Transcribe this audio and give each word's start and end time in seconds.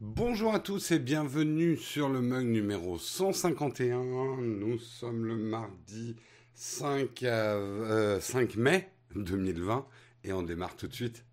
Bonjour 0.00 0.54
à 0.54 0.60
tous 0.60 0.92
et 0.92 1.00
bienvenue 1.00 1.76
sur 1.76 2.08
le 2.08 2.20
mug 2.20 2.46
numéro 2.46 2.98
151. 2.98 4.36
Nous 4.36 4.78
sommes 4.78 5.24
le 5.24 5.34
mardi 5.34 6.14
5, 6.54 7.18
5 7.18 7.24
euh, 7.24 8.20
mai 8.56 8.92
2020 9.16 9.84
et 10.22 10.32
on 10.32 10.44
démarre 10.44 10.76
tout 10.76 10.86
de 10.86 10.94
suite. 10.94 11.24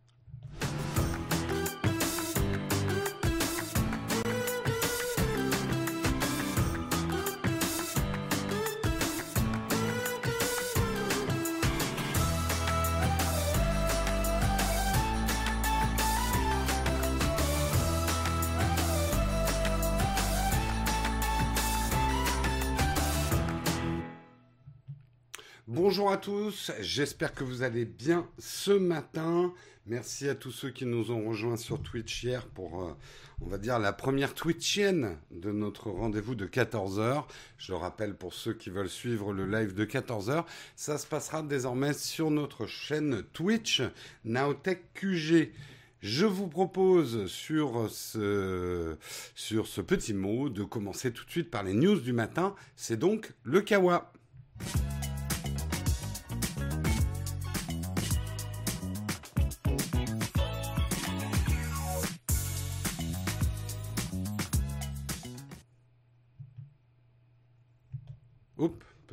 Bonjour 26.06 26.14
à 26.14 26.22
tous, 26.22 26.72
j'espère 26.82 27.34
que 27.34 27.44
vous 27.44 27.64
allez 27.64 27.84
bien 27.84 28.30
ce 28.38 28.70
matin. 28.70 29.52
Merci 29.88 30.30
à 30.30 30.36
tous 30.36 30.52
ceux 30.52 30.70
qui 30.70 30.86
nous 30.86 31.10
ont 31.10 31.28
rejoints 31.28 31.58
sur 31.58 31.82
Twitch 31.82 32.24
hier 32.24 32.46
pour, 32.46 32.84
euh, 32.84 32.94
on 33.42 33.48
va 33.48 33.58
dire, 33.58 33.80
la 33.80 33.92
première 33.92 34.36
Twitchienne 34.36 35.18
de 35.32 35.52
notre 35.52 35.90
rendez-vous 35.90 36.36
de 36.36 36.46
14h. 36.46 37.24
Je 37.58 37.72
le 37.72 37.80
rappelle 37.80 38.14
pour 38.14 38.36
ceux 38.36 38.54
qui 38.54 38.70
veulent 38.70 38.88
suivre 38.88 39.34
le 39.34 39.48
live 39.48 39.74
de 39.74 39.84
14h, 39.84 40.46
ça 40.76 41.00
se 41.00 41.08
passera 41.08 41.42
désormais 41.42 41.94
sur 41.94 42.30
notre 42.30 42.68
chaîne 42.68 43.24
Twitch 43.34 43.82
Nowtech 44.26 44.94
QG. 44.94 45.54
Je 46.02 46.26
vous 46.28 46.48
propose 46.48 47.26
sur 47.26 47.90
ce, 47.90 48.96
sur 49.34 49.66
ce 49.66 49.82
petit 49.82 50.14
mot 50.14 50.50
de 50.50 50.64
commencer 50.64 51.12
tout 51.12 51.26
de 51.26 51.32
suite 51.32 51.50
par 51.50 51.64
les 51.64 51.74
news 51.74 52.00
du 52.00 52.14
matin. 52.14 52.54
C'est 52.76 52.98
donc 52.98 53.34
le 53.42 53.62
Kawa. 53.62 54.14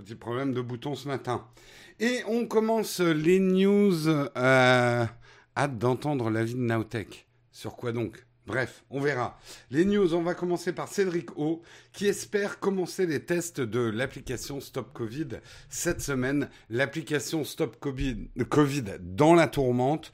Petit 0.03 0.14
problème 0.14 0.53
de 0.53 0.61
bouton 0.61 0.95
ce 0.95 1.08
matin. 1.08 1.47
Et 2.00 2.22
on 2.27 2.47
commence 2.47 3.00
les 3.00 3.39
news. 3.39 4.08
Euh, 4.08 5.06
hâte 5.56 5.78
d'entendre 5.78 6.31
l'avis 6.31 6.55
de 6.55 6.61
Nowtech. 6.61 7.27
Sur 7.50 7.77
quoi 7.77 7.92
donc? 7.92 8.27
Bref, 8.47 8.84
on 8.91 9.00
verra. 9.00 9.39
Les 9.70 9.84
news, 9.84 10.14
on 10.14 10.23
va 10.23 10.34
commencer 10.34 10.73
par 10.73 10.89
Cédric 10.89 11.39
O, 11.39 11.62
qui 11.92 12.06
espère 12.06 12.58
commencer 12.58 13.06
les 13.06 13.25
tests 13.25 13.61
de 13.61 13.78
l'application 13.78 14.61
Stop 14.61 14.92
Covid 14.92 15.28
cette 15.69 16.00
semaine. 16.00 16.48
L'application 16.69 17.45
Stop 17.45 17.78
COVID, 17.78 18.30
COVID 18.48 18.84
dans 19.00 19.34
la 19.34 19.47
tourmente. 19.47 20.12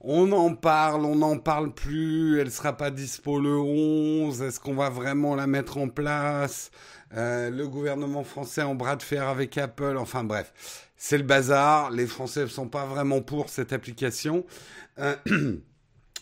On 0.00 0.30
en 0.32 0.54
parle, 0.54 1.04
on 1.04 1.16
n'en 1.16 1.38
parle 1.38 1.72
plus, 1.72 2.40
elle 2.40 2.50
sera 2.50 2.76
pas 2.76 2.90
dispo 2.90 3.40
le 3.40 3.58
11, 3.58 4.42
est-ce 4.42 4.60
qu'on 4.60 4.74
va 4.74 4.90
vraiment 4.90 5.34
la 5.34 5.46
mettre 5.46 5.78
en 5.78 5.88
place? 5.88 6.70
Euh, 7.16 7.50
Le 7.50 7.66
gouvernement 7.66 8.22
français 8.22 8.62
en 8.62 8.74
bras 8.74 8.96
de 8.96 9.02
fer 9.02 9.26
avec 9.26 9.58
Apple, 9.58 9.96
enfin 9.98 10.24
bref, 10.24 10.52
c'est 10.96 11.18
le 11.18 11.24
bazar, 11.24 11.90
les 11.90 12.06
Français 12.06 12.42
ne 12.42 12.46
sont 12.46 12.68
pas 12.68 12.86
vraiment 12.86 13.20
pour 13.22 13.48
cette 13.48 13.72
application. 13.72 14.44
Euh, 14.98 15.16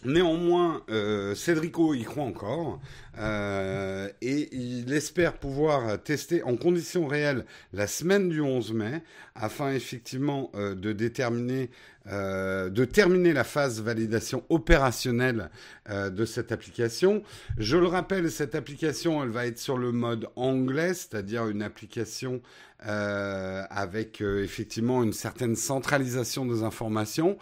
Néanmoins, 0.07 0.83
euh, 0.89 1.35
Cédrico 1.35 1.93
y 1.93 2.05
croit 2.05 2.23
encore 2.23 2.81
euh, 3.19 4.09
et 4.21 4.55
il 4.55 4.93
espère 4.93 5.33
pouvoir 5.35 6.01
tester 6.03 6.45
en 6.45 6.57
conditions 6.57 7.09
réelles 7.09 7.45
la 7.73 7.89
semaine 7.89 8.29
du 8.29 8.41
11 8.41 8.73
mai 8.73 9.03
afin 9.35 9.73
effectivement 9.73 10.53
euh, 10.55 10.77
de 10.77 10.93
déterminer, 10.93 11.71
euh, 12.07 12.69
de 12.71 12.85
terminer 12.85 13.33
la 13.33 13.43
phase 13.43 13.83
validation 13.83 14.45
opérationnelle 14.49 15.51
de 15.89 16.25
cette 16.25 16.51
application. 16.53 17.23
Je 17.59 17.77
le 17.77 17.87
rappelle, 17.87 18.31
cette 18.31 18.55
application, 18.55 19.23
elle 19.23 19.31
va 19.31 19.47
être 19.47 19.59
sur 19.59 19.79
le 19.79 19.93
mode 19.93 20.29
anglais, 20.35 20.95
c'est-à-dire 20.95 21.49
une 21.49 21.63
application 21.63 22.43
euh, 22.85 23.65
avec 23.71 24.21
euh, 24.21 24.45
effectivement 24.45 25.03
une 25.03 25.15
certaine 25.15 25.57
centralisation 25.57 26.45
des 26.45 26.63
informations. 26.63 27.39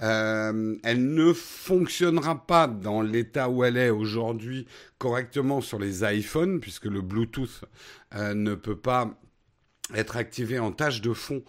Euh, 0.00 0.76
elle 0.82 1.12
ne 1.12 1.34
fonctionnera 1.34 2.46
pas 2.46 2.66
dans 2.66 3.02
l'état 3.02 3.50
où 3.50 3.64
elle 3.64 3.76
est 3.76 3.90
aujourd'hui 3.90 4.66
correctement 4.96 5.60
sur 5.60 5.78
les 5.78 6.04
iPhones, 6.04 6.60
puisque 6.60 6.86
le 6.86 7.02
Bluetooth 7.02 7.64
ne 8.14 8.54
peut 8.54 8.78
pas 8.78 9.20
être 9.94 10.16
activé 10.16 10.58
en 10.58 10.72
tâche 10.72 11.02
de 11.02 11.12
fond 11.12 11.44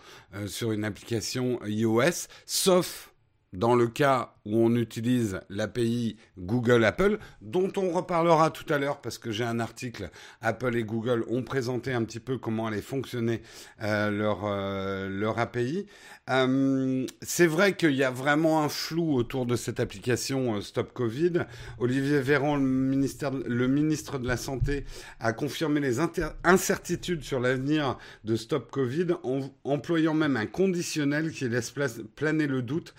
sur 0.46 0.72
une 0.72 0.84
application 0.84 1.60
iOS, 1.66 2.28
sauf 2.46 3.14
dans 3.54 3.76
le 3.76 3.88
cas 3.88 4.36
où 4.46 4.58
on 4.58 4.76
utilise 4.76 5.40
l'API 5.50 6.18
Google 6.38 6.84
Apple, 6.84 7.20
dont 7.42 7.72
on 7.78 7.92
reparlera 7.92 8.50
tout 8.50 8.72
à 8.72 8.78
l'heure 8.78 9.02
parce 9.02 9.18
que 9.18 9.32
j'ai 9.32 9.44
un 9.44 9.60
article. 9.60 10.10
Apple 10.42 10.76
et 10.76 10.84
Google 10.84 11.24
ont 11.30 11.44
présenté 11.44 11.94
un 11.94 12.04
petit 12.04 12.20
peu 12.20 12.38
comment 12.38 12.68
allait 12.68 12.82
fonctionner 12.82 13.42
euh, 13.82 14.10
leur, 14.10 14.42
euh, 14.46 15.10
leur 15.10 15.40
API. 15.40 15.88
Euh, 16.30 17.06
c'est 17.22 17.48
vrai 17.48 17.76
qu'il 17.76 17.94
y 17.94 18.04
a 18.04 18.12
vraiment 18.12 18.64
un 18.64 18.70
flou 18.70 19.16
autour 19.16 19.46
de 19.46 19.56
cette 19.56 19.80
application 19.80 20.62
Stop 20.62 20.94
Covid. 20.94 21.46
Olivier 21.80 22.22
Véran, 22.22 22.56
le, 22.56 23.68
ministre 23.68 24.20
de 24.20 24.28
la 24.28 24.38
Santé, 24.38 24.86
a 25.20 25.34
confirmé 25.34 25.80
les 25.80 25.98
incertitudes 26.44 27.24
sur 27.24 27.40
l'avenir 27.40 27.98
de 28.24 28.36
Stop 28.36 28.70
Covid 28.72 29.08
en 29.24 29.42
employant 29.64 30.14
même 30.14 30.38
un 30.38 30.46
conditionnel 30.46 31.32
qui 31.32 31.50
laisse 31.50 31.74
planer 32.16 32.48
le 32.48 32.62
doute 32.62 32.94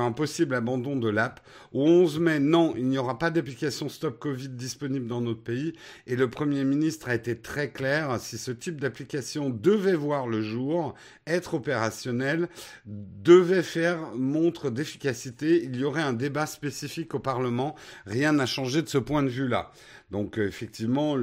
un 0.00 0.12
possible 0.12 0.54
abandon 0.54 0.96
de 0.96 1.08
l'app. 1.08 1.40
Au 1.72 1.84
11 1.84 2.18
mai, 2.20 2.38
non, 2.38 2.74
il 2.76 2.86
n'y 2.86 2.98
aura 2.98 3.18
pas 3.18 3.30
d'application 3.30 3.88
Stop 3.88 4.18
Covid 4.18 4.48
disponible 4.48 5.06
dans 5.06 5.20
notre 5.20 5.42
pays. 5.42 5.72
Et 6.06 6.16
le 6.16 6.28
Premier 6.30 6.64
ministre 6.64 7.08
a 7.08 7.14
été 7.14 7.36
très 7.36 7.70
clair, 7.70 8.20
si 8.20 8.38
ce 8.38 8.50
type 8.50 8.80
d'application 8.80 9.50
devait 9.50 9.94
voir 9.94 10.26
le 10.26 10.42
jour, 10.42 10.94
être 11.26 11.54
opérationnel, 11.54 12.48
devait 12.86 13.62
faire 13.62 13.98
montre 14.14 14.70
d'efficacité, 14.70 15.62
il 15.64 15.76
y 15.76 15.84
aurait 15.84 16.02
un 16.02 16.12
débat 16.12 16.46
spécifique 16.46 17.14
au 17.14 17.20
Parlement. 17.20 17.74
Rien 18.06 18.32
n'a 18.32 18.46
changé 18.46 18.82
de 18.82 18.88
ce 18.88 18.98
point 18.98 19.22
de 19.22 19.28
vue-là. 19.28 19.72
Donc 20.10 20.38
effectivement, 20.38 21.16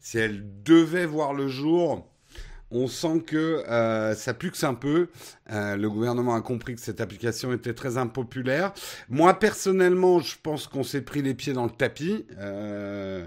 si 0.00 0.18
elle 0.18 0.44
devait 0.62 1.06
voir 1.06 1.34
le 1.34 1.48
jour, 1.48 2.11
on 2.72 2.86
sent 2.86 3.22
que 3.26 3.36
euh, 3.68 4.14
ça 4.14 4.34
c'est 4.52 4.66
un 4.66 4.74
peu. 4.74 5.08
Euh, 5.52 5.76
le 5.76 5.90
gouvernement 5.90 6.34
a 6.34 6.40
compris 6.40 6.74
que 6.74 6.80
cette 6.80 7.00
application 7.00 7.52
était 7.52 7.74
très 7.74 7.98
impopulaire. 7.98 8.72
Moi, 9.08 9.38
personnellement, 9.38 10.20
je 10.20 10.36
pense 10.42 10.66
qu'on 10.66 10.82
s'est 10.82 11.02
pris 11.02 11.22
les 11.22 11.34
pieds 11.34 11.52
dans 11.52 11.64
le 11.64 11.70
tapis. 11.70 12.26
Euh, 12.38 13.26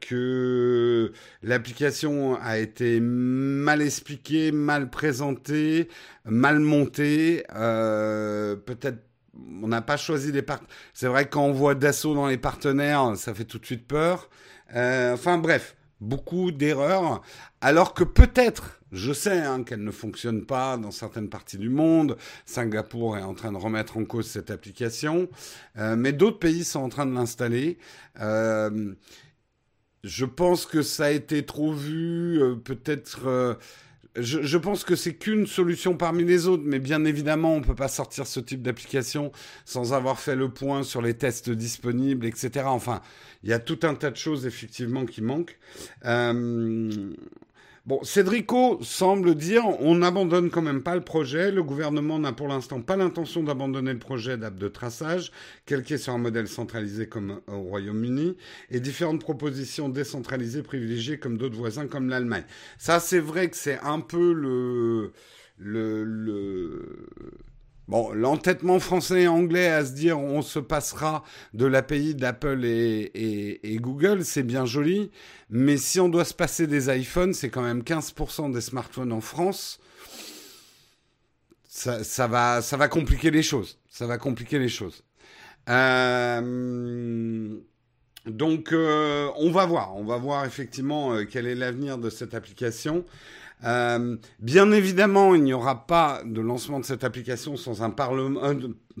que 0.00 1.12
l'application 1.42 2.38
a 2.40 2.58
été 2.58 3.00
mal 3.00 3.82
expliquée, 3.82 4.52
mal 4.52 4.90
présentée, 4.90 5.88
mal 6.24 6.60
montée. 6.60 7.42
Peut-être 7.48 8.98
on 9.60 9.66
n'a 9.66 9.82
pas 9.82 9.96
choisi 9.96 10.30
les 10.30 10.42
partenaires. 10.42 10.72
C'est 10.94 11.08
vrai 11.08 11.24
que 11.24 11.30
quand 11.30 11.44
on 11.44 11.52
voit 11.52 11.74
Dassault 11.74 12.14
dans 12.14 12.28
les 12.28 12.38
partenaires, 12.38 13.16
ça 13.16 13.34
fait 13.34 13.44
tout 13.44 13.58
de 13.58 13.66
suite 13.66 13.88
peur. 13.88 14.30
Enfin 14.72 15.36
bref, 15.38 15.75
beaucoup 16.00 16.50
d'erreurs. 16.50 17.22
Alors 17.60 17.94
que 17.94 18.04
peut-être, 18.04 18.80
je 18.92 19.12
sais 19.12 19.40
hein, 19.40 19.62
qu'elle 19.62 19.84
ne 19.84 19.90
fonctionne 19.90 20.44
pas 20.44 20.76
dans 20.76 20.90
certaines 20.90 21.28
parties 21.28 21.58
du 21.58 21.68
monde. 21.68 22.16
Singapour 22.44 23.16
est 23.16 23.22
en 23.22 23.34
train 23.34 23.52
de 23.52 23.56
remettre 23.56 23.96
en 23.96 24.04
cause 24.04 24.26
cette 24.26 24.50
application, 24.50 25.28
euh, 25.78 25.96
mais 25.96 26.12
d'autres 26.12 26.38
pays 26.38 26.64
sont 26.64 26.80
en 26.80 26.88
train 26.88 27.06
de 27.06 27.14
l'installer. 27.14 27.78
Euh, 28.20 28.94
je 30.04 30.24
pense 30.24 30.66
que 30.66 30.82
ça 30.82 31.06
a 31.06 31.10
été 31.10 31.44
trop 31.44 31.72
vu, 31.72 32.40
euh, 32.42 32.54
peut-être. 32.54 33.58
Je, 34.18 34.42
je, 34.42 34.58
pense 34.58 34.84
que 34.84 34.96
c'est 34.96 35.14
qu'une 35.14 35.46
solution 35.46 35.96
parmi 35.96 36.24
les 36.24 36.46
autres, 36.46 36.62
mais 36.64 36.78
bien 36.78 37.04
évidemment, 37.04 37.54
on 37.54 37.60
ne 37.60 37.64
peut 37.64 37.74
pas 37.74 37.88
sortir 37.88 38.26
ce 38.26 38.40
type 38.40 38.62
d'application 38.62 39.32
sans 39.64 39.92
avoir 39.92 40.18
fait 40.18 40.36
le 40.36 40.48
point 40.48 40.82
sur 40.82 41.02
les 41.02 41.14
tests 41.14 41.50
disponibles, 41.50 42.26
etc. 42.26 42.64
Enfin, 42.66 43.02
il 43.42 43.50
y 43.50 43.52
a 43.52 43.58
tout 43.58 43.80
un 43.82 43.94
tas 43.94 44.10
de 44.10 44.16
choses 44.16 44.46
effectivement 44.46 45.04
qui 45.04 45.22
manquent. 45.22 45.58
Euh, 46.04 47.12
Bon, 47.86 48.02
Cédrico 48.02 48.80
semble 48.82 49.36
dire 49.36 49.64
on 49.78 49.94
n'abandonne 49.94 50.50
quand 50.50 50.60
même 50.60 50.82
pas 50.82 50.96
le 50.96 51.02
projet. 51.02 51.52
Le 51.52 51.62
gouvernement 51.62 52.18
n'a 52.18 52.32
pour 52.32 52.48
l'instant 52.48 52.80
pas 52.82 52.96
l'intention 52.96 53.44
d'abandonner 53.44 53.92
le 53.92 54.00
projet 54.00 54.36
d'app 54.36 54.56
de 54.56 54.66
traçage, 54.66 55.30
quel 55.66 55.86
soit 55.86 56.12
un 56.12 56.18
modèle 56.18 56.48
centralisé 56.48 57.06
comme 57.06 57.40
au 57.46 57.60
Royaume-Uni, 57.60 58.36
et 58.72 58.80
différentes 58.80 59.20
propositions 59.20 59.88
décentralisées 59.88 60.64
privilégiées 60.64 61.20
comme 61.20 61.38
d'autres 61.38 61.54
voisins 61.54 61.86
comme 61.86 62.08
l'Allemagne. 62.08 62.42
Ça, 62.76 62.98
c'est 62.98 63.20
vrai 63.20 63.48
que 63.48 63.56
c'est 63.56 63.78
un 63.78 64.00
peu 64.00 64.32
le, 64.32 65.12
le 65.58 67.06
Bon, 67.88 68.12
l'entêtement 68.12 68.80
français 68.80 69.22
et 69.22 69.28
anglais 69.28 69.68
à 69.68 69.84
se 69.84 69.92
dire 69.92 70.18
on 70.18 70.42
se 70.42 70.58
passera 70.58 71.22
de 71.54 71.66
l'API 71.66 72.16
d'Apple 72.16 72.64
et, 72.64 73.78
Google, 73.80 74.24
c'est 74.24 74.42
bien 74.42 74.66
joli, 74.66 75.12
mais 75.50 75.76
si 75.76 76.00
on 76.00 76.08
doit 76.08 76.24
se 76.24 76.34
passer 76.34 76.66
des 76.66 76.94
iPhones, 76.94 77.32
c'est 77.32 77.48
quand 77.48 77.62
même 77.62 77.82
15% 77.82 78.52
des 78.52 78.60
smartphones 78.60 79.12
en 79.12 79.20
France. 79.20 79.78
Ça, 81.68 82.26
va, 82.26 82.62
ça 82.62 82.76
va 82.76 82.88
compliquer 82.88 83.30
les 83.30 83.42
choses. 83.42 83.78
Ça 83.88 84.06
va 84.06 84.18
compliquer 84.18 84.58
les 84.58 84.68
choses. 84.68 85.04
Euh, 85.68 87.56
donc, 88.26 88.72
euh, 88.72 89.30
on 89.36 89.50
va 89.50 89.66
voir. 89.66 89.94
On 89.96 90.04
va 90.04 90.16
voir 90.16 90.44
effectivement 90.44 91.12
euh, 91.12 91.24
quel 91.24 91.46
est 91.46 91.54
l'avenir 91.54 91.98
de 91.98 92.10
cette 92.10 92.34
application. 92.34 93.04
Euh, 93.64 94.16
bien 94.38 94.70
évidemment, 94.72 95.34
il 95.34 95.42
n'y 95.42 95.52
aura 95.52 95.86
pas 95.86 96.22
de 96.24 96.40
lancement 96.40 96.78
de 96.80 96.84
cette 96.84 97.04
application 97.04 97.56
sans 97.56 97.82
un, 97.82 97.90
parlement, 97.90 98.40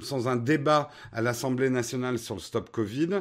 sans 0.00 0.28
un 0.28 0.36
débat 0.36 0.90
à 1.12 1.20
l'Assemblée 1.20 1.70
nationale 1.70 2.18
sur 2.18 2.34
le 2.34 2.40
stop 2.40 2.70
Covid. 2.70 3.20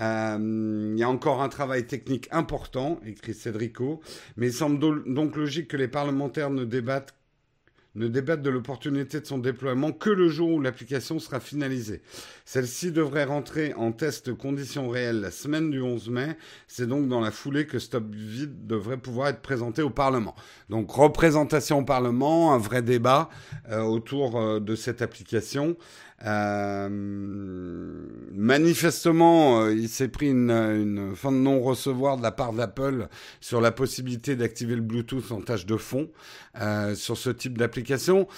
Euh, 0.00 0.92
il 0.94 0.98
y 0.98 1.02
a 1.02 1.08
encore 1.08 1.42
un 1.42 1.48
travail 1.48 1.86
technique 1.86 2.28
important, 2.32 2.98
écrit 3.06 3.34
Cédrico, 3.34 4.00
mais 4.36 4.48
il 4.48 4.52
semble 4.52 5.04
donc 5.12 5.36
logique 5.36 5.68
que 5.68 5.76
les 5.76 5.88
parlementaires 5.88 6.50
ne 6.50 6.64
débattent 6.64 7.14
ne 7.94 8.08
débattent 8.08 8.42
de 8.42 8.50
l'opportunité 8.50 9.20
de 9.20 9.26
son 9.26 9.38
déploiement 9.38 9.92
que 9.92 10.10
le 10.10 10.28
jour 10.28 10.50
où 10.50 10.60
l'application 10.60 11.18
sera 11.18 11.40
finalisée. 11.40 12.02
Celle-ci 12.44 12.92
devrait 12.92 13.24
rentrer 13.24 13.74
en 13.74 13.92
test 13.92 14.32
conditions 14.34 14.88
réelles 14.88 15.20
la 15.20 15.30
semaine 15.30 15.70
du 15.70 15.80
11 15.80 16.08
mai. 16.08 16.36
C'est 16.66 16.86
donc 16.86 17.08
dans 17.08 17.20
la 17.20 17.30
foulée 17.30 17.66
que 17.66 17.78
Stop 17.78 18.04
Vide 18.10 18.66
devrait 18.66 18.96
pouvoir 18.96 19.28
être 19.28 19.42
présenté 19.42 19.82
au 19.82 19.90
Parlement. 19.90 20.34
Donc 20.70 20.90
représentation 20.90 21.80
au 21.80 21.84
Parlement, 21.84 22.54
un 22.54 22.58
vrai 22.58 22.82
débat 22.82 23.28
euh, 23.70 23.82
autour 23.82 24.40
euh, 24.40 24.60
de 24.60 24.74
cette 24.74 25.02
application. 25.02 25.76
Euh, 26.24 26.88
manifestement, 28.32 29.60
euh, 29.62 29.74
il 29.74 29.88
s'est 29.88 30.08
pris 30.08 30.30
une, 30.30 31.12
fin 31.16 31.32
de 31.32 31.36
non-recevoir 31.36 32.16
de 32.16 32.22
la 32.22 32.30
part 32.30 32.52
d'Apple 32.52 33.08
sur 33.40 33.60
la 33.60 33.72
possibilité 33.72 34.36
d'activer 34.36 34.76
le 34.76 34.82
Bluetooth 34.82 35.32
en 35.32 35.40
tâche 35.40 35.66
de 35.66 35.76
fond 35.76 36.08
euh, 36.60 36.94
sur 36.94 37.16
ce 37.16 37.30
type 37.30 37.58
d'application. 37.58 38.28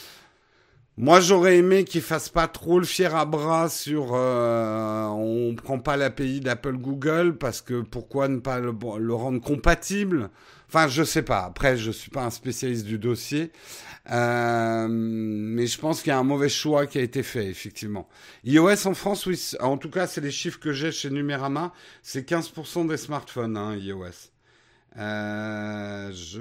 Moi, 0.97 1.21
j'aurais 1.21 1.59
aimé 1.59 1.83
qu'il 1.85 2.03
fasse 2.03 2.29
pas 2.29 2.47
trop 2.47 2.79
le 2.79 2.85
fier 2.85 3.17
à 3.17 3.25
bras 3.25 3.69
sur 3.69 4.13
euh, 4.15 5.07
on 5.09 5.53
prend 5.57 5.81
pas 5.81 5.97
l'API 5.97 6.39
d'Apple 6.39 6.77
Google 6.77 7.37
parce 7.37 7.61
que 7.61 7.81
pourquoi 7.81 8.29
ne 8.29 8.39
pas 8.39 8.61
le, 8.61 9.15
rendre 9.15 9.41
compatible? 9.41 10.31
Enfin, 10.75 10.89
je 10.89 11.05
sais 11.05 11.23
pas. 11.23 11.45
Après, 11.45 11.77
je 11.77 11.93
suis 11.93 12.11
pas 12.11 12.25
un 12.25 12.31
spécialiste 12.31 12.85
du 12.85 12.99
dossier. 12.99 13.53
Euh, 14.11 14.89
mais 14.91 15.69
je 15.69 15.79
pense 15.79 16.03
qu'il 16.03 16.09
y 16.09 16.13
a 16.13 16.19
un 16.19 16.25
mauvais 16.25 16.49
choix 16.49 16.89
qui 16.89 16.99
a 16.99 17.01
été 17.01 17.23
fait, 17.23 17.47
effectivement. 17.47 18.09
iOS 18.43 18.89
en 18.89 18.95
France, 18.95 19.25
oui, 19.27 19.41
en 19.61 19.79
tout 19.79 19.89
cas, 19.89 20.09
c'est 20.09 20.21
les 20.21 20.33
chiffres 20.33 20.59
que 20.59 20.73
j'ai 20.73 20.91
chez 20.91 21.11
Numérama, 21.11 21.73
c'est 22.03 22.29
15% 22.29 22.89
des 22.89 22.97
smartphones, 22.97 23.57
hein, 23.57 23.77
iOS. 23.77 24.33
Euh, 24.97 26.11
je, 26.13 26.41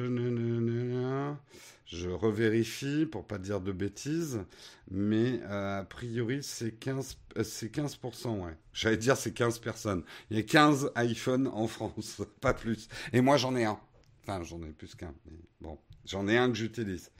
je 1.85 2.09
revérifie 2.09 3.05
pour 3.05 3.27
pas 3.27 3.37
dire 3.37 3.61
de 3.61 3.71
bêtises, 3.71 4.41
mais 4.89 5.41
euh, 5.43 5.81
a 5.81 5.83
priori 5.83 6.39
c'est 6.41 6.71
15, 6.71 7.17
c'est 7.43 7.71
15%, 7.71 8.39
ouais. 8.39 8.57
J'allais 8.73 8.97
dire 8.97 9.15
c'est 9.15 9.33
15 9.33 9.59
personnes. 9.59 10.03
Il 10.31 10.37
y 10.37 10.39
a 10.39 10.43
15 10.43 10.91
iPhones 10.97 11.51
en 11.53 11.67
France, 11.67 12.23
pas 12.41 12.55
plus. 12.55 12.87
Et 13.13 13.21
moi 13.21 13.37
j'en 13.37 13.55
ai 13.55 13.65
un. 13.65 13.77
Enfin, 14.23 14.43
j'en 14.43 14.61
ai 14.63 14.71
plus 14.71 14.95
qu'un, 14.95 15.13
bon, 15.61 15.77
j'en 16.05 16.27
ai 16.27 16.37
un 16.37 16.49
que 16.49 16.55
j'utilise. 16.55 17.11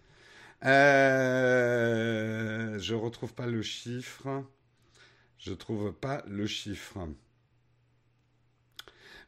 Euh, 0.66 1.20
je 2.80 2.96
retrouve 2.96 3.34
pas 3.34 3.48
le 3.48 3.62
chiffre. 3.62 4.44
Je 5.38 5.54
trouve 5.54 5.92
pas 5.92 6.24
le 6.26 6.48
chiffre. 6.48 7.00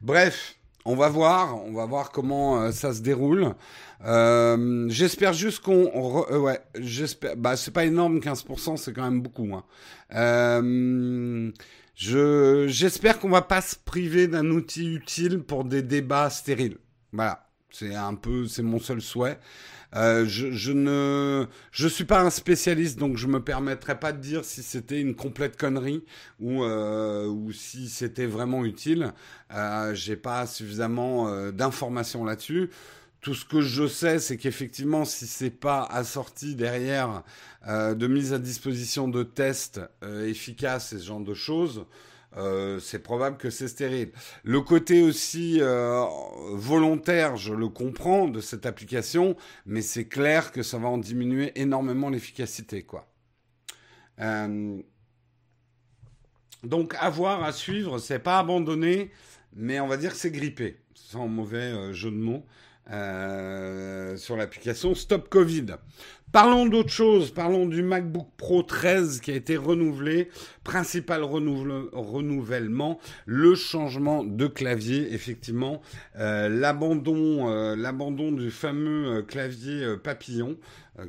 Bref, 0.00 0.58
on 0.86 0.94
va 0.94 1.08
voir, 1.08 1.62
on 1.64 1.72
va 1.72 1.84
voir 1.84 2.12
comment 2.12 2.62
euh, 2.62 2.70
ça 2.70 2.94
se 2.94 3.00
déroule. 3.00 3.54
Euh, 4.04 4.86
j'espère 4.88 5.32
juste 5.32 5.60
qu'on, 5.60 6.24
euh, 6.30 6.38
ouais, 6.38 6.60
j'espère. 6.78 7.36
Bah, 7.36 7.56
c'est 7.56 7.72
pas 7.72 7.84
énorme, 7.84 8.18
15%, 8.18 8.76
c'est 8.76 8.92
quand 8.92 9.02
même 9.02 9.20
beaucoup. 9.20 9.48
Hein. 9.52 9.64
je, 11.94 12.66
j'espère 12.68 13.18
qu'on 13.18 13.30
va 13.30 13.42
pas 13.42 13.60
se 13.60 13.74
priver 13.76 14.28
d'un 14.28 14.46
outil 14.46 14.94
utile 14.94 15.40
pour 15.40 15.64
des 15.64 15.82
débats 15.82 16.30
stériles. 16.30 16.78
Voilà, 17.12 17.45
c'est 17.70 17.94
un 17.94 18.14
peu, 18.14 18.46
c'est 18.46 18.62
mon 18.62 18.78
seul 18.78 19.00
souhait. 19.02 19.38
Euh, 19.94 20.26
je, 20.26 20.72
ne, 20.72 21.46
je 21.70 21.88
suis 21.88 22.04
pas 22.04 22.20
un 22.20 22.30
spécialiste, 22.30 22.98
donc 22.98 23.16
je 23.16 23.26
me 23.26 23.42
permettrai 23.42 23.98
pas 23.98 24.12
de 24.12 24.20
dire 24.20 24.44
si 24.44 24.62
c'était 24.62 25.00
une 25.00 25.14
complète 25.14 25.56
connerie 25.56 26.04
ou 26.40 26.64
euh, 26.64 27.26
ou 27.26 27.52
si 27.52 27.88
c'était 27.88 28.26
vraiment 28.26 28.64
utile. 28.64 29.12
Euh, 29.54 29.94
J'ai 29.94 30.16
pas 30.16 30.46
suffisamment 30.46 31.50
d'informations 31.52 32.24
là-dessus. 32.24 32.70
Tout 33.20 33.34
ce 33.34 33.44
que 33.44 33.60
je 33.60 33.86
sais, 33.88 34.18
c'est 34.18 34.36
qu'effectivement, 34.36 35.04
si 35.04 35.26
c'est 35.26 35.50
pas 35.50 35.82
assorti 35.84 36.54
derrière 36.54 37.22
de 37.66 38.06
mise 38.06 38.32
à 38.32 38.38
disposition 38.38 39.08
de 39.08 39.24
tests 39.24 39.80
efficaces 40.26 40.92
et 40.92 40.98
ce 40.98 41.04
genre 41.06 41.20
de 41.20 41.34
choses, 41.34 41.86
euh, 42.36 42.78
c'est 42.80 42.98
probable 42.98 43.38
que 43.38 43.50
c'est 43.50 43.68
stérile. 43.68 44.12
Le 44.44 44.60
côté 44.60 45.02
aussi 45.02 45.58
euh, 45.60 46.04
volontaire, 46.52 47.36
je 47.36 47.54
le 47.54 47.68
comprends 47.68 48.28
de 48.28 48.40
cette 48.40 48.66
application, 48.66 49.36
mais 49.64 49.80
c'est 49.80 50.06
clair 50.06 50.52
que 50.52 50.62
ça 50.62 50.78
va 50.78 50.88
en 50.88 50.98
diminuer 50.98 51.52
énormément 51.54 52.10
l'efficacité, 52.10 52.82
quoi. 52.82 53.08
Euh, 54.20 54.80
donc 56.62 56.94
à 56.98 57.10
voir, 57.10 57.42
à 57.42 57.52
suivre, 57.52 57.98
c'est 57.98 58.18
pas 58.18 58.38
abandonné, 58.38 59.10
mais 59.54 59.80
on 59.80 59.86
va 59.86 59.96
dire 59.96 60.12
que 60.12 60.18
c'est 60.18 60.30
grippé, 60.30 60.80
sans 60.94 61.28
mauvais 61.28 61.92
jeu 61.92 62.10
de 62.10 62.16
mots. 62.16 62.44
sur 64.18 64.36
l'application 64.36 64.94
Stop 64.94 65.28
Covid. 65.28 65.76
Parlons 66.36 66.66
d'autre 66.66 66.90
chose, 66.90 67.30
parlons 67.30 67.64
du 67.64 67.82
MacBook 67.82 68.26
Pro 68.36 68.62
13 68.62 69.20
qui 69.22 69.30
a 69.30 69.34
été 69.34 69.56
renouvelé. 69.56 70.28
Principal 70.64 71.22
renouvellement, 71.24 73.00
le 73.24 73.54
changement 73.54 74.22
de 74.22 74.46
clavier, 74.46 75.14
effectivement, 75.14 75.80
euh, 76.18 76.50
l'abandon, 76.50 77.48
euh, 77.48 77.74
l'abandon 77.74 78.32
du 78.32 78.50
fameux 78.50 79.20
euh, 79.20 79.22
clavier 79.22 79.96
papillon, 80.04 80.58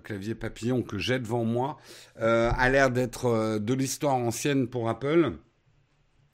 clavier 0.06 0.34
papillon 0.34 0.82
que 0.82 0.98
j'ai 0.98 1.20
devant 1.20 1.44
moi, 1.44 1.78
a 2.18 2.70
l'air 2.70 2.90
d'être 2.90 3.60
de 3.60 3.74
l'histoire 3.74 4.16
ancienne 4.16 4.70
pour 4.70 4.88
Apple. 4.88 5.34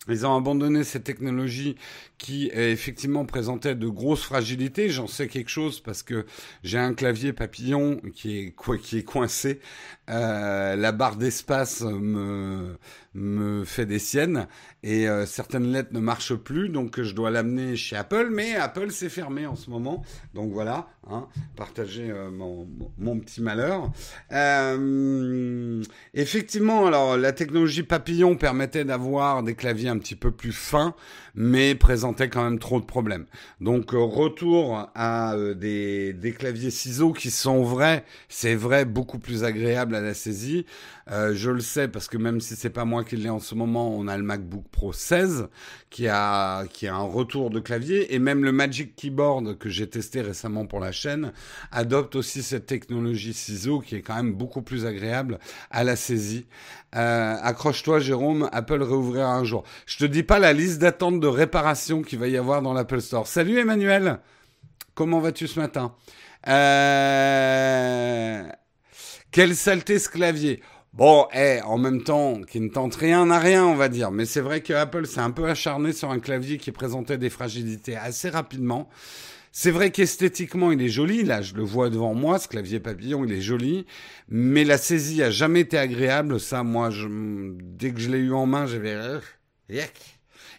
Ils 0.09 0.25
ont 0.25 0.35
abandonné 0.35 0.83
cette 0.83 1.05
technologie 1.05 1.75
qui 2.17 2.51
effectivement 2.53 3.25
présentait 3.25 3.75
de 3.75 3.87
grosses 3.87 4.23
fragilités. 4.23 4.89
J'en 4.89 5.07
sais 5.07 5.27
quelque 5.27 5.49
chose 5.49 5.79
parce 5.79 6.03
que 6.03 6.25
j'ai 6.63 6.77
un 6.77 6.93
clavier 6.93 7.31
papillon 7.31 8.01
qui 8.13 8.37
est 8.39 8.55
qui 8.81 8.97
est 8.97 9.03
coincé. 9.03 9.61
Euh, 10.09 10.75
la 10.75 10.91
barre 10.91 11.15
d'espace 11.15 11.81
me 11.81 12.77
me 13.13 13.63
fait 13.63 13.85
des 13.85 13.99
siennes 13.99 14.47
et 14.81 15.07
euh, 15.07 15.25
certaines 15.25 15.71
lettres 15.71 15.93
ne 15.93 15.99
marchent 15.99 16.35
plus, 16.35 16.69
donc 16.69 17.01
je 17.01 17.13
dois 17.13 17.29
l'amener 17.31 17.75
chez 17.75 17.95
Apple, 17.95 18.29
mais 18.31 18.55
Apple 18.55 18.91
s'est 18.91 19.09
fermé 19.09 19.45
en 19.45 19.55
ce 19.55 19.69
moment, 19.69 20.03
donc 20.33 20.51
voilà, 20.51 20.87
hein, 21.09 21.27
euh, 21.77 22.29
mon, 22.97 23.19
petit 23.19 23.41
malheur. 23.41 23.91
Euh, 24.31 25.83
effectivement, 26.13 26.87
alors 26.87 27.17
la 27.17 27.31
technologie 27.31 27.83
papillon 27.83 28.35
permettait 28.35 28.83
d'avoir 28.83 29.43
des 29.43 29.55
claviers 29.55 29.89
un 29.89 29.99
petit 29.99 30.15
peu 30.15 30.31
plus 30.31 30.51
fins, 30.51 30.95
mais 31.35 31.75
présentait 31.75 32.29
quand 32.29 32.43
même 32.43 32.59
trop 32.59 32.79
de 32.79 32.85
problèmes. 32.85 33.25
Donc 33.61 33.91
retour 33.91 34.89
à 34.95 35.35
des, 35.55 36.13
des 36.13 36.31
claviers 36.33 36.71
ciseaux 36.71 37.13
qui 37.13 37.31
sont 37.31 37.63
vrais, 37.63 38.03
c'est 38.27 38.55
vrai, 38.55 38.85
beaucoup 38.85 39.17
plus 39.17 39.43
agréable 39.43 39.95
à 39.95 40.01
la 40.01 40.13
saisie. 40.13 40.65
Je 41.09 41.49
le 41.49 41.59
sais 41.59 41.87
parce 41.87 42.07
que 42.07 42.17
même 42.17 42.39
si 42.39 42.55
c'est 42.55 42.69
pas 42.69 42.85
moi 42.85 43.02
qui 43.03 43.17
l'ai 43.17 43.29
en 43.29 43.39
ce 43.39 43.55
moment, 43.55 43.95
on 43.95 44.07
a 44.07 44.17
le 44.17 44.23
MacBook 44.23 44.65
Pro 44.71 44.93
16 44.93 45.49
qui 45.89 46.07
a 46.07 46.65
qui 46.67 46.87
a 46.87 46.95
un 46.95 47.03
retour 47.03 47.49
de 47.49 47.59
clavier 47.59 48.13
et 48.13 48.19
même 48.19 48.43
le 48.43 48.51
Magic 48.51 48.95
Keyboard 48.95 49.57
que 49.57 49.69
j'ai 49.69 49.87
testé 49.87 50.21
récemment 50.21 50.65
pour 50.65 50.79
la 50.79 50.91
chaîne 50.91 51.33
adopte 51.71 52.15
aussi 52.15 52.43
cette 52.43 52.65
technologie 52.65 53.33
ciseau 53.33 53.79
qui 53.79 53.95
est 53.95 54.01
quand 54.01 54.15
même 54.15 54.33
beaucoup 54.33 54.61
plus 54.61 54.85
agréable 54.85 55.39
à 55.69 55.83
la 55.83 55.95
saisie. 55.95 56.45
Euh, 56.95 57.35
accroche-toi 57.41 57.99
Jérôme, 57.99 58.49
Apple 58.51 58.81
réouvrira 58.81 59.33
un 59.33 59.43
jour. 59.43 59.63
Je 59.85 59.97
te 59.97 60.05
dis 60.05 60.23
pas 60.23 60.39
la 60.39 60.53
liste 60.53 60.79
d'attente 60.79 61.19
de 61.19 61.27
réparation 61.27 62.01
qu'il 62.01 62.19
va 62.19 62.27
y 62.27 62.37
avoir 62.37 62.61
dans 62.61 62.73
l'Apple 62.73 63.01
Store. 63.01 63.27
Salut 63.27 63.59
Emmanuel, 63.59 64.19
comment 64.95 65.19
vas-tu 65.19 65.47
ce 65.47 65.59
matin? 65.59 65.95
Euh... 66.47 68.43
Quelle 69.33 69.55
saleté 69.55 69.97
ce 69.97 70.09
clavier? 70.09 70.61
Bon, 70.93 71.27
eh, 71.33 71.59
en 71.63 71.79
même 71.79 72.03
temps, 72.03 72.41
qui 72.41 72.59
ne 72.59 72.69
tente 72.69 72.93
rien 72.95 73.25
n'a 73.25 73.39
rien, 73.39 73.65
on 73.65 73.73
va 73.75 73.89
dire. 73.89 74.11
Mais 74.11 74.25
c'est 74.25 74.41
vrai 74.41 74.61
que 74.61 74.73
Apple 74.73 75.07
s'est 75.07 75.21
un 75.21 75.31
peu 75.31 75.49
acharné 75.49 75.91
sur 75.91 76.11
un 76.11 76.19
clavier 76.19 76.57
qui 76.57 76.71
présentait 76.71 77.17
des 77.17 77.31
fragilités 77.31 77.95
assez 77.95 78.29
rapidement. 78.29 78.89
C'est 79.51 79.71
vrai 79.71 79.91
qu'esthétiquement, 79.91 80.71
il 80.71 80.81
est 80.83 80.89
joli. 80.89 81.23
Là, 81.23 81.41
je 81.41 81.55
le 81.55 81.63
vois 81.63 81.89
devant 81.89 82.13
moi, 82.13 82.37
ce 82.37 82.47
clavier 82.47 82.79
papillon, 82.79 83.25
il 83.25 83.31
est 83.31 83.41
joli. 83.41 83.87
Mais 84.29 84.63
la 84.63 84.77
saisie 84.77 85.23
a 85.23 85.31
jamais 85.31 85.61
été 85.61 85.79
agréable. 85.79 86.39
Ça, 86.39 86.63
moi, 86.63 86.91
je, 86.91 87.07
dès 87.09 87.91
que 87.91 87.99
je 87.99 88.11
l'ai 88.11 88.19
eu 88.19 88.33
en 88.33 88.45
main, 88.45 88.67
j'avais... 88.67 89.19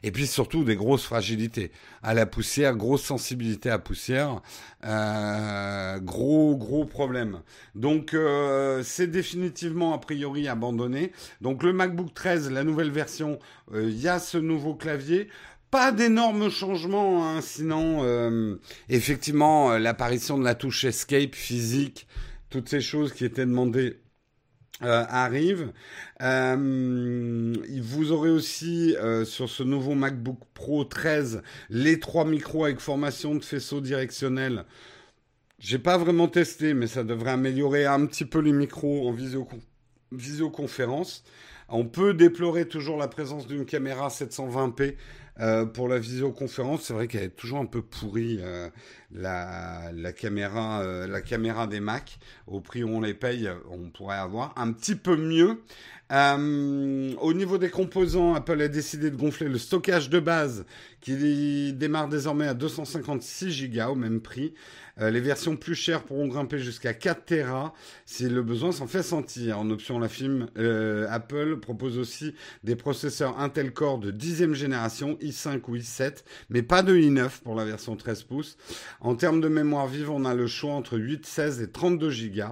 Et 0.06 0.10
puis 0.10 0.26
surtout 0.26 0.64
des 0.64 0.76
grosses 0.76 1.04
fragilités 1.04 1.72
à 2.02 2.12
la 2.12 2.26
poussière, 2.26 2.76
grosse 2.76 3.02
sensibilité 3.02 3.70
à 3.70 3.78
poussière, 3.78 4.42
euh, 4.84 5.98
gros 5.98 6.58
gros 6.58 6.84
problème. 6.84 7.40
Donc 7.74 8.12
euh, 8.12 8.82
c'est 8.84 9.06
définitivement 9.06 9.94
a 9.94 9.98
priori 9.98 10.46
abandonné. 10.46 11.10
Donc 11.40 11.62
le 11.62 11.72
MacBook 11.72 12.12
13, 12.12 12.50
la 12.50 12.64
nouvelle 12.64 12.90
version, 12.90 13.38
euh, 13.72 13.88
il 13.88 13.98
y 13.98 14.06
a 14.06 14.18
ce 14.18 14.36
nouveau 14.36 14.74
clavier. 14.74 15.28
Pas 15.70 15.90
d'énormes 15.90 16.50
changements, 16.50 17.26
hein, 17.26 17.40
sinon 17.40 18.00
euh, 18.02 18.56
effectivement 18.90 19.78
l'apparition 19.78 20.36
de 20.36 20.44
la 20.44 20.54
touche 20.54 20.84
Escape 20.84 21.34
physique, 21.34 22.06
toutes 22.50 22.68
ces 22.68 22.82
choses 22.82 23.14
qui 23.14 23.24
étaient 23.24 23.46
demandées 23.46 23.96
euh, 24.82 25.04
arrivent. 25.08 25.72
Euh, 26.20 27.54
vous 27.80 28.10
aurez 28.10 28.30
aussi 28.30 28.96
euh, 28.96 29.24
sur 29.24 29.48
ce 29.48 29.62
nouveau 29.62 29.94
MacBook 29.94 30.40
Pro 30.52 30.84
13 30.84 31.42
les 31.70 32.00
trois 32.00 32.24
micros 32.24 32.64
avec 32.64 32.80
formation 32.80 33.36
de 33.36 33.44
faisceau 33.44 33.80
directionnel. 33.80 34.64
J'ai 35.60 35.78
pas 35.78 35.96
vraiment 35.96 36.26
testé, 36.26 36.74
mais 36.74 36.88
ça 36.88 37.04
devrait 37.04 37.30
améliorer 37.30 37.86
un 37.86 38.04
petit 38.06 38.24
peu 38.24 38.40
les 38.40 38.52
micros 38.52 39.08
en 39.08 39.14
visioconférence. 40.10 41.22
On 41.68 41.86
peut 41.86 42.12
déplorer 42.12 42.66
toujours 42.66 42.98
la 42.98 43.08
présence 43.08 43.46
d'une 43.46 43.64
caméra 43.64 44.08
720p 44.08 44.96
euh, 45.40 45.66
pour 45.66 45.88
la 45.88 45.98
visioconférence, 45.98 46.82
c'est 46.82 46.94
vrai 46.94 47.08
qu'elle 47.08 47.24
est 47.24 47.36
toujours 47.36 47.58
un 47.58 47.66
peu 47.66 47.82
pourrie 47.82 48.38
la, 49.14 49.90
la, 49.94 50.12
caméra, 50.12 50.82
euh, 50.82 51.06
la 51.06 51.22
caméra 51.22 51.66
des 51.66 51.80
Mac. 51.80 52.18
Au 52.46 52.60
prix 52.60 52.84
où 52.84 52.88
on 52.88 53.00
les 53.00 53.14
paye, 53.14 53.48
on 53.70 53.90
pourrait 53.90 54.16
avoir 54.16 54.52
un 54.56 54.72
petit 54.72 54.96
peu 54.96 55.16
mieux. 55.16 55.62
Euh, 56.12 57.14
au 57.20 57.32
niveau 57.32 57.56
des 57.56 57.70
composants, 57.70 58.34
Apple 58.34 58.60
a 58.60 58.68
décidé 58.68 59.10
de 59.10 59.16
gonfler 59.16 59.48
le 59.48 59.58
stockage 59.58 60.10
de 60.10 60.20
base 60.20 60.66
qui 61.00 61.72
démarre 61.72 62.08
désormais 62.08 62.46
à 62.46 62.54
256 62.54 63.70
Go 63.70 63.92
au 63.92 63.94
même 63.94 64.20
prix. 64.20 64.54
Euh, 65.00 65.10
les 65.10 65.20
versions 65.20 65.56
plus 65.56 65.74
chères 65.74 66.04
pourront 66.04 66.28
grimper 66.28 66.58
jusqu'à 66.58 66.94
4 66.94 67.24
Tera 67.24 67.74
si 68.06 68.28
le 68.28 68.42
besoin 68.42 68.70
s'en 68.70 68.86
fait 68.86 69.02
sentir. 69.02 69.58
En 69.58 69.70
option 69.70 69.98
la 69.98 70.08
film, 70.08 70.46
Apple 71.08 71.58
propose 71.58 71.98
aussi 71.98 72.34
des 72.62 72.76
processeurs 72.76 73.40
Intel 73.40 73.72
Core 73.72 73.98
de 73.98 74.12
10e 74.12 74.52
génération, 74.52 75.18
i5 75.20 75.62
ou 75.68 75.76
i7, 75.76 76.22
mais 76.50 76.62
pas 76.62 76.82
de 76.82 76.94
i9 76.94 77.40
pour 77.42 77.54
la 77.54 77.64
version 77.64 77.96
13 77.96 78.22
pouces. 78.24 78.56
En 79.04 79.16
termes 79.16 79.42
de 79.42 79.48
mémoire 79.48 79.86
vive, 79.86 80.10
on 80.10 80.24
a 80.24 80.34
le 80.34 80.46
choix 80.46 80.72
entre 80.72 80.96
8, 80.96 81.26
16 81.26 81.60
et 81.60 81.70
32 81.70 82.10
Go. 82.34 82.42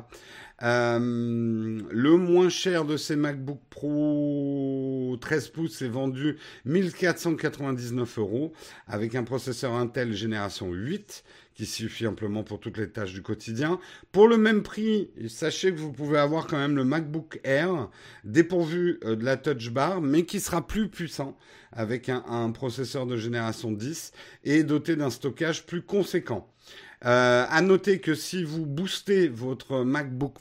Euh, 0.63 1.81
le 1.91 2.17
moins 2.17 2.49
cher 2.49 2.85
de 2.85 2.97
ces 2.97 3.17
MacBook 3.17 3.61
Pro 3.69 5.17
13 5.21 5.49
pouces 5.49 5.83
est 5.83 5.89
vendu 5.89 6.37
1499 6.67 8.19
euros 8.19 8.53
avec 8.87 9.15
un 9.15 9.25
processeur 9.25 9.73
Intel 9.73 10.13
génération 10.13 10.71
8 10.71 11.25
qui 11.55 11.67
suffit 11.67 12.07
amplement 12.07 12.45
pour 12.45 12.61
toutes 12.61 12.79
les 12.79 12.89
tâches 12.89 13.13
du 13.13 13.23
quotidien. 13.23 13.79
Pour 14.11 14.29
le 14.29 14.39
même 14.39 14.63
prix, 14.63 15.11
sachez 15.29 15.73
que 15.75 15.81
vous 15.81 15.93
pouvez 15.93 16.19
avoir 16.19 16.47
quand 16.47 16.59
même 16.59 16.77
le 16.77 16.85
MacBook 16.85 17.41
Air 17.45 17.91
dépourvu 18.25 18.99
euh, 19.05 19.17
de 19.17 19.25
la 19.25 19.37
Touch 19.37 19.71
Bar, 19.71 20.01
mais 20.01 20.25
qui 20.25 20.41
sera 20.41 20.67
plus 20.67 20.89
puissant 20.89 21.37
avec 21.73 22.09
un, 22.09 22.51
processeur 22.53 23.07
de 23.07 23.17
génération 23.17 23.73
10 23.73 24.13
et 24.45 24.63
doté 24.63 24.95
d'un 24.95 25.11
stockage 25.11 25.65
plus 25.65 25.83
conséquent. 25.83 26.49
Euh, 27.05 27.45
à 27.49 27.63
noter 27.63 27.99
que 27.99 28.15
si 28.15 28.45
vous 28.45 28.65
boostez 28.67 29.29
votre 29.29 29.83
MacBook 29.83 30.37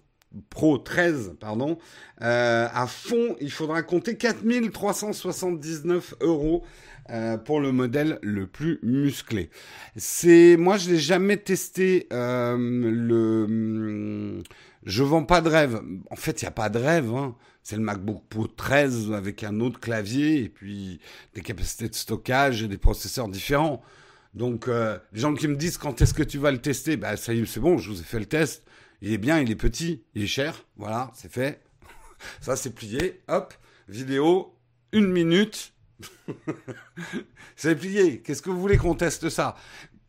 Pro 0.49 0.77
13, 0.77 1.35
pardon, 1.39 1.77
euh, 2.21 2.67
à 2.73 2.87
fond, 2.87 3.35
il 3.41 3.51
faudra 3.51 3.83
compter 3.83 4.15
4379 4.15 6.15
euros 6.21 6.63
euh, 7.09 7.37
pour 7.37 7.59
le 7.59 7.73
modèle 7.73 8.17
le 8.21 8.47
plus 8.47 8.79
musclé. 8.81 9.49
C'est, 9.97 10.55
moi, 10.57 10.77
je 10.77 10.91
n'ai 10.91 10.99
jamais 10.99 11.35
testé 11.35 12.07
euh, 12.13 12.55
le. 12.57 14.41
Je 14.85 15.03
vends 15.03 15.25
pas 15.25 15.41
de 15.41 15.49
rêve. 15.49 15.81
En 16.09 16.15
fait, 16.15 16.41
il 16.41 16.45
n'y 16.45 16.49
a 16.49 16.51
pas 16.51 16.69
de 16.69 16.79
rêve. 16.79 17.13
Hein. 17.13 17.35
C'est 17.61 17.75
le 17.75 17.81
MacBook 17.81 18.23
Pro 18.29 18.47
13 18.47 19.11
avec 19.11 19.43
un 19.43 19.59
autre 19.59 19.81
clavier 19.81 20.43
et 20.43 20.49
puis 20.49 21.01
des 21.35 21.41
capacités 21.41 21.89
de 21.89 21.95
stockage 21.95 22.63
et 22.63 22.69
des 22.69 22.77
processeurs 22.77 23.27
différents. 23.27 23.81
Donc, 24.33 24.67
les 24.67 25.19
gens 25.19 25.35
qui 25.35 25.47
me 25.47 25.55
disent 25.55 25.77
quand 25.77 26.01
est-ce 26.01 26.13
que 26.13 26.23
tu 26.23 26.39
vas 26.39 26.51
le 26.51 26.57
tester, 26.57 26.95
bah 26.95 27.17
ça 27.17 27.33
y 27.33 27.41
est, 27.41 27.45
c'est 27.45 27.59
bon, 27.59 27.77
je 27.77 27.89
vous 27.89 27.99
ai 27.99 28.03
fait 28.03 28.17
le 28.17 28.25
test. 28.25 28.63
Il 29.01 29.11
est 29.11 29.17
bien, 29.17 29.39
il 29.39 29.49
est 29.49 29.55
petit, 29.55 30.03
il 30.13 30.23
est 30.23 30.27
cher. 30.27 30.65
Voilà, 30.77 31.11
c'est 31.13 31.31
fait. 31.31 31.63
Ça, 32.41 32.55
c'est 32.55 32.73
plié. 32.73 33.21
Hop, 33.27 33.53
vidéo, 33.87 34.55
une 34.91 35.11
minute. 35.11 35.73
c'est 37.55 37.75
plié. 37.75 38.21
Qu'est-ce 38.21 38.41
que 38.41 38.49
vous 38.49 38.59
voulez 38.59 38.77
qu'on 38.77 38.95
teste 38.95 39.29
ça? 39.29 39.55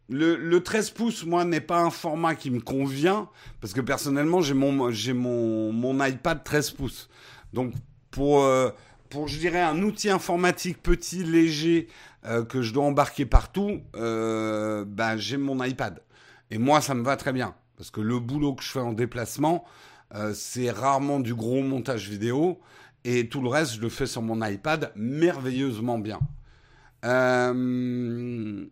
Le, 0.08 0.36
le, 0.36 0.62
13 0.62 0.90
pouces, 0.90 1.24
moi, 1.24 1.44
n'est 1.44 1.60
pas 1.60 1.80
un 1.80 1.90
format 1.90 2.34
qui 2.34 2.50
me 2.50 2.60
convient, 2.60 3.30
parce 3.60 3.72
que 3.72 3.80
personnellement, 3.80 4.42
j'ai 4.42 4.52
mon, 4.52 4.72
mon, 4.72 5.72
mon 5.72 6.04
iPad 6.04 6.44
13 6.44 6.70
pouces. 6.72 7.08
Donc, 7.54 7.72
pour, 8.10 8.42
euh, 8.42 8.70
pour, 9.08 9.28
je 9.28 9.38
dirais, 9.38 9.62
un 9.62 9.82
outil 9.82 10.10
informatique 10.10 10.82
petit, 10.82 11.24
léger, 11.24 11.88
euh, 12.26 12.44
que 12.44 12.62
je 12.62 12.72
dois 12.72 12.84
embarquer 12.84 13.26
partout, 13.26 13.80
euh, 13.96 14.84
ben, 14.86 15.16
j'ai 15.16 15.38
mon 15.38 15.62
iPad. 15.64 16.02
Et 16.50 16.58
moi, 16.58 16.80
ça 16.80 16.94
me 16.94 17.02
va 17.02 17.16
très 17.16 17.32
bien. 17.32 17.54
Parce 17.76 17.90
que 17.90 18.00
le 18.00 18.18
boulot 18.18 18.54
que 18.54 18.62
je 18.62 18.70
fais 18.70 18.80
en 18.80 18.92
déplacement, 18.92 19.64
euh, 20.14 20.34
c'est 20.34 20.70
rarement 20.70 21.20
du 21.20 21.34
gros 21.34 21.62
montage 21.62 22.08
vidéo. 22.08 22.60
Et 23.04 23.28
tout 23.28 23.40
le 23.40 23.48
reste, 23.48 23.74
je 23.74 23.80
le 23.80 23.88
fais 23.88 24.06
sur 24.06 24.22
mon 24.22 24.46
iPad 24.46 24.92
merveilleusement 24.94 25.98
bien. 25.98 26.20
Euh, 27.04 28.64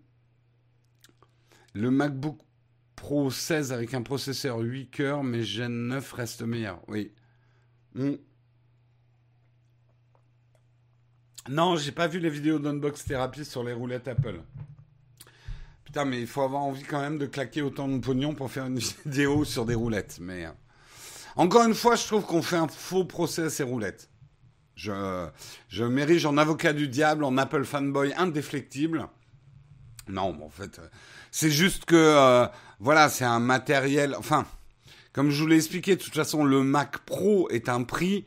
le 1.72 1.90
MacBook 1.90 2.38
Pro 2.94 3.30
16 3.30 3.72
avec 3.72 3.94
un 3.94 4.02
processeur 4.02 4.58
8 4.58 4.90
cœurs, 4.90 5.24
mais 5.24 5.42
Gen 5.42 5.88
9 5.88 6.12
reste 6.12 6.42
meilleur. 6.42 6.80
Oui. 6.86 7.12
Mm. 7.94 8.12
Non, 11.48 11.76
j'ai 11.76 11.92
pas 11.92 12.06
vu 12.06 12.20
les 12.20 12.30
vidéos 12.30 12.58
d'unbox 12.58 13.04
thérapie 13.04 13.44
sur 13.44 13.64
les 13.64 13.72
roulettes 13.72 14.06
Apple. 14.06 14.40
Putain, 15.90 16.04
mais 16.04 16.20
il 16.20 16.28
faut 16.28 16.42
avoir 16.42 16.62
envie 16.62 16.84
quand 16.84 17.00
même 17.00 17.18
de 17.18 17.26
claquer 17.26 17.62
autant 17.62 17.88
de 17.88 17.98
pognon 17.98 18.32
pour 18.32 18.48
faire 18.48 18.66
une 18.66 18.78
vidéo 19.06 19.44
sur 19.44 19.66
des 19.66 19.74
roulettes. 19.74 20.18
Mais 20.20 20.46
euh, 20.46 20.50
encore 21.34 21.64
une 21.64 21.74
fois, 21.74 21.96
je 21.96 22.06
trouve 22.06 22.24
qu'on 22.24 22.42
fait 22.42 22.58
un 22.58 22.68
faux 22.68 23.04
procès 23.04 23.42
à 23.42 23.50
ces 23.50 23.64
roulettes. 23.64 24.08
Je, 24.76 25.26
je 25.66 25.82
m'érige 25.82 26.26
en 26.26 26.36
avocat 26.36 26.74
du 26.74 26.86
diable, 26.86 27.24
en 27.24 27.36
Apple 27.36 27.64
fanboy 27.64 28.14
indéflectible. 28.16 29.08
Non, 30.06 30.40
en 30.44 30.48
fait, 30.48 30.78
euh, 30.78 30.86
c'est 31.32 31.50
juste 31.50 31.86
que, 31.86 31.96
euh, 31.96 32.46
voilà, 32.78 33.08
c'est 33.08 33.24
un 33.24 33.40
matériel. 33.40 34.14
Enfin, 34.16 34.46
comme 35.12 35.30
je 35.30 35.42
vous 35.42 35.48
l'ai 35.48 35.56
expliqué, 35.56 35.96
de 35.96 36.00
toute 36.00 36.14
façon, 36.14 36.44
le 36.44 36.62
Mac 36.62 36.98
Pro 36.98 37.50
est 37.50 37.68
un 37.68 37.82
prix 37.82 38.26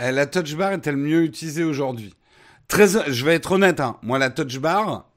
Euh, 0.00 0.10
la 0.10 0.26
touch 0.26 0.54
bar 0.56 0.72
est-elle 0.72 0.96
mieux 0.96 1.22
utilisée 1.22 1.64
aujourd'hui? 1.64 2.14
Je 2.68 3.24
vais 3.24 3.34
être 3.34 3.52
honnête, 3.52 3.80
hein. 3.80 3.96
moi 4.02 4.18
la 4.18 4.30
touch 4.30 4.58
bar, 4.58 5.08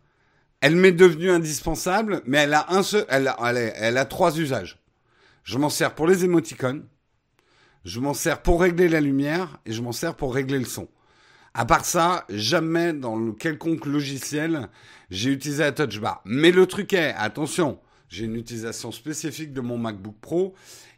elle 0.61 0.75
m'est 0.75 0.91
devenue 0.91 1.31
indispensable, 1.31 2.21
mais 2.25 2.39
elle 2.39 2.53
a 2.53 2.67
un 2.69 2.83
seul, 2.83 3.05
elle 3.09 3.97
a 3.97 4.05
trois 4.05 4.37
usages. 4.37 4.79
Je 5.49 5.57
m'en 5.57 5.71
sers 5.71 5.95
pour 5.95 6.05
les 6.05 6.25
émoticônes, 6.25 6.85
je 7.83 7.99
m'en 7.99 8.13
sers 8.13 8.43
pour 8.43 8.61
régler 8.61 8.87
la 8.87 9.01
lumière 9.01 9.59
et 9.65 9.71
je 9.71 9.81
m'en 9.81 9.91
sers 9.91 10.15
pour 10.15 10.35
régler 10.35 10.59
le 10.59 10.65
son. 10.65 10.87
À 11.55 11.65
part 11.65 11.85
ça, 11.85 12.23
jamais 12.29 12.93
dans 12.93 13.15
le 13.15 13.31
quelconque 13.33 13.87
logiciel, 13.87 14.69
j'ai 15.09 15.31
utilisé 15.31 15.63
la 15.63 15.71
touch 15.71 15.99
bar. 15.99 16.21
Mais 16.23 16.51
le 16.51 16.67
truc 16.67 16.93
est, 16.93 17.15
attention, 17.17 17.79
j'ai 18.09 18.25
une 18.25 18.35
utilisation 18.35 18.91
spécifique 18.91 19.51
de 19.51 19.61
mon 19.61 19.79
MacBook 19.79 20.17
Pro. 20.21 20.53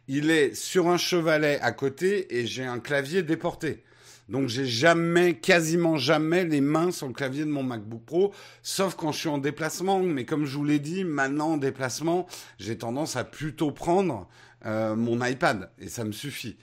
Il 0.06 0.30
est 0.30 0.54
sur 0.54 0.90
un 0.90 0.98
chevalet 0.98 1.58
à 1.62 1.72
côté 1.72 2.36
et 2.36 2.46
j'ai 2.46 2.66
un 2.66 2.78
clavier 2.78 3.22
déporté. 3.22 3.84
Donc 4.28 4.48
j'ai 4.48 4.66
jamais, 4.66 5.34
quasiment 5.34 5.96
jamais 5.96 6.44
les 6.44 6.60
mains 6.60 6.90
sur 6.90 7.06
le 7.06 7.12
clavier 7.12 7.44
de 7.44 7.50
mon 7.50 7.62
MacBook 7.62 8.02
Pro, 8.04 8.32
sauf 8.62 8.94
quand 8.94 9.12
je 9.12 9.18
suis 9.18 9.28
en 9.28 9.38
déplacement. 9.38 10.00
Mais 10.00 10.24
comme 10.24 10.44
je 10.44 10.56
vous 10.56 10.64
l'ai 10.64 10.78
dit, 10.78 11.04
maintenant 11.04 11.52
en 11.52 11.56
déplacement, 11.56 12.26
j'ai 12.58 12.78
tendance 12.78 13.16
à 13.16 13.24
plutôt 13.24 13.72
prendre 13.72 14.28
euh, 14.64 14.94
mon 14.94 15.24
iPad 15.24 15.70
et 15.78 15.88
ça 15.88 16.04
me 16.04 16.12
suffit. 16.12 16.56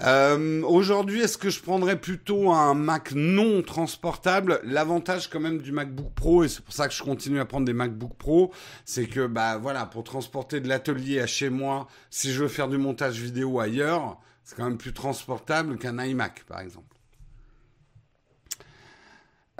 Euh, 0.00 0.62
Aujourd'hui, 0.62 1.20
est-ce 1.20 1.38
que 1.38 1.50
je 1.50 1.60
prendrais 1.60 2.00
plutôt 2.00 2.50
un 2.50 2.74
Mac 2.74 3.12
non 3.12 3.62
transportable? 3.62 4.60
L'avantage 4.64 5.30
quand 5.30 5.38
même 5.38 5.58
du 5.58 5.70
MacBook 5.70 6.12
Pro, 6.14 6.42
et 6.42 6.48
c'est 6.48 6.64
pour 6.64 6.74
ça 6.74 6.88
que 6.88 6.94
je 6.94 7.02
continue 7.02 7.38
à 7.38 7.44
prendre 7.44 7.64
des 7.64 7.72
MacBook 7.72 8.14
Pro, 8.18 8.52
c'est 8.84 9.06
que 9.06 9.26
bah 9.26 9.56
voilà, 9.56 9.86
pour 9.86 10.02
transporter 10.02 10.60
de 10.60 10.68
l'atelier 10.68 11.20
à 11.20 11.26
chez 11.26 11.48
moi, 11.48 11.86
si 12.10 12.32
je 12.32 12.42
veux 12.42 12.48
faire 12.48 12.68
du 12.68 12.76
montage 12.76 13.20
vidéo 13.20 13.60
ailleurs, 13.60 14.18
c'est 14.44 14.56
quand 14.56 14.64
même 14.64 14.78
plus 14.78 14.92
transportable 14.92 15.78
qu'un 15.78 15.98
iMac, 16.04 16.44
par 16.44 16.60
exemple. 16.60 16.96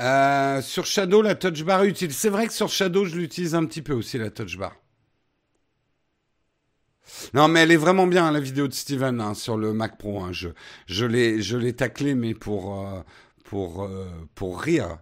Euh, 0.01 0.61
sur 0.61 0.87
Shadow, 0.87 1.23
la 1.23 1.35
touch 1.35 1.63
bar 1.65 1.85
est 1.85 1.89
utile. 1.89 2.13
C'est 2.13 2.29
vrai 2.29 2.47
que 2.47 2.53
sur 2.53 2.69
Shadow, 2.69 3.05
je 3.05 3.17
l'utilise 3.17 3.55
un 3.55 3.65
petit 3.65 3.83
peu 3.83 3.95
aussi, 3.95 4.19
la 4.19 4.31
touch 4.31 4.59
bar. 4.59 4.75
Non, 7.33 7.49
mais 7.49 7.61
elle 7.61 7.71
est 7.73 7.77
vraiment 7.77 8.07
bien, 8.07 8.31
la 8.31 8.41
vidéo 8.41 8.67
de 8.69 8.73
Steven 8.73 9.21
hein, 9.21 9.35
sur 9.35 9.57
le 9.57 9.73
Mac 9.73 9.97
Pro. 9.99 10.23
Hein. 10.23 10.33
Je, 10.33 10.49
je 10.87 11.07
l'ai 11.57 11.73
taclé, 11.75 12.15
mais 12.15 12.35
pour, 12.35 12.87
euh, 12.87 13.01
pour, 13.45 13.85
euh, 13.85 14.09
pour 14.35 14.61
rire. 14.61 14.99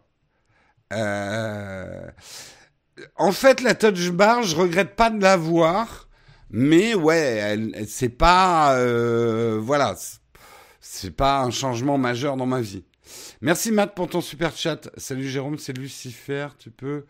En 3.17 3.33
fait, 3.33 3.63
la 3.63 3.75
touch 3.75 4.11
bar, 4.11 4.43
je 4.43 4.55
regrette 4.55 4.95
pas 4.95 5.11
de 5.11 5.21
l'avoir, 5.23 6.09
mais 6.53 6.95
ouais, 6.95 7.85
c'est 7.87 8.11
pas, 8.11 8.77
euh, 8.77 9.59
voilà, 9.61 9.97
c'est 10.81 11.11
pas 11.17 11.43
un 11.43 11.51
changement 11.51 11.99
majeur 11.99 12.37
dans 12.37 12.47
ma 12.47 12.61
vie. 12.61 12.85
Merci 13.41 13.73
Matt 13.73 13.95
pour 13.95 14.09
ton 14.09 14.21
super 14.21 14.55
chat. 14.57 14.91
Salut 14.97 15.29
Jérôme, 15.29 15.59
c'est 15.59 15.73
Lucifer. 15.73 16.49
Tu 16.59 16.71
peux 16.71 17.07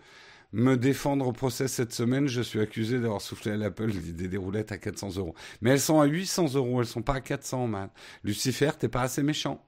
me 0.52 0.76
défendre 0.76 1.26
au 1.26 1.32
procès 1.32 1.68
cette 1.68 1.92
semaine? 1.92 2.28
Je 2.28 2.40
suis 2.40 2.60
accusé 2.60 3.00
d'avoir 3.00 3.20
soufflé 3.20 3.52
à 3.52 3.56
l'Apple 3.56 3.92
des, 3.92 4.28
des 4.28 4.36
roulettes 4.36 4.72
à 4.72 4.78
400 4.78 5.16
euros. 5.16 5.34
Mais 5.60 5.70
elles 5.70 5.80
sont 5.80 6.00
à 6.00 6.06
800 6.06 6.54
euros, 6.54 6.80
elles 6.80 6.86
sont 6.86 7.02
pas 7.02 7.14
à 7.14 7.20
400, 7.20 7.66
Matt. 7.66 7.90
Lucifer, 8.24 8.70
t'es 8.78 8.88
pas 8.88 9.02
assez 9.02 9.22
méchant. 9.22 9.64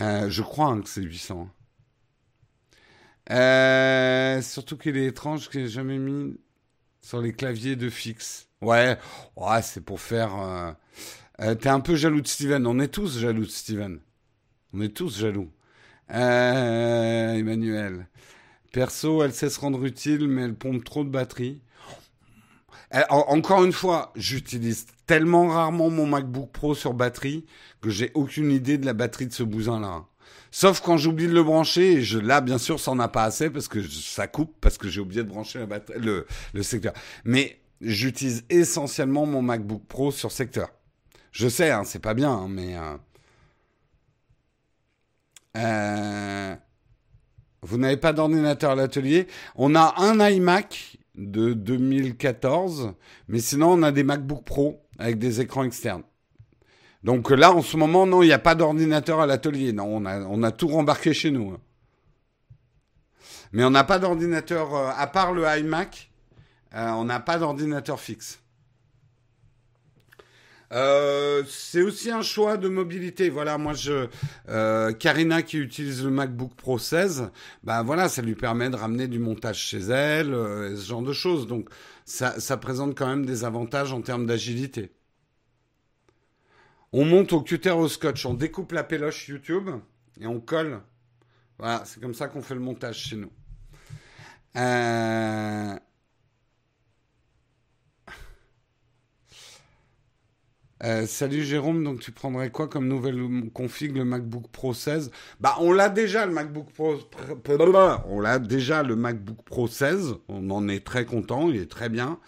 Euh, 0.00 0.30
je 0.30 0.42
crois 0.42 0.66
hein, 0.66 0.80
que 0.80 0.88
c'est 0.88 1.02
800. 1.02 1.48
Euh, 3.30 4.40
surtout 4.42 4.76
qu'il 4.76 4.96
est 4.96 5.06
étrange 5.06 5.50
qu'il 5.50 5.62
ait 5.62 5.68
jamais 5.68 5.98
mis 5.98 6.38
sur 7.08 7.22
les 7.22 7.32
claviers 7.32 7.74
de 7.74 7.88
fixe. 7.88 8.48
Ouais, 8.60 8.98
ouais 9.34 9.62
c'est 9.62 9.80
pour 9.80 9.98
faire. 9.98 10.38
Euh... 10.38 10.72
euh 11.40 11.54
T'es 11.54 11.70
un 11.70 11.80
peu 11.80 11.96
jaloux 11.96 12.20
de 12.20 12.26
Steven. 12.26 12.66
On 12.66 12.78
est 12.80 12.88
tous 12.88 13.18
jaloux 13.18 13.46
de 13.46 13.50
Steven. 13.50 14.00
On 14.74 14.82
est 14.82 14.94
tous 14.94 15.18
jaloux. 15.18 15.50
Euh, 16.10 17.32
Emmanuel. 17.32 18.06
Perso, 18.72 19.22
elle 19.22 19.32
sait 19.32 19.48
se 19.48 19.58
rendre 19.58 19.82
utile, 19.86 20.28
mais 20.28 20.42
elle 20.42 20.54
pompe 20.54 20.84
trop 20.84 21.02
de 21.02 21.08
batterie. 21.08 21.62
encore 23.08 23.64
une 23.64 23.72
fois, 23.72 24.12
j'utilise 24.14 24.84
tellement 25.06 25.48
rarement 25.48 25.88
mon 25.88 26.04
MacBook 26.04 26.52
Pro 26.52 26.74
sur 26.74 26.92
batterie 26.92 27.46
que 27.80 27.88
j'ai 27.88 28.10
aucune 28.12 28.50
idée 28.50 28.76
de 28.76 28.84
la 28.84 28.92
batterie 28.92 29.28
de 29.28 29.32
ce 29.32 29.44
bousin-là. 29.44 30.04
Sauf 30.50 30.80
quand 30.80 30.96
j'oublie 30.96 31.26
de 31.26 31.32
le 31.32 31.42
brancher, 31.42 32.00
et 32.00 32.20
là, 32.22 32.40
bien 32.40 32.58
sûr, 32.58 32.80
ça 32.80 32.90
n'en 32.92 33.00
a 33.00 33.08
pas 33.08 33.24
assez 33.24 33.50
parce 33.50 33.68
que 33.68 33.82
ça 33.82 34.26
coupe, 34.26 34.56
parce 34.60 34.78
que 34.78 34.88
j'ai 34.88 35.00
oublié 35.00 35.22
de 35.22 35.28
brancher 35.28 35.64
le 35.96 36.62
secteur. 36.62 36.92
Mais 37.24 37.60
j'utilise 37.80 38.44
essentiellement 38.50 39.26
mon 39.26 39.42
MacBook 39.42 39.82
Pro 39.86 40.10
sur 40.10 40.32
secteur. 40.32 40.70
Je 41.32 41.48
sais, 41.48 41.70
hein, 41.70 41.84
c'est 41.84 42.00
pas 42.00 42.14
bien, 42.14 42.32
hein, 42.32 42.48
mais... 42.48 42.76
Euh, 42.76 42.96
euh, 45.56 46.56
vous 47.62 47.78
n'avez 47.78 47.96
pas 47.96 48.12
d'ordinateur 48.12 48.72
à 48.72 48.74
l'atelier. 48.74 49.26
On 49.56 49.74
a 49.74 49.94
un 49.98 50.26
iMac 50.28 50.98
de 51.16 51.52
2014, 51.52 52.94
mais 53.26 53.40
sinon 53.40 53.72
on 53.72 53.82
a 53.82 53.90
des 53.90 54.04
MacBook 54.04 54.44
Pro 54.44 54.80
avec 54.98 55.18
des 55.18 55.40
écrans 55.40 55.64
externes. 55.64 56.02
Donc 57.04 57.30
là, 57.30 57.52
en 57.52 57.62
ce 57.62 57.76
moment, 57.76 58.06
non, 58.06 58.22
il 58.22 58.26
n'y 58.26 58.32
a 58.32 58.38
pas 58.38 58.54
d'ordinateur 58.54 59.20
à 59.20 59.26
l'atelier. 59.26 59.72
Non, 59.72 60.02
on 60.04 60.42
a, 60.42 60.52
tout 60.52 60.68
rembarqué 60.68 61.14
chez 61.14 61.30
nous. 61.30 61.50
Hein. 61.50 61.60
Mais 63.52 63.64
on 63.64 63.70
n'a 63.70 63.84
pas 63.84 63.98
d'ordinateur, 63.98 64.74
euh, 64.74 64.90
à 64.94 65.06
part 65.06 65.32
le 65.32 65.44
iMac, 65.58 66.10
euh, 66.74 66.88
on 66.90 67.04
n'a 67.04 67.20
pas 67.20 67.38
d'ordinateur 67.38 68.00
fixe. 68.00 68.40
Euh, 70.70 71.44
c'est 71.48 71.80
aussi 71.80 72.10
un 72.10 72.20
choix 72.20 72.58
de 72.58 72.68
mobilité. 72.68 73.30
Voilà, 73.30 73.56
moi 73.56 73.72
je 73.72 74.06
Karina 74.92 75.40
qui 75.40 75.56
utilise 75.56 76.04
le 76.04 76.10
MacBook 76.10 76.54
Pro 76.56 76.78
16, 76.78 77.30
ben 77.62 77.82
voilà, 77.84 78.10
ça 78.10 78.20
lui 78.20 78.34
permet 78.34 78.68
de 78.68 78.76
ramener 78.76 79.08
du 79.08 79.18
montage 79.18 79.56
chez 79.56 79.78
elle, 79.78 80.32
ce 80.76 80.84
genre 80.86 81.00
de 81.00 81.14
choses. 81.14 81.46
Donc 81.46 81.70
ça 82.04 82.56
présente 82.58 82.98
quand 82.98 83.06
même 83.06 83.24
des 83.24 83.44
avantages 83.44 83.94
en 83.94 84.02
termes 84.02 84.26
d'agilité. 84.26 84.90
On 86.92 87.04
monte 87.04 87.32
au 87.32 87.42
cutter 87.42 87.70
au 87.70 87.88
scotch, 87.88 88.24
on 88.24 88.34
découpe 88.34 88.72
la 88.72 88.84
péloche 88.84 89.28
YouTube 89.28 89.70
et 90.20 90.26
on 90.26 90.40
colle. 90.40 90.80
Voilà, 91.58 91.82
c'est 91.84 92.00
comme 92.00 92.14
ça 92.14 92.28
qu'on 92.28 92.42
fait 92.42 92.54
le 92.54 92.60
montage 92.60 92.98
chez 92.98 93.16
nous. 93.16 93.30
Euh, 94.56 95.76
Euh, 100.84 101.06
salut 101.06 101.42
Jérôme, 101.42 101.82
donc 101.82 101.98
tu 101.98 102.12
prendrais 102.12 102.50
quoi 102.50 102.68
comme 102.68 102.86
nouvelle 102.86 103.20
config 103.52 103.96
le 103.96 104.04
MacBook 104.04 104.46
Pro 104.52 104.72
16 104.72 105.10
Bah 105.40 105.56
on 105.58 105.72
l'a 105.72 105.88
déjà 105.88 106.24
le 106.24 106.32
MacBook 106.32 106.70
Pro 106.72 106.96
on 108.08 108.20
l'a 108.20 108.38
déjà 108.38 108.84
le 108.84 108.94
MacBook 108.94 109.42
Pro 109.44 109.66
16, 109.66 110.14
on 110.28 110.50
en 110.50 110.68
est 110.68 110.86
très 110.86 111.04
content, 111.04 111.48
il 111.48 111.56
est 111.56 111.70
très 111.70 111.88
bien. 111.88 112.20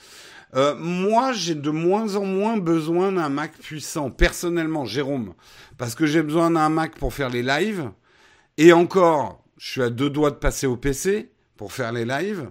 Euh, 0.57 0.75
moi, 0.77 1.33
j'ai 1.33 1.55
de 1.55 1.71
moins 1.71 2.17
en 2.17 2.25
moins 2.25 2.57
besoin 2.57 3.13
d'un 3.13 3.29
Mac 3.29 3.57
puissant, 3.59 4.11
personnellement, 4.11 4.85
Jérôme, 4.85 5.35
parce 5.79 5.95
que 5.95 6.07
j'ai 6.07 6.23
besoin 6.23 6.51
d'un 6.51 6.69
Mac 6.69 6.97
pour 6.97 7.15
faire 7.15 7.31
les 7.31 7.43
lives. 7.43 7.91
Et 8.59 8.73
encore, 8.73 9.45
je 9.57 9.71
suis 9.71 9.83
à 9.83 9.91
deux 9.91 10.11
doigts 10.11 10.31
de 10.31 10.37
passer 10.37 10.67
au 10.67 10.77
PC 10.77 11.31
pour 11.57 11.73
faire 11.73 11.93
les 11.93 12.05
lives, 12.05 12.51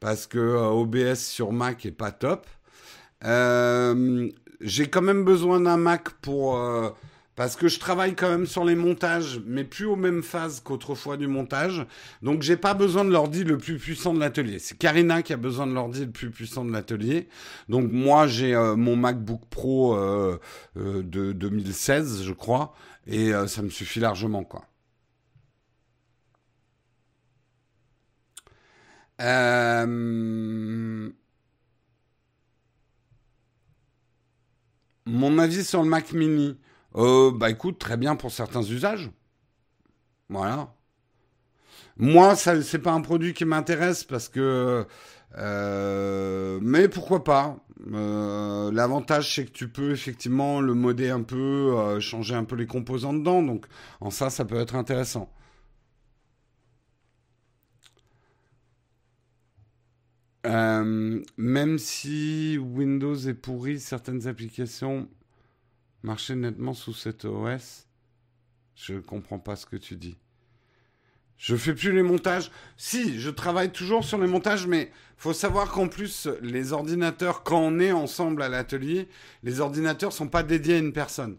parce 0.00 0.26
que 0.26 0.38
euh, 0.38 0.68
OBS 0.68 1.18
sur 1.18 1.52
Mac 1.52 1.86
est 1.86 1.92
pas 1.92 2.10
top. 2.10 2.46
Euh, 3.24 4.28
j'ai 4.60 4.88
quand 4.88 5.02
même 5.02 5.24
besoin 5.24 5.60
d'un 5.60 5.76
Mac 5.76 6.10
pour 6.20 6.58
parce 7.36 7.54
que 7.54 7.68
je 7.68 7.78
travaille 7.78 8.14
quand 8.14 8.30
même 8.30 8.46
sur 8.46 8.64
les 8.64 8.74
montages, 8.74 9.40
mais 9.46 9.62
plus 9.62 9.84
aux 9.84 9.96
mêmes 9.96 10.22
phases 10.22 10.60
qu'autrefois 10.60 11.16
du 11.16 11.28
montage. 11.28 11.86
Donc 12.22 12.42
j'ai 12.42 12.56
pas 12.56 12.74
besoin 12.74 13.04
de 13.04 13.10
l'ordi 13.10 13.44
le 13.44 13.58
plus 13.58 13.78
puissant 13.78 14.14
de 14.14 14.20
l'atelier. 14.20 14.58
C'est 14.58 14.76
Karina 14.76 15.22
qui 15.22 15.32
a 15.34 15.36
besoin 15.36 15.66
de 15.66 15.74
l'ordi 15.74 16.06
le 16.06 16.10
plus 16.10 16.30
puissant 16.30 16.64
de 16.64 16.72
l'atelier. 16.72 17.28
Donc 17.68 17.92
moi 17.92 18.26
j'ai 18.26 18.54
euh, 18.54 18.74
mon 18.74 18.96
MacBook 18.96 19.42
Pro 19.50 19.94
euh, 19.96 20.38
de 20.74 21.32
2016, 21.32 22.22
je 22.24 22.32
crois, 22.32 22.74
et 23.06 23.32
ça 23.46 23.62
me 23.62 23.68
suffit 23.68 24.00
largement 24.00 24.42
quoi. 24.42 24.64
Euh... 29.20 31.10
Mon 35.06 35.38
avis 35.38 35.64
sur 35.64 35.82
le 35.82 35.88
Mac 35.88 36.12
Mini, 36.12 36.58
euh, 36.96 37.30
bah 37.32 37.50
écoute, 37.50 37.78
très 37.78 37.96
bien 37.96 38.16
pour 38.16 38.32
certains 38.32 38.62
usages. 38.62 39.10
Voilà. 40.28 40.74
Moi, 41.98 42.36
ça, 42.36 42.62
c'est 42.62 42.78
pas 42.78 42.92
un 42.92 43.00
produit 43.00 43.32
qui 43.34 43.44
m'intéresse 43.44 44.04
parce 44.04 44.28
que, 44.28 44.86
euh, 45.38 46.58
mais 46.62 46.88
pourquoi 46.88 47.24
pas. 47.24 47.58
Euh, 47.92 48.70
l'avantage, 48.72 49.34
c'est 49.34 49.44
que 49.46 49.50
tu 49.52 49.68
peux 49.68 49.92
effectivement 49.92 50.60
le 50.60 50.74
modder 50.74 51.10
un 51.10 51.22
peu, 51.22 51.98
changer 52.00 52.34
un 52.34 52.44
peu 52.44 52.56
les 52.56 52.66
composants 52.66 53.14
dedans. 53.14 53.42
Donc, 53.42 53.66
en 54.00 54.10
ça, 54.10 54.30
ça 54.30 54.44
peut 54.44 54.56
être 54.60 54.74
intéressant. 54.76 55.30
Même 61.36 61.78
si 61.78 62.58
Windows 62.58 63.16
est 63.16 63.34
pourri, 63.34 63.80
certaines 63.80 64.26
applications 64.28 65.08
marchaient 66.06 66.36
nettement 66.36 66.72
sous 66.72 66.94
cet 66.94 67.24
OS. 67.24 67.86
Je 68.74 68.94
ne 68.94 69.00
comprends 69.00 69.38
pas 69.38 69.56
ce 69.56 69.66
que 69.66 69.76
tu 69.76 69.96
dis. 69.96 70.16
Je 71.36 71.54
fais 71.54 71.74
plus 71.74 71.92
les 71.92 72.02
montages. 72.02 72.50
Si, 72.78 73.20
je 73.20 73.28
travaille 73.28 73.70
toujours 73.70 74.04
sur 74.04 74.18
les 74.18 74.26
montages, 74.26 74.66
mais 74.66 74.90
faut 75.18 75.34
savoir 75.34 75.70
qu'en 75.70 75.88
plus, 75.88 76.28
les 76.40 76.72
ordinateurs, 76.72 77.42
quand 77.42 77.60
on 77.60 77.78
est 77.78 77.92
ensemble 77.92 78.42
à 78.42 78.48
l'atelier, 78.48 79.08
les 79.42 79.60
ordinateurs 79.60 80.12
sont 80.12 80.28
pas 80.28 80.42
dédiés 80.42 80.76
à 80.76 80.78
une 80.78 80.94
personne. 80.94 81.36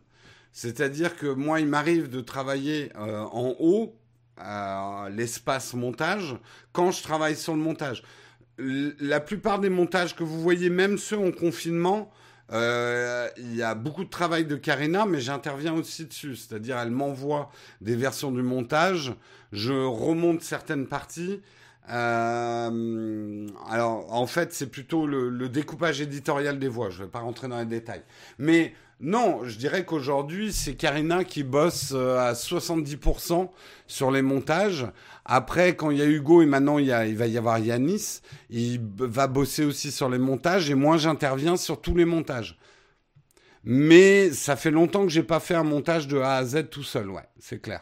C'est-à-dire 0.52 1.16
que 1.16 1.28
moi, 1.28 1.60
il 1.60 1.68
m'arrive 1.68 2.10
de 2.10 2.22
travailler 2.22 2.92
euh, 2.96 3.22
en 3.22 3.56
haut, 3.60 3.96
à 4.40 5.08
l'espace 5.12 5.74
montage, 5.74 6.38
quand 6.72 6.92
je 6.92 7.02
travaille 7.02 7.36
sur 7.36 7.56
le 7.56 7.62
montage 7.62 8.04
la 8.60 9.20
plupart 9.20 9.60
des 9.60 9.70
montages 9.70 10.16
que 10.16 10.24
vous 10.24 10.42
voyez, 10.42 10.70
même 10.70 10.98
ceux 10.98 11.18
en 11.18 11.32
confinement, 11.32 12.12
euh, 12.54 13.28
il 13.38 13.56
y 13.56 13.64
a 13.64 13.76
beaucoup 13.76 14.04
de 14.04 14.10
travail 14.10 14.46
de 14.46 14.56
Karina, 14.56 15.06
mais 15.06 15.20
j'interviens 15.20 15.74
aussi 15.74 16.06
dessus. 16.06 16.36
C'est-à-dire, 16.36 16.78
elle 16.78 16.92
m'envoie 16.92 17.52
des 17.82 17.96
versions 17.96 18.32
du 18.32 18.42
montage, 18.42 19.14
je 19.52 19.74
remonte 19.74 20.42
certaines 20.42 20.88
parties. 20.88 21.42
Euh, 21.90 23.48
alors, 23.70 24.14
en 24.14 24.28
fait, 24.28 24.54
c'est 24.54 24.68
plutôt 24.68 25.08
le, 25.08 25.50
découpage 25.50 26.02
éditorial 26.02 26.60
des 26.60 26.68
voix. 26.68 26.90
Je 26.90 27.00
ne 27.00 27.06
vais 27.06 27.12
pas 27.12 27.20
rentrer 27.20 27.48
dans 27.48 27.60
les 27.60 27.66
détails. 27.66 28.04
Mais 28.38 28.74
non, 29.00 29.44
je 29.44 29.58
dirais 29.58 29.86
qu'aujourd'hui, 29.86 30.52
c'est 30.52 30.74
Karina 30.74 31.24
qui 31.24 31.44
bosse 31.44 31.92
euh, 31.94 32.18
à 32.18 32.34
70% 32.34 33.50
sur 33.86 34.10
les 34.10 34.24
montages. 34.24 34.88
Après, 35.24 35.76
quand 35.76 35.92
il 35.92 36.00
y 36.00 36.02
a 36.02 36.06
Hugo 36.06 36.42
et 36.42 36.48
maintenant 36.48 36.80
il, 36.80 36.90
va 36.90 37.28
y 37.28 37.38
avoir 37.38 37.60
Yanis, 37.60 38.22
il 38.50 38.82
va 38.98 39.28
bosser 39.28 39.66
aussi 39.66 39.92
sur 39.92 40.10
les 40.10 40.18
montages 40.18 40.70
et 40.72 40.74
moi 40.74 40.98
j'interviens 40.98 41.58
sur 41.58 41.80
tous 41.80 41.96
les 41.96 42.06
montages. 42.06 42.58
Mais 43.64 44.32
ça 44.32 44.56
fait 44.56 44.72
longtemps 44.72 45.04
que 45.04 45.12
j'ai 45.12 45.24
pas 45.24 45.40
fait 45.40 45.56
un 45.56 45.64
montage 45.64 46.08
de 46.08 46.18
A 46.18 46.38
à 46.38 46.46
Z 46.46 46.70
tout 46.72 46.84
seul, 46.84 47.10
ouais, 47.12 47.28
c'est 47.40 47.62
clair. 47.62 47.82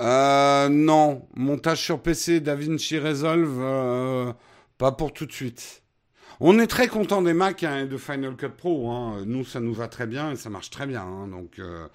Euh, 0.00 0.68
non, 0.68 1.26
montage 1.34 1.82
sur 1.82 2.00
PC, 2.00 2.40
DaVinci 2.40 2.98
Resolve, 2.98 3.58
euh, 3.60 4.32
pas 4.78 4.92
pour 4.92 5.12
tout 5.12 5.26
de 5.26 5.32
suite. 5.32 5.82
On 6.40 6.60
est 6.60 6.68
très 6.68 6.86
content 6.86 7.20
des 7.20 7.34
Mac 7.34 7.64
hein, 7.64 7.80
et 7.80 7.86
de 7.86 7.96
Final 7.96 8.36
Cut 8.36 8.50
Pro. 8.56 8.90
Hein. 8.90 9.24
Nous, 9.26 9.44
ça 9.44 9.58
nous 9.58 9.74
va 9.74 9.88
très 9.88 10.06
bien 10.06 10.30
et 10.30 10.36
ça 10.36 10.50
marche 10.50 10.70
très 10.70 10.86
bien. 10.86 11.02
Hein. 11.02 11.26
Donc, 11.26 11.58
euh, 11.58 11.88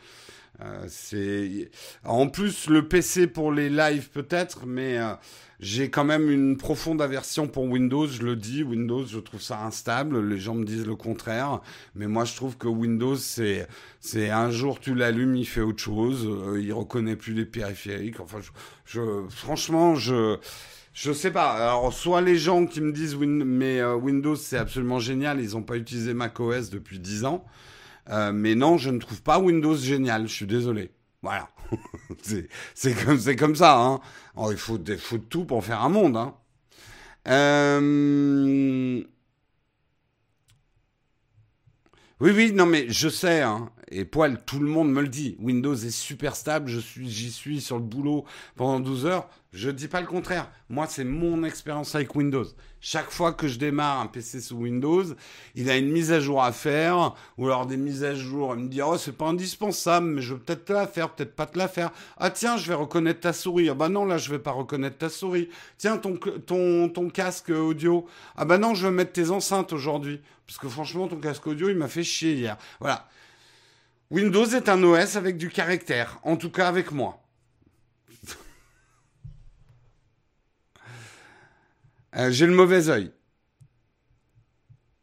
euh, 0.62 0.84
c'est 0.90 1.72
en 2.04 2.28
plus 2.28 2.68
le 2.68 2.88
PC 2.88 3.28
pour 3.28 3.54
les 3.54 3.70
lives 3.70 4.10
peut-être, 4.10 4.66
mais 4.66 4.98
euh, 4.98 5.14
j'ai 5.62 5.90
quand 5.90 6.04
même 6.04 6.30
une 6.30 6.58
profonde 6.58 7.02
aversion 7.02 7.48
pour 7.48 7.64
Windows. 7.64 8.06
Je 8.06 8.22
le 8.22 8.36
dis, 8.36 8.64
Windows, 8.64 9.06
je 9.06 9.20
trouve 9.20 9.42
ça 9.42 9.64
instable. 9.64 10.20
Les 10.28 10.38
gens 10.38 10.56
me 10.56 10.66
disent 10.66 10.86
le 10.86 10.98
contraire, 10.98 11.62
mais 11.96 12.08
moi 12.08 12.26
je 12.26 12.36
trouve 12.36 12.58
que 12.58 12.68
Windows 12.68 13.16
c'est 13.16 13.66
c'est 14.02 14.30
un 14.30 14.52
jour 14.52 14.82
tu 14.82 14.94
l'allumes, 14.94 15.38
il 15.38 15.46
fait 15.48 15.62
autre 15.62 15.82
chose, 15.82 16.28
il 16.60 16.74
reconnaît 16.74 17.16
plus 17.16 17.34
les 17.34 17.46
périphériques. 17.46 18.20
Enfin, 18.20 18.40
je 18.86 19.02
franchement 19.30 19.96
je 19.96 20.38
je 20.94 21.12
sais 21.12 21.32
pas. 21.32 21.54
Alors, 21.54 21.92
soit 21.94 22.22
les 22.22 22.38
gens 22.38 22.66
qui 22.66 22.82
me 22.82 22.92
disent 22.92 23.16
mais 23.16 23.80
euh, 23.80 23.96
Windows 23.96 24.36
c'est 24.36 24.58
absolument 24.58 25.00
génial, 25.00 25.42
ils 25.42 25.52
n'ont 25.52 25.64
pas 25.64 25.78
utilisé 25.78 26.14
macOS 26.14 26.70
depuis 26.70 27.00
10 27.00 27.26
ans. 27.26 27.46
Euh, 28.10 28.32
mais 28.32 28.56
non, 28.56 28.78
je 28.78 28.90
ne 28.90 29.00
trouve 29.00 29.22
pas 29.22 29.40
Windows 29.40 29.76
génial. 29.76 30.28
Je 30.28 30.34
suis 30.34 30.46
désolé. 30.46 30.92
Voilà. 31.22 31.50
c'est 32.76 33.36
comme, 33.36 33.56
ça. 33.56 33.80
Hein. 33.80 34.00
Oh, 34.36 34.50
il 34.52 34.58
faut, 34.58 34.80
faut 35.00 35.18
tout 35.18 35.46
pour 35.46 35.64
faire 35.64 35.82
un 35.82 35.90
monde. 35.90 36.18
Hein. 36.18 36.36
Euh... 37.28 39.04
Oui, 42.20 42.32
oui, 42.32 42.52
non, 42.54 42.66
mais 42.66 42.86
je 42.90 43.10
sais, 43.10 43.42
hein, 43.42 43.70
et 43.94 44.06
poil, 44.06 44.40
tout 44.46 44.60
le 44.60 44.68
monde 44.68 44.92
me 44.92 45.02
le 45.02 45.08
dit. 45.08 45.36
Windows 45.40 45.76
est 45.76 45.92
super 45.92 46.36
stable, 46.36 46.70
je 46.70 46.80
suis, 46.80 47.10
j'y 47.10 47.32
suis 47.32 47.62
sur 47.62 47.78
le 47.78 47.84
boulot 47.84 48.26
pendant 48.56 48.80
12 48.80 49.06
heures. 49.06 49.30
Je 49.54 49.70
dis 49.70 49.88
pas 49.88 50.02
le 50.02 50.08
contraire. 50.08 50.50
Moi, 50.68 50.88
c'est 50.90 51.04
mon 51.04 51.44
expérience 51.44 51.94
avec 51.94 52.16
Windows. 52.16 52.46
Chaque 52.82 53.12
fois 53.12 53.34
que 53.34 53.48
je 53.48 53.60
démarre 53.60 54.00
un 54.00 54.08
PC 54.08 54.42
sous 54.42 54.56
Windows, 54.56 55.04
il 55.54 55.70
a 55.70 55.78
une 55.78 55.92
mise 55.92 56.12
à 56.12 56.20
jour 56.20 56.44
à 56.44 56.52
faire, 56.52 57.14
ou 57.38 57.46
alors 57.46 57.68
des 57.68 57.78
mises 57.78 58.04
à 58.04 58.16
jour. 58.16 58.56
Il 58.56 58.64
me 58.64 58.68
dit, 58.68 58.82
oh, 58.82 58.98
c'est 58.98 59.16
pas 59.16 59.28
indispensable, 59.28 60.08
mais 60.08 60.22
je 60.24 60.34
vais 60.34 60.40
peut-être 60.40 60.66
te 60.66 60.74
la 60.74 60.88
faire, 60.88 61.12
peut-être 61.12 61.36
pas 61.36 61.46
te 61.46 61.58
la 61.60 61.68
faire. 61.68 61.92
Ah, 62.18 62.32
tiens, 62.32 62.58
je 62.58 62.68
vais 62.68 62.74
reconnaître 62.74 63.20
ta 63.20 63.32
souris. 63.32 63.70
Ah, 63.70 63.76
bah 63.76 63.90
non, 63.90 64.06
là, 64.06 64.18
je 64.18 64.32
vais 64.32 64.40
pas 64.40 64.52
reconnaître 64.52 64.98
ta 64.98 65.10
souris. 65.10 65.50
Tiens, 65.78 65.98
ton, 65.98 66.18
ton, 66.18 66.90
ton 66.90 67.10
casque 67.12 67.50
audio. 67.50 68.08
Ah, 68.36 68.46
bah 68.46 68.58
non, 68.58 68.74
je 68.74 68.88
vais 68.88 68.94
mettre 68.94 69.14
tes 69.14 69.30
enceintes 69.30 69.72
aujourd'hui. 69.72 70.20
Parce 70.48 70.58
que 70.58 70.68
franchement, 70.68 71.08
ton 71.08 71.18
casque 71.18 71.46
audio, 71.46 71.70
il 71.70 71.78
m'a 71.78 71.88
fait 71.88 72.04
chier 72.04 72.34
hier. 72.34 72.58
Voilà. 72.80 73.08
Windows 74.14 74.46
est 74.46 74.70
un 74.70 74.84
OS 74.84 75.16
avec 75.16 75.38
du 75.38 75.50
caractère, 75.50 76.20
en 76.22 76.38
tout 76.38 76.52
cas 76.52 76.68
avec 76.68 76.92
moi. 76.92 77.20
Euh, 82.16 82.30
j'ai 82.30 82.46
le 82.46 82.54
mauvais 82.54 82.90
œil. 82.90 83.12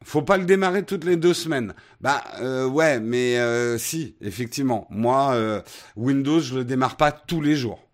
Faut 0.04 0.22
pas 0.22 0.36
le 0.36 0.44
démarrer 0.44 0.84
toutes 0.84 1.02
les 1.02 1.16
deux 1.16 1.34
semaines. 1.34 1.74
Bah 2.00 2.22
euh, 2.38 2.68
ouais, 2.68 3.00
mais 3.00 3.36
euh, 3.40 3.78
si, 3.78 4.14
effectivement. 4.20 4.86
Moi, 4.90 5.64
Windows, 5.96 6.38
je 6.38 6.54
le 6.54 6.64
démarre 6.64 6.96
pas 6.96 7.10
tous 7.10 7.40
les 7.40 7.56
jours. 7.56 7.84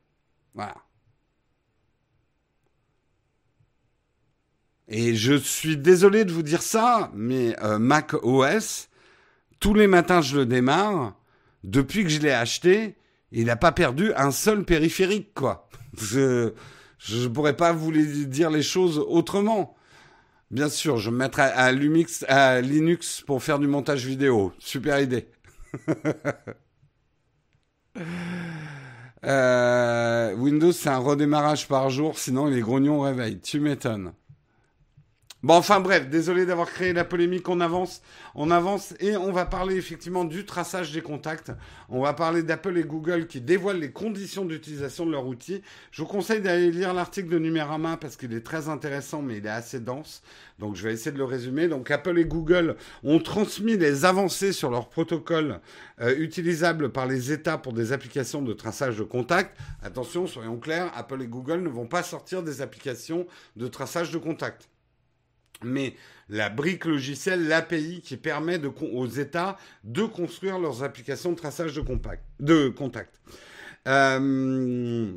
Voilà. 0.52 0.74
Et 4.86 5.14
je 5.14 5.32
suis 5.32 5.78
désolé 5.78 6.26
de 6.26 6.32
vous 6.32 6.42
dire 6.42 6.60
ça, 6.60 7.10
mais 7.14 7.56
Mac 7.78 8.12
OS, 8.22 8.90
tous 9.60 9.74
les 9.74 9.86
matins, 9.86 10.20
je 10.20 10.38
le 10.38 10.46
démarre. 10.46 11.14
Depuis 11.64 12.04
que 12.04 12.10
je 12.10 12.20
l'ai 12.20 12.32
acheté, 12.32 12.96
il 13.32 13.46
n'a 13.46 13.56
pas 13.56 13.72
perdu 13.72 14.12
un 14.14 14.30
seul 14.30 14.64
périphérique, 14.64 15.34
quoi. 15.34 15.68
Je 16.98 17.22
ne 17.24 17.28
pourrais 17.28 17.56
pas 17.56 17.72
vous 17.72 17.92
dire 17.92 18.48
les 18.50 18.62
choses 18.62 18.98
autrement. 18.98 19.76
Bien 20.50 20.68
sûr, 20.68 20.96
je 20.96 21.10
me 21.10 21.18
mettrai 21.18 21.42
à, 21.42 21.70
Lumix, 21.70 22.24
à 22.28 22.60
Linux 22.60 23.22
pour 23.26 23.42
faire 23.42 23.58
du 23.58 23.66
montage 23.66 24.06
vidéo. 24.06 24.52
Super 24.58 25.00
idée. 25.00 25.28
Euh, 29.24 30.34
Windows, 30.34 30.70
c'est 30.70 30.90
un 30.90 30.98
redémarrage 30.98 31.66
par 31.66 31.90
jour, 31.90 32.16
sinon 32.16 32.46
les 32.46 32.60
grognons 32.60 33.00
réveillent. 33.00 33.40
Tu 33.40 33.58
m'étonnes. 33.58 34.12
Bon, 35.46 35.54
enfin 35.54 35.78
bref, 35.78 36.08
désolé 36.08 36.44
d'avoir 36.44 36.68
créé 36.68 36.92
la 36.92 37.04
polémique, 37.04 37.48
on 37.48 37.60
avance, 37.60 38.02
on 38.34 38.50
avance 38.50 38.94
et 38.98 39.16
on 39.16 39.30
va 39.30 39.46
parler 39.46 39.76
effectivement 39.76 40.24
du 40.24 40.44
traçage 40.44 40.90
des 40.90 41.02
contacts. 41.02 41.52
On 41.88 42.02
va 42.02 42.14
parler 42.14 42.42
d'Apple 42.42 42.76
et 42.76 42.82
Google 42.82 43.28
qui 43.28 43.40
dévoilent 43.40 43.78
les 43.78 43.92
conditions 43.92 44.44
d'utilisation 44.44 45.06
de 45.06 45.12
leur 45.12 45.24
outil. 45.24 45.62
Je 45.92 46.02
vous 46.02 46.08
conseille 46.08 46.40
d'aller 46.40 46.72
lire 46.72 46.92
l'article 46.92 47.28
de 47.28 47.38
Numérama 47.38 47.96
parce 47.96 48.16
qu'il 48.16 48.34
est 48.34 48.44
très 48.44 48.68
intéressant 48.68 49.22
mais 49.22 49.36
il 49.36 49.46
est 49.46 49.48
assez 49.48 49.78
dense. 49.78 50.24
Donc 50.58 50.74
je 50.74 50.82
vais 50.82 50.92
essayer 50.92 51.12
de 51.12 51.18
le 51.18 51.22
résumer. 51.22 51.68
Donc 51.68 51.92
Apple 51.92 52.18
et 52.18 52.24
Google 52.24 52.74
ont 53.04 53.20
transmis 53.20 53.76
les 53.76 54.04
avancées 54.04 54.52
sur 54.52 54.68
leur 54.68 54.88
protocole 54.88 55.60
euh, 56.00 56.12
utilisable 56.18 56.90
par 56.90 57.06
les 57.06 57.30
États 57.30 57.56
pour 57.56 57.72
des 57.72 57.92
applications 57.92 58.42
de 58.42 58.52
traçage 58.52 58.98
de 58.98 59.04
contacts. 59.04 59.56
Attention, 59.80 60.26
soyons 60.26 60.58
clairs, 60.58 60.90
Apple 60.96 61.22
et 61.22 61.28
Google 61.28 61.62
ne 61.62 61.68
vont 61.68 61.86
pas 61.86 62.02
sortir 62.02 62.42
des 62.42 62.62
applications 62.62 63.28
de 63.54 63.68
traçage 63.68 64.10
de 64.10 64.18
contacts 64.18 64.68
mais 65.62 65.94
la 66.28 66.50
brique 66.50 66.84
logicielle, 66.84 67.46
l'API 67.48 68.00
qui 68.02 68.16
permet 68.16 68.60
aux 68.64 69.06
États 69.06 69.56
de 69.84 70.02
construire 70.02 70.58
leurs 70.58 70.82
applications 70.82 71.32
de 71.32 71.36
traçage 71.36 71.74
de, 71.74 72.68
contact. 72.68 73.20
Euh, 73.86 75.12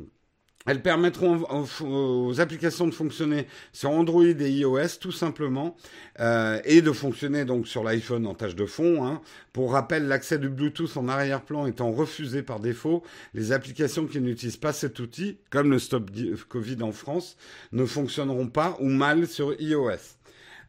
elles 0.66 0.82
permettront 0.82 1.42
aux, 1.80 2.40
applications 2.40 2.86
de 2.86 2.92
fonctionner 2.92 3.46
sur 3.72 3.90
Android 3.90 4.24
et 4.24 4.50
iOS 4.50 4.98
tout 5.00 5.10
simplement 5.10 5.74
euh, 6.20 6.60
et 6.64 6.82
de 6.82 6.92
fonctionner 6.92 7.46
donc 7.46 7.66
sur 7.66 7.82
l'iPhone 7.82 8.26
en 8.26 8.34
tâche 8.34 8.54
de 8.54 8.66
fond. 8.66 9.06
Hein. 9.06 9.22
Pour 9.54 9.72
rappel, 9.72 10.06
l'accès 10.06 10.38
du 10.38 10.50
Bluetooth 10.50 10.98
en 10.98 11.08
arrière-plan 11.08 11.66
étant 11.66 11.90
refusé 11.90 12.42
par 12.42 12.60
défaut, 12.60 13.02
les 13.32 13.52
applications 13.52 14.06
qui 14.06 14.20
n'utilisent 14.20 14.58
pas 14.58 14.74
cet 14.74 15.00
outil, 15.00 15.38
comme 15.48 15.70
le 15.70 15.78
Stop 15.78 16.10
Covid 16.48 16.82
en 16.82 16.92
France, 16.92 17.38
ne 17.72 17.86
fonctionneront 17.86 18.48
pas 18.48 18.76
ou 18.80 18.88
mal 18.88 19.26
sur 19.26 19.58
iOS. 19.58 20.19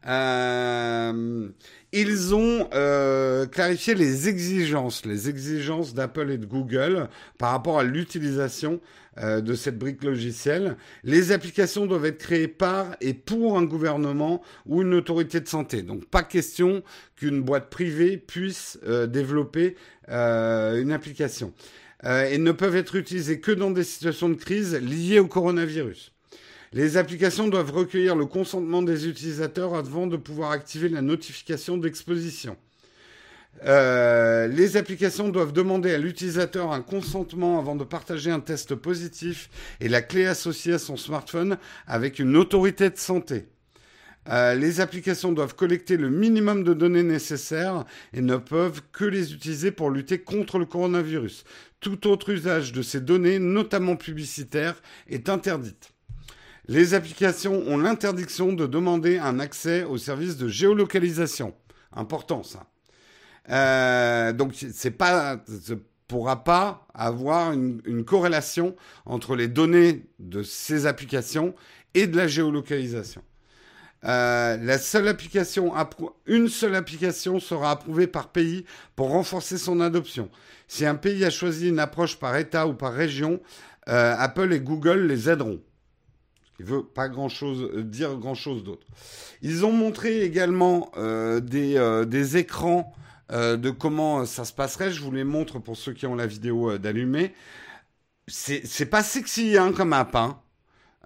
Euh, 0.08 1.50
ils 1.92 2.34
ont 2.34 2.68
euh, 2.74 3.46
clarifié 3.46 3.94
les 3.94 4.30
exigences, 4.30 5.06
les 5.06 5.30
exigences 5.30 5.94
d'Apple 5.94 6.32
et 6.32 6.38
de 6.38 6.46
Google 6.46 7.10
par 7.38 7.52
rapport 7.52 7.80
à 7.80 7.84
l'utilisation 7.84 8.80
euh, 9.20 9.42
de 9.42 9.54
cette 9.54 9.78
brique 9.78 10.04
logicielle. 10.04 10.78
Les 11.04 11.32
applications 11.32 11.86
doivent 11.86 12.06
être 12.06 12.18
créées 12.18 12.48
par 12.48 12.96
et 13.02 13.14
pour 13.14 13.58
un 13.58 13.64
gouvernement 13.64 14.42
ou 14.66 14.82
une 14.82 14.94
autorité 14.94 15.40
de 15.40 15.48
santé. 15.48 15.84
Donc 15.84 16.06
pas 16.06 16.24
question 16.24 16.82
qu'une 17.16 17.42
boîte 17.42 17.70
privée 17.70 18.18
puisse 18.18 18.80
développer 19.08 19.76
une 20.08 20.92
application. 20.92 21.54
et 22.04 22.38
ne 22.38 22.52
peuvent 22.52 22.76
être 22.76 22.96
utilisées 22.96 23.40
que 23.40 23.52
dans 23.52 23.70
des 23.72 23.84
situations 23.84 24.30
de 24.30 24.36
crise 24.36 24.76
liées 24.76 25.20
au 25.20 25.28
coronavirus. 25.28 26.11
Les 26.74 26.96
applications 26.96 27.50
doivent 27.50 27.72
recueillir 27.72 28.16
le 28.16 28.26
consentement 28.26 28.82
des 28.82 29.06
utilisateurs 29.06 29.76
avant 29.76 30.08
de 30.08 30.16
pouvoir 30.16 30.52
activer 30.52 30.88
la 30.88 31.02
notification 31.02 31.78
d'exposition. 31.78 32.56
Euh, 33.66 34.48
les 34.48 34.78
applications 34.78 35.28
doivent 35.28 35.52
demander 35.52 35.94
à 35.94 35.98
l'utilisateur 35.98 36.72
un 36.72 36.82
consentement 36.82 37.60
avant 37.60 37.76
de 37.76 37.84
partager 37.84 38.32
un 38.32 38.40
test 38.40 38.74
positif 38.76 39.50
et 39.82 39.90
la 39.90 40.02
clé 40.02 40.26
associée 40.26 40.72
à 40.72 40.80
son 40.80 40.96
smartphone 40.96 41.58
avec 41.88 42.20
une 42.20 42.38
autorité 42.38 42.90
de 42.90 42.98
santé. 42.98 43.48
Euh, 44.30 44.54
les 44.54 44.80
applications 44.80 45.34
doivent 45.34 45.56
collecter 45.56 45.98
le 45.98 46.10
minimum 46.10 46.64
de 46.64 46.74
données 46.74 47.04
nécessaires 47.04 47.84
et 48.14 48.22
ne 48.22 48.38
peuvent 48.38 48.82
que 48.94 49.04
les 49.04 49.34
utiliser 49.34 49.72
pour 49.72 49.90
lutter 49.90 50.20
contre 50.20 50.58
le 50.58 50.66
coronavirus. 50.66 51.44
Tout 51.82 52.08
autre 52.08 52.30
usage 52.30 52.72
de 52.72 52.82
ces 52.82 53.02
données, 53.02 53.40
notamment 53.40 53.98
publicitaires, 53.98 54.82
est 55.10 55.28
interdite. 55.28 55.92
Les 56.68 56.94
applications 56.94 57.64
ont 57.68 57.78
l'interdiction 57.78 58.54
de 58.54 58.68
demander 58.68 59.18
un 59.18 59.40
accès 59.40 59.84
au 59.84 59.98
service 59.98 60.38
de 60.38 60.48
géolocalisation. 60.48 61.54
Important 61.94 62.44
ça. 62.44 62.68
Euh, 63.50 64.34
donc 64.34 64.54
c'est 64.54 64.92
pas 64.92 65.44
pourra 66.12 66.44
pas 66.44 66.88
avoir 66.94 67.54
une, 67.54 68.04
corrélation 68.04 68.76
entre 69.06 69.38
les 69.38 69.48
données 69.48 70.06
de 70.20 70.44
ces 70.44 70.86
applications 70.86 71.56
et 71.94 72.06
de 72.06 72.18
la 72.18 72.28
géolocalisation. 72.28 73.24
Euh, 74.04 74.58
la 74.58 74.78
seule 74.78 75.08
application, 75.08 75.74
une 76.26 76.50
seule 76.50 76.76
application 76.76 77.40
sera 77.40 77.72
approuvée 77.72 78.08
par 78.08 78.28
pays 78.28 78.66
pour 78.98 79.12
renforcer 79.12 79.58
son 79.58 79.80
adoption. 79.80 80.30
Si 80.68 80.86
un 80.86 80.96
pays 80.96 81.24
a 81.24 81.30
choisi 81.30 81.70
une 81.70 81.80
approche 81.80 82.18
par 82.20 82.36
État 82.36 82.68
ou 82.68 82.74
par 82.74 82.92
région, 82.92 83.40
euh, 83.88 84.14
Apple 84.18 84.52
et 84.52 84.60
Google 84.60 85.08
les 85.08 85.30
aideront. 85.30 85.62
Qui 86.62 86.68
veut 86.68 86.84
pas 86.84 87.08
euh, 87.08 87.84
dire 87.84 88.16
grand 88.18 88.36
chose 88.36 88.64
d'autre. 88.64 88.86
Ils 89.42 89.66
ont 89.66 89.72
montré 89.72 90.22
également 90.22 90.92
des, 91.42 92.04
des 92.08 92.38
écrans 92.38 92.94
euh, 93.32 93.56
de 93.56 93.70
comment 93.70 94.26
ça 94.26 94.44
se 94.44 94.52
passerait. 94.52 94.92
Je 94.92 95.02
vous 95.02 95.12
les 95.12 95.24
montre 95.24 95.60
pour 95.60 95.78
ceux 95.78 95.94
qui 95.94 96.06
ont 96.06 96.16
la 96.16 96.28
vidéo 96.28 96.72
euh, 96.72 96.78
d'allumer. 96.78 97.34
C'est 98.28 98.90
pas 98.90 99.04
sexy 99.04 99.58
hein, 99.58 99.72
comme 99.72 99.94
app. 99.94 100.16
Hein. 100.16 100.41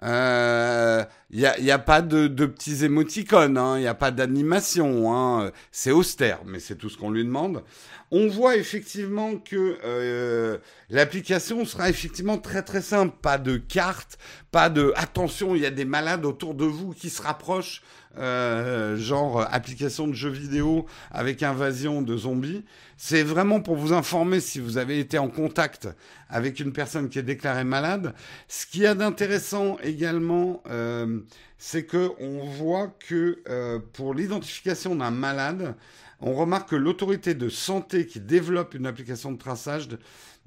Il 0.02 0.08
euh, 0.08 1.04
n'y 1.32 1.46
a, 1.46 1.58
y 1.58 1.70
a, 1.70 1.78
pas 1.78 2.02
de, 2.02 2.26
de 2.26 2.44
petits 2.44 2.84
émoticônes, 2.84 3.54
il 3.54 3.58
hein, 3.58 3.78
n'y 3.78 3.86
a 3.86 3.94
pas 3.94 4.10
d'animation, 4.10 5.14
hein, 5.14 5.50
c'est 5.72 5.90
austère, 5.90 6.40
mais 6.44 6.60
c'est 6.60 6.74
tout 6.74 6.90
ce 6.90 6.98
qu'on 6.98 7.10
lui 7.10 7.24
demande. 7.24 7.62
On 8.10 8.28
voit 8.28 8.56
effectivement 8.56 9.36
que 9.38 9.78
euh, 9.84 10.58
l'application 10.90 11.64
sera 11.64 11.88
effectivement 11.88 12.36
très 12.36 12.62
très 12.62 12.82
simple, 12.82 13.16
pas 13.22 13.38
de 13.38 13.56
carte, 13.56 14.18
pas 14.50 14.68
de 14.68 14.92
attention, 14.96 15.54
il 15.54 15.62
y 15.62 15.66
a 15.66 15.70
des 15.70 15.86
malades 15.86 16.26
autour 16.26 16.54
de 16.54 16.66
vous 16.66 16.92
qui 16.92 17.08
se 17.08 17.22
rapprochent, 17.22 17.82
euh, 18.18 18.96
genre 18.96 19.46
application 19.50 20.08
de 20.08 20.14
jeux 20.14 20.30
vidéo 20.30 20.86
avec 21.10 21.42
invasion 21.42 22.02
de 22.02 22.16
zombies. 22.16 22.64
C'est 22.96 23.22
vraiment 23.22 23.60
pour 23.60 23.76
vous 23.76 23.92
informer 23.92 24.40
si 24.40 24.58
vous 24.58 24.78
avez 24.78 24.98
été 24.98 25.18
en 25.18 25.28
contact 25.28 25.88
avec 26.28 26.60
une 26.60 26.72
personne 26.72 27.08
qui 27.08 27.18
est 27.18 27.22
déclarée 27.22 27.64
malade. 27.64 28.14
Ce 28.48 28.66
qu'il 28.66 28.82
y 28.82 28.86
a 28.86 28.94
d'intéressant 28.94 29.76
également, 29.82 30.62
euh, 30.68 31.20
c'est 31.58 31.84
que 31.84 32.10
on 32.18 32.44
voit 32.44 32.94
que 33.06 33.42
euh, 33.48 33.78
pour 33.92 34.14
l'identification 34.14 34.96
d'un 34.96 35.10
malade, 35.10 35.74
on 36.20 36.34
remarque 36.34 36.70
que 36.70 36.76
l'autorité 36.76 37.34
de 37.34 37.48
santé 37.48 38.06
qui 38.06 38.20
développe 38.20 38.74
une 38.74 38.86
application 38.86 39.32
de 39.32 39.38
traçage 39.38 39.88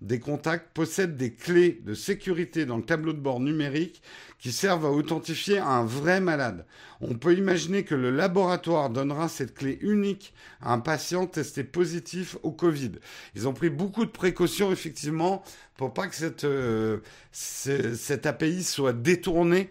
des 0.01 0.19
contacts 0.19 0.73
possède 0.73 1.17
des 1.17 1.33
clés 1.33 1.81
de 1.83 1.93
sécurité 1.93 2.65
dans 2.65 2.77
le 2.77 2.83
tableau 2.83 3.13
de 3.13 3.19
bord 3.19 3.39
numérique 3.39 4.01
qui 4.39 4.51
servent 4.51 4.85
à 4.85 4.91
authentifier 4.91 5.59
un 5.59 5.83
vrai 5.83 6.21
malade. 6.21 6.65
On 7.01 7.15
peut 7.15 7.35
imaginer 7.35 7.83
que 7.83 7.95
le 7.95 8.09
laboratoire 8.09 8.89
donnera 8.89 9.27
cette 9.27 9.53
clé 9.53 9.77
unique 9.81 10.33
à 10.61 10.73
un 10.73 10.79
patient 10.79 11.27
testé 11.27 11.63
positif 11.63 12.37
au 12.43 12.51
Covid. 12.51 12.93
Ils 13.35 13.47
ont 13.47 13.53
pris 13.53 13.69
beaucoup 13.69 14.05
de 14.05 14.11
précautions, 14.11 14.71
effectivement, 14.71 15.43
pour 15.75 15.93
pas 15.93 16.07
que 16.07 16.15
cette, 16.15 16.45
euh, 16.45 16.99
cette 17.31 18.25
API 18.25 18.63
soit 18.63 18.93
détournée 18.93 19.69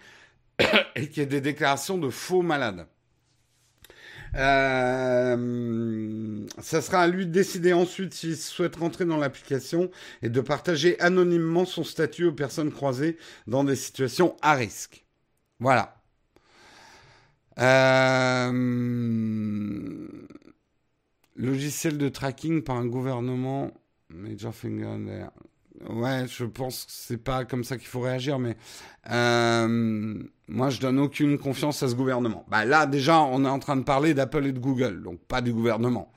et 0.95 1.09
qu'il 1.09 1.19
y 1.19 1.21
ait 1.21 1.27
des 1.27 1.41
déclarations 1.41 1.97
de 1.97 2.11
faux 2.11 2.43
malades. 2.43 2.87
Euh, 4.35 5.37
ça 6.59 6.83
sera 6.83 7.03
à 7.03 7.07
lui 7.07 7.27
de 7.27 7.33
décider 7.33 7.73
ensuite 7.73 8.14
s'il 8.14 8.37
souhaite 8.37 8.77
rentrer 8.77 9.05
dans 9.05 9.17
l'application 9.17 9.91
et 10.23 10.29
de 10.29 10.41
partager 10.41 11.01
anonymement 11.01 11.64
son 11.64 11.85
statut 11.85 12.27
aux 12.27 12.33
personnes 12.33 12.73
croisées 12.73 13.17
dans 13.47 13.64
des 13.64 13.77
situations 13.77 14.37
à 14.43 14.55
risque. 14.55 15.05
Voilà. 15.61 15.95
Euh, 17.59 18.53
logiciel 21.37 21.99
de 21.99 22.09
tracking 22.09 22.62
par 22.62 22.77
un 22.77 22.87
gouvernement. 22.87 23.73
Major 24.11 24.55
Finger 24.55 24.97
Ouais, 25.87 26.27
je 26.29 26.45
pense 26.45 26.85
que 26.85 26.91
c'est 26.93 27.23
pas 27.23 27.45
comme 27.45 27.62
ça 27.62 27.77
qu'il 27.77 27.87
faut 27.87 28.01
réagir, 28.01 28.38
mais 28.38 28.57
euh, 29.11 30.14
moi 30.49 30.71
je 30.71 30.81
donne 30.81 30.99
aucune 30.99 31.38
confiance 31.38 31.83
à 31.83 31.88
ce 31.88 31.95
gouvernement. 31.95 32.45
Bah 32.49 32.64
là 32.64 32.87
déjà, 32.87 33.21
on 33.21 33.45
est 33.45 33.49
en 33.49 33.61
train 33.61 33.77
de 33.77 33.85
parler 33.85 34.12
d'Apple 34.12 34.47
et 34.47 34.53
de 34.53 34.59
Google, 34.59 35.03
donc 35.03 35.21
pas 35.21 35.41
du 35.41 35.53
gouvernement. 35.53 36.11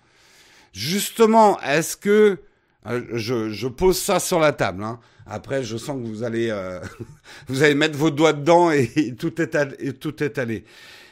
Justement, 0.74 1.60
est-ce 1.62 1.96
que 1.96 2.40
euh, 2.88 3.02
je, 3.14 3.68
pose 3.68 4.00
ça 4.00 4.20
sur 4.20 4.40
la 4.40 4.52
table 4.52 4.84
hein. 4.84 5.00
Après, 5.28 5.64
je 5.64 5.78
sens 5.78 6.02
que 6.02 6.08
vous 6.08 6.24
allez 6.24 6.50
euh, 6.50 6.80
vous 7.48 7.62
allez 7.62 7.76
mettre 7.76 7.98
vos 7.98 8.10
doigts 8.10 8.34
dedans 8.34 8.72
et, 8.72 9.16
tout 9.18 9.40
est 9.40 9.56
et 9.80 9.94
tout 9.94 10.24
est 10.24 10.40
allé. 10.40 10.66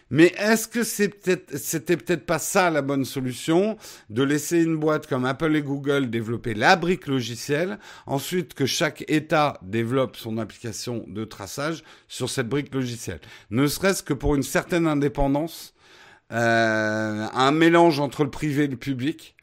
Mais 0.09 0.33
est-ce 0.37 0.67
que 0.67 0.83
c'est 0.83 1.09
peut-être, 1.09 1.57
c'était 1.57 1.97
peut-être 1.97 2.25
pas 2.25 2.39
ça 2.39 2.69
la 2.69 2.81
bonne 2.81 3.05
solution, 3.05 3.77
de 4.09 4.23
laisser 4.23 4.63
une 4.63 4.77
boîte 4.77 5.07
comme 5.07 5.25
Apple 5.25 5.55
et 5.55 5.61
Google 5.61 6.09
développer 6.09 6.53
la 6.53 6.75
brique 6.75 7.07
logicielle, 7.07 7.77
ensuite 8.07 8.53
que 8.53 8.65
chaque 8.65 9.03
État 9.07 9.59
développe 9.61 10.15
son 10.15 10.37
application 10.37 11.05
de 11.07 11.25
traçage 11.25 11.83
sur 12.07 12.29
cette 12.29 12.49
brique 12.49 12.73
logicielle, 12.73 13.21
ne 13.51 13.67
serait-ce 13.67 14.01
que 14.01 14.13
pour 14.13 14.35
une 14.35 14.43
certaine 14.43 14.87
indépendance, 14.87 15.73
euh, 16.31 17.27
un 17.33 17.51
mélange 17.51 17.99
entre 17.99 18.23
le 18.23 18.29
privé 18.29 18.65
et 18.65 18.67
le 18.67 18.77
public. 18.77 19.35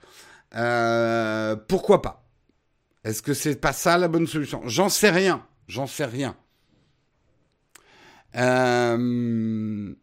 Euh, 0.54 1.56
pourquoi 1.68 2.00
pas? 2.00 2.24
Est-ce 3.04 3.22
que 3.22 3.34
c'est 3.34 3.60
pas 3.60 3.72
ça 3.72 3.98
la 3.98 4.08
bonne 4.08 4.26
solution? 4.26 4.62
J'en 4.66 4.88
sais 4.88 5.10
rien. 5.10 5.44
J'en 5.68 5.86
sais 5.86 6.04
rien. 6.04 6.36
Euh, 8.36 9.94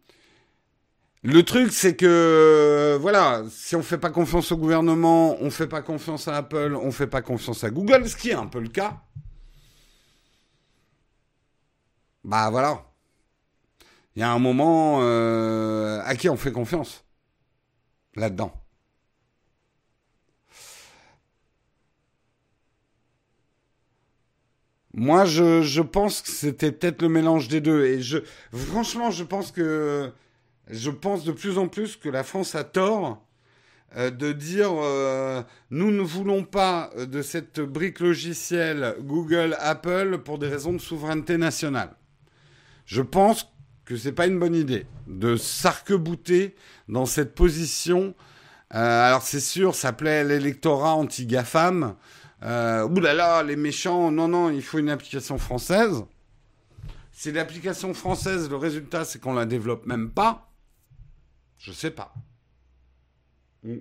le 1.23 1.43
truc, 1.43 1.71
c'est 1.71 1.95
que, 1.95 2.05
euh, 2.05 2.97
voilà, 2.99 3.43
si 3.49 3.75
on 3.75 3.83
fait 3.83 3.97
pas 3.97 4.09
confiance 4.11 4.51
au 4.51 4.57
gouvernement, 4.57 5.37
on 5.41 5.49
fait 5.49 5.67
pas 5.67 5.81
confiance 5.81 6.27
à 6.27 6.35
Apple, 6.37 6.75
on 6.75 6.91
fait 6.91 7.07
pas 7.07 7.21
confiance 7.21 7.63
à 7.63 7.69
Google, 7.69 8.07
ce 8.09 8.15
qui 8.15 8.29
est 8.29 8.33
un 8.33 8.47
peu 8.47 8.59
le 8.59 8.69
cas. 8.69 9.01
Bah 12.23 12.49
voilà. 12.49 12.83
Il 14.15 14.19
y 14.19 14.23
a 14.23 14.31
un 14.31 14.39
moment 14.39 14.99
euh, 15.01 16.01
à 16.05 16.15
qui 16.15 16.29
on 16.29 16.37
fait 16.37 16.51
confiance? 16.51 17.03
Là-dedans. 18.15 18.53
Moi, 24.93 25.25
je, 25.25 25.61
je 25.63 25.81
pense 25.81 26.21
que 26.21 26.29
c'était 26.29 26.71
peut-être 26.71 27.01
le 27.01 27.09
mélange 27.09 27.47
des 27.47 27.61
deux. 27.61 27.83
Et 27.85 28.01
je, 28.01 28.19
franchement, 28.53 29.09
je 29.09 29.23
pense 29.23 29.51
que 29.51 30.11
je 30.69 30.89
pense 30.89 31.23
de 31.23 31.31
plus 31.31 31.57
en 31.57 31.67
plus 31.67 31.95
que 31.97 32.09
la 32.09 32.23
France 32.23 32.55
a 32.55 32.63
tort 32.63 33.25
euh, 33.95 34.09
de 34.09 34.31
dire 34.31 34.71
euh, 34.71 35.43
nous 35.69 35.91
ne 35.91 36.01
voulons 36.01 36.43
pas 36.43 36.91
de 36.97 37.21
cette 37.21 37.59
brique 37.59 37.99
logicielle 37.99 38.95
Google, 39.01 39.55
Apple 39.59 40.19
pour 40.19 40.39
des 40.39 40.47
raisons 40.47 40.73
de 40.73 40.79
souveraineté 40.79 41.37
nationale. 41.37 41.95
Je 42.85 43.01
pense 43.01 43.53
que 43.85 43.97
c'est 43.97 44.11
pas 44.11 44.27
une 44.27 44.39
bonne 44.39 44.55
idée 44.55 44.85
de 45.07 45.35
s'arc-bouter 45.35 46.55
dans 46.87 47.05
cette 47.05 47.35
position. 47.35 48.15
Euh, 48.73 49.07
alors 49.07 49.21
c'est 49.21 49.39
sûr, 49.39 49.75
ça 49.75 49.93
plaît 49.93 50.23
l'électorat 50.23 50.95
anti-GAFAM. 50.95 51.95
Euh, 52.43 53.01
là, 53.01 53.43
les 53.43 53.55
méchants, 53.55 54.11
non, 54.11 54.27
non, 54.27 54.49
il 54.49 54.61
faut 54.61 54.79
une 54.79 54.89
application 54.89 55.37
française. 55.37 56.03
Si 57.11 57.31
l'application 57.31 57.93
française, 57.93 58.49
le 58.49 58.55
résultat, 58.55 59.05
c'est 59.05 59.19
qu'on 59.19 59.33
la 59.33 59.45
développe 59.45 59.85
même 59.85 60.09
pas, 60.09 60.49
je 61.63 61.71
sais 61.71 61.91
pas. 61.91 62.13
Hmm. 63.63 63.77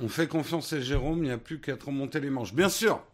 On 0.00 0.08
fait 0.08 0.28
confiance 0.28 0.72
à 0.72 0.80
Jérôme, 0.80 1.18
il 1.18 1.24
n'y 1.24 1.30
a 1.30 1.38
plus 1.38 1.60
qu'à 1.60 1.74
remonter 1.74 2.20
les 2.20 2.30
manches. 2.30 2.54
Bien 2.54 2.70
sûr, 2.70 3.04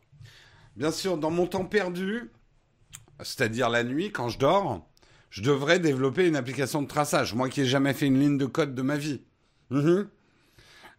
bien 0.77 0.93
sûr, 0.93 1.19
dans 1.19 1.31
mon 1.31 1.47
temps 1.47 1.65
perdu, 1.65 2.31
c'est-à-dire 3.19 3.69
la 3.71 3.83
nuit, 3.83 4.13
quand 4.13 4.29
je 4.29 4.39
dors, 4.39 4.87
je 5.31 5.43
devrais 5.43 5.81
développer 5.81 6.29
une 6.29 6.37
application 6.37 6.81
de 6.81 6.87
traçage. 6.87 7.35
Moi 7.35 7.49
qui 7.49 7.61
n'ai 7.61 7.67
jamais 7.67 7.93
fait 7.93 8.07
une 8.07 8.21
ligne 8.21 8.39
de 8.39 8.47
code 8.47 8.75
de 8.75 8.83
ma 8.83 8.97
vie. 8.97 9.23
Mhm. 9.71 10.09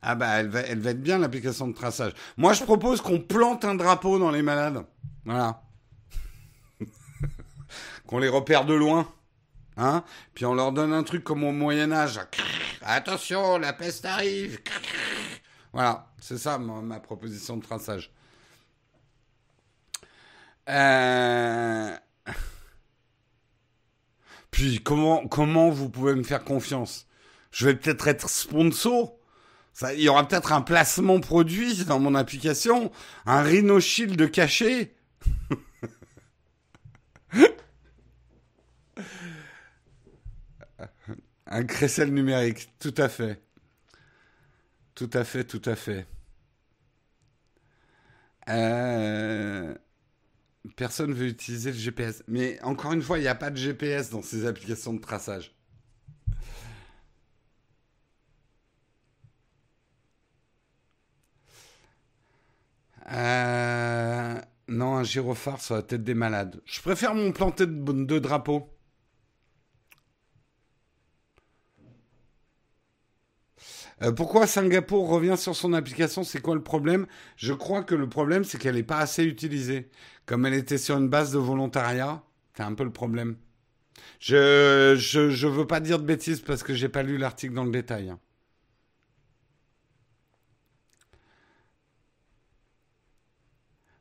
Ah 0.01 0.15
bah 0.15 0.39
elle 0.39 0.49
va, 0.49 0.59
elle 0.59 0.79
va 0.79 0.89
être 0.91 1.01
bien 1.01 1.19
l'application 1.19 1.67
de 1.69 1.73
traçage. 1.73 2.13
Moi 2.35 2.51
je 2.51 2.63
propose 2.63 2.99
qu'on 2.99 3.21
plante 3.21 3.63
un 3.63 3.75
drapeau 3.75 4.19
dans 4.19 4.31
les 4.31 4.41
malades. 4.41 4.85
Voilà 5.23 5.64
qu'on 8.07 8.19
les 8.19 8.29
repère 8.29 8.65
de 8.65 8.73
loin. 8.73 9.07
Hein 9.77 10.03
Puis 10.33 10.45
on 10.45 10.53
leur 10.53 10.71
donne 10.71 10.93
un 10.93 11.03
truc 11.03 11.23
comme 11.23 11.43
au 11.43 11.51
Moyen 11.51 11.91
Âge. 11.91 12.19
Attention, 12.81 13.57
la 13.57 13.73
peste 13.73 14.05
arrive. 14.05 14.59
Voilà, 15.73 16.07
c'est 16.19 16.37
ça 16.37 16.57
ma, 16.57 16.99
proposition 16.99 17.57
de 17.57 17.63
traçage. 17.63 18.11
Euh, 20.69 21.95
puis 24.49 24.81
comment 24.81 25.27
comment 25.27 25.69
vous 25.69 25.89
pouvez 25.89 26.15
me 26.15 26.23
faire 26.23 26.43
confiance? 26.43 27.07
Je 27.51 27.65
vais 27.65 27.75
peut-être 27.75 28.07
être 28.07 28.29
sponsor. 28.29 29.17
Il 29.93 30.01
y 30.01 30.09
aura 30.09 30.25
peut-être 30.25 30.53
un 30.53 30.61
placement 30.61 31.19
produit 31.19 31.83
dans 31.83 31.99
mon 31.99 32.15
application, 32.15 32.91
un 33.25 33.41
Rhino 33.41 33.79
Shield 33.81 34.31
caché. 34.31 34.95
Un 41.55 41.63
crécelle 41.63 42.13
numérique, 42.13 42.67
tout 42.79 42.93
à 42.97 43.07
fait. 43.07 43.41
Tout 44.93 45.09
à 45.13 45.23
fait, 45.23 45.43
tout 45.45 45.61
à 45.65 45.75
fait. 45.75 46.05
Euh, 48.49 49.73
personne 50.75 51.13
veut 51.13 51.27
utiliser 51.27 51.71
le 51.71 51.77
GPS. 51.77 52.23
Mais 52.27 52.61
encore 52.63 52.93
une 52.93 53.01
fois, 53.01 53.17
il 53.19 53.21
n'y 53.21 53.27
a 53.27 53.35
pas 53.35 53.51
de 53.51 53.57
GPS 53.57 54.09
dans 54.09 54.21
ces 54.21 54.45
applications 54.45 54.93
de 54.93 54.99
traçage. 55.01 55.53
Euh, 63.11 64.35
non, 64.67 64.95
un 64.97 65.03
gyrophare 65.03 65.61
sur 65.61 65.75
la 65.75 65.81
tête 65.83 66.03
des 66.03 66.13
malades. 66.15 66.61
Je 66.65 66.81
préfère 66.81 67.13
mon 67.15 67.31
planter 67.31 67.65
de, 67.67 67.71
de 68.05 68.19
drapeau. 68.19 68.74
Euh, 74.01 74.11
pourquoi 74.11 74.47
Singapour 74.47 75.07
revient 75.07 75.37
sur 75.37 75.55
son 75.55 75.73
application 75.73 76.23
C'est 76.23 76.41
quoi 76.41 76.55
le 76.55 76.63
problème? 76.63 77.07
Je 77.37 77.53
crois 77.53 77.83
que 77.83 77.95
le 77.95 78.09
problème, 78.09 78.43
c'est 78.43 78.57
qu'elle 78.57 78.75
n'est 78.75 78.83
pas 78.83 78.99
assez 78.99 79.23
utilisée. 79.23 79.89
Comme 80.25 80.45
elle 80.45 80.53
était 80.53 80.77
sur 80.77 80.97
une 80.97 81.09
base 81.09 81.31
de 81.31 81.39
volontariat, 81.39 82.23
c'est 82.55 82.63
un 82.63 82.73
peu 82.73 82.83
le 82.83 82.91
problème. 82.91 83.37
Je, 84.19 84.95
je, 84.97 85.47
veux 85.47 85.67
pas 85.67 85.79
dire 85.79 85.99
de 85.99 86.05
bêtises 86.05 86.41
parce 86.41 86.63
que 86.63 86.73
j'ai 86.73 86.89
pas 86.89 87.03
lu 87.03 87.17
l'article 87.17 87.53
dans 87.53 87.63
le 87.65 87.71
détail. 87.71 88.09
Hein. 88.09 88.19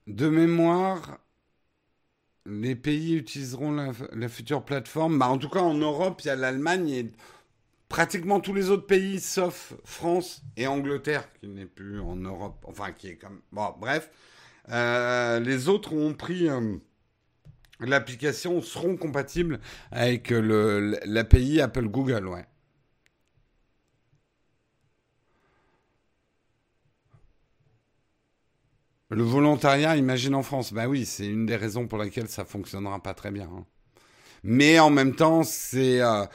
De 0.07 0.29
mémoire, 0.29 1.19
les 2.47 2.75
pays 2.77 3.15
utiliseront 3.15 3.73
la, 3.73 4.29
future 4.29 4.65
plateforme. 4.65 5.19
Bah, 5.19 5.29
en 5.29 5.39
tout 5.39 5.49
cas, 5.49 5.61
en 5.61 5.75
Europe, 5.75 6.21
il 6.23 6.27
y 6.29 6.31
a 6.31 6.37
l'Allemagne 6.37 6.89
et 6.91 7.13
pratiquement 7.95 8.41
tous 8.41 8.53
les 8.53 8.71
autres 8.71 8.89
pays, 8.89 9.21
sauf 9.21 9.73
France 9.85 10.43
et 10.57 10.67
Angleterre, 10.67 11.33
qui 11.35 11.47
n'est 11.47 11.65
plus 11.65 12.01
en 12.01 12.17
Europe, 12.17 12.65
enfin 12.67 12.91
qui 12.91 13.07
est 13.07 13.15
comme... 13.15 13.41
Bon, 13.53 13.73
bref, 13.79 14.11
euh, 14.71 15.39
les 15.39 15.69
autres 15.69 15.95
ont 15.95 16.13
pris... 16.13 16.49
Euh, 16.49 16.77
l'application 17.79 18.61
seront 18.63 18.97
compatibles 18.97 19.61
avec 19.93 20.31
l'API 20.31 21.61
Apple 21.61 21.87
Google, 21.87 22.27
ouais. 22.27 22.45
Le 29.11 29.23
volontariat, 29.23 29.95
imagine 29.97 30.35
en 30.35 30.43
France. 30.43 30.73
Bah 30.73 30.89
oui, 30.89 31.07
c'est 31.07 31.29
une 31.29 31.47
des 31.47 31.55
raisons 31.55 31.87
pour 31.87 31.99
lesquelles 31.99 32.29
ça 32.29 32.45
fonctionnera 32.45 33.01
pas 33.01 33.15
très 33.15 33.31
bien. 33.31 33.49
Hein. 33.57 33.65
Mais 34.43 34.79
en 34.79 34.91
même 34.91 35.15
temps, 35.15 35.43
c'est 35.43 36.03
euh, 36.03 36.27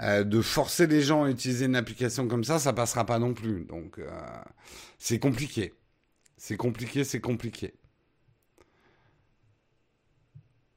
euh, 0.00 0.24
de 0.24 0.40
forcer 0.40 0.86
les 0.86 1.02
gens 1.02 1.24
à 1.24 1.30
utiliser 1.30 1.66
une 1.66 1.76
application 1.76 2.26
comme 2.26 2.44
ça, 2.44 2.58
ça 2.58 2.72
passera 2.72 3.04
pas 3.04 3.18
non 3.18 3.34
plus. 3.34 3.64
Donc 3.64 3.98
euh, 3.98 4.10
c'est 4.98 5.18
compliqué. 5.18 5.74
C'est 6.36 6.56
compliqué, 6.56 7.04
c'est 7.04 7.20
compliqué. 7.20 7.74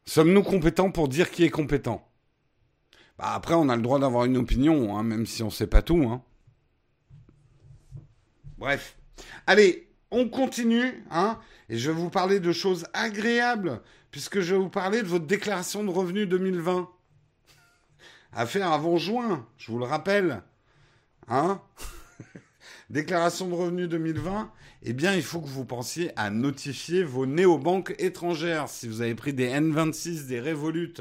Sommes-nous 0.06 0.43
compétents 0.43 0.91
pour 0.91 1.08
dire 1.08 1.32
qui 1.32 1.43
est 1.43 1.49
compétent? 1.49 2.08
Bah 3.17 3.34
Après, 3.34 3.56
on 3.56 3.69
a 3.69 3.75
le 3.75 3.82
droit 3.82 3.97
d'avoir 3.97 4.25
une 4.25 4.38
opinion, 4.38 4.97
hein, 4.97 5.04
même 5.04 5.25
si 5.25 5.41
on 5.41 5.47
ne 5.47 5.51
sait 5.51 5.67
pas 5.67 5.82
tout. 5.82 6.04
Hein. 6.04 6.21
Bref. 8.58 8.97
Allez, 9.47 9.89
on 10.12 10.30
continue, 10.30 11.04
hein, 11.10 11.39
et 11.69 11.78
je 11.78 11.89
vais 11.89 11.97
vous 11.97 12.10
parler 12.10 12.39
de 12.39 12.51
choses 12.51 12.86
agréables, 12.93 13.82
puisque 14.12 14.41
je 14.41 14.54
vais 14.54 14.62
vous 14.62 14.69
parler 14.69 15.01
de 15.01 15.08
votre 15.08 15.25
déclaration 15.25 15.84
de 15.84 15.89
revenus 15.89 16.28
2020 16.28 16.89
à 18.36 18.45
faire 18.45 18.71
avant 18.71 18.98
juin, 18.98 19.48
je 19.58 19.71
vous 19.71 19.80
le 19.80 19.86
rappelle. 19.86 20.43
Hein 21.28 21.62
Déclaration 22.91 23.48
de 23.48 23.54
revenus 23.56 23.89
2020, 23.89 24.52
eh 24.84 24.93
bien, 24.93 25.15
il 25.15 25.24
faut 25.24 25.41
que 25.41 25.48
vous 25.48 25.65
pensiez 25.65 26.12
à 26.15 26.30
notifier 26.30 27.04
vos 27.04 27.26
néobanques 27.26 27.95
étrangères. 27.98 28.69
Si 28.69 28.88
vous 28.88 29.02
avez 29.02 29.15
pris 29.15 29.34
des 29.34 29.50
N26, 29.50 30.28
des 30.28 30.39
Revolut, 30.39 30.93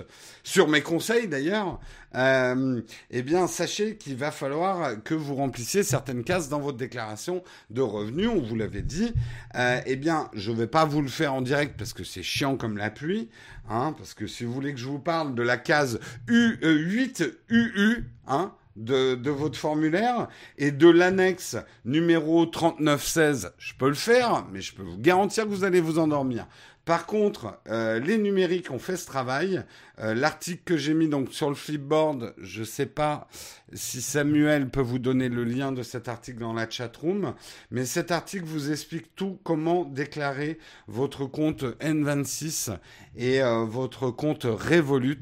sur 0.42 0.66
mes 0.66 0.80
conseils 0.80 1.28
d'ailleurs, 1.28 1.78
euh, 2.14 2.80
eh 3.10 3.22
bien, 3.22 3.46
sachez 3.46 3.96
qu'il 3.96 4.16
va 4.16 4.30
falloir 4.30 5.02
que 5.02 5.12
vous 5.12 5.34
remplissiez 5.34 5.82
certaines 5.82 6.24
cases 6.24 6.48
dans 6.48 6.60
votre 6.60 6.78
déclaration 6.78 7.42
de 7.68 7.82
revenus. 7.82 8.28
On 8.28 8.40
vous 8.40 8.56
l'avait 8.56 8.80
dit. 8.80 9.12
Euh, 9.54 9.80
eh 9.84 9.96
bien, 9.96 10.30
je 10.32 10.52
ne 10.52 10.56
vais 10.56 10.66
pas 10.66 10.86
vous 10.86 11.02
le 11.02 11.08
faire 11.08 11.34
en 11.34 11.42
direct 11.42 11.74
parce 11.76 11.92
que 11.92 12.04
c'est 12.04 12.22
chiant 12.22 12.56
comme 12.56 12.78
la 12.78 12.88
pluie. 12.88 13.28
Hein, 13.68 13.94
parce 13.96 14.14
que 14.14 14.26
si 14.26 14.44
vous 14.44 14.52
voulez 14.52 14.72
que 14.72 14.80
je 14.80 14.86
vous 14.86 14.98
parle 14.98 15.34
de 15.34 15.42
la 15.42 15.58
case 15.58 16.00
U8UU, 16.28 17.34
euh, 17.52 18.02
hein, 18.26 18.54
de, 18.76 19.30
votre 19.30 19.58
formulaire 19.58 20.28
et 20.58 20.70
de 20.70 20.88
l'annexe 20.88 21.56
numéro 21.84 22.46
3916, 22.46 23.52
je 23.58 23.74
peux 23.74 23.88
le 23.88 23.94
faire, 23.94 24.46
mais 24.52 24.60
je 24.60 24.74
peux 24.74 24.82
vous 24.82 24.98
garantir 24.98 25.44
que 25.44 25.50
vous 25.50 25.64
allez 25.64 25.80
vous 25.80 25.98
endormir. 25.98 26.46
Par 26.84 27.06
contre, 27.06 27.58
euh, 27.68 27.98
les 27.98 28.18
numériques 28.18 28.70
ont 28.70 28.78
fait 28.78 28.98
ce 28.98 29.06
travail. 29.06 29.62
Euh, 30.00 30.14
l'article 30.14 30.62
que 30.64 30.76
j'ai 30.76 30.92
mis 30.92 31.08
sur 31.30 31.48
le 31.48 31.54
flipboard, 31.54 32.34
je 32.36 32.60
ne 32.60 32.64
sais 32.66 32.84
pas 32.86 33.26
si 33.72 34.02
Samuel 34.02 34.68
peut 34.68 34.82
vous 34.82 34.98
donner 34.98 35.30
le 35.30 35.44
lien 35.44 35.72
de 35.72 35.82
cet 35.82 36.08
article 36.08 36.40
dans 36.40 36.52
la 36.52 36.68
chat 36.68 36.94
room, 36.94 37.34
mais 37.70 37.86
cet 37.86 38.10
article 38.10 38.44
vous 38.44 38.70
explique 38.70 39.14
tout 39.16 39.38
comment 39.44 39.84
déclarer 39.84 40.58
votre 40.86 41.24
compte 41.24 41.64
N26 41.80 42.76
et 43.16 43.42
euh, 43.42 43.64
votre 43.64 44.10
compte 44.10 44.44
Revolut 44.44 45.20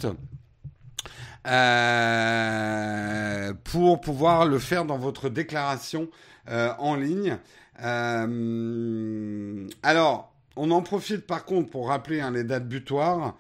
euh, 1.47 3.13
pour 3.65 4.01
pouvoir 4.01 4.47
le 4.47 4.59
faire 4.59 4.85
dans 4.85 4.99
votre 4.99 5.29
déclaration 5.29 6.09
euh, 6.49 6.73
en 6.79 6.95
ligne. 6.97 7.39
Euh, 7.83 9.67
alors, 9.83 10.33
on 10.57 10.71
en 10.71 10.83
profite 10.83 11.27
par 11.27 11.45
contre 11.45 11.71
pour 11.71 11.89
rappeler 11.89 12.21
hein, 12.21 12.31
les 12.31 12.45
dates 12.45 12.69
butoirs. 12.69 13.37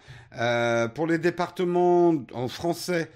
pour 0.94 1.06
les 1.06 1.18
départements 1.18 2.14
en 2.32 2.48
français, 2.48 3.10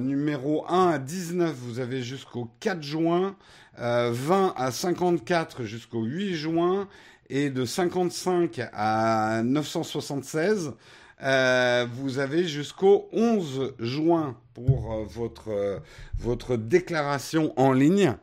numéro 0.00 0.66
1 0.68 0.90
à 0.90 0.98
19, 0.98 1.54
vous 1.54 1.78
avez 1.78 2.02
jusqu'au 2.02 2.50
4 2.60 2.82
juin, 2.82 3.36
20 3.78 4.54
à 4.56 4.70
54 4.72 5.62
jusqu'au 5.62 6.02
8 6.02 6.34
juin, 6.34 6.88
et 7.30 7.50
de 7.50 7.64
55 7.64 8.60
à 8.72 9.42
976. 9.44 10.74
Euh, 11.22 11.86
vous 11.94 12.18
avez 12.18 12.44
jusqu'au 12.46 13.08
11 13.12 13.74
juin 13.78 14.36
pour 14.54 14.92
euh, 14.92 15.04
euh, 15.48 15.78
votre 16.18 16.56
déclaration 16.56 17.52
en 17.56 17.72
ligne 17.72 18.14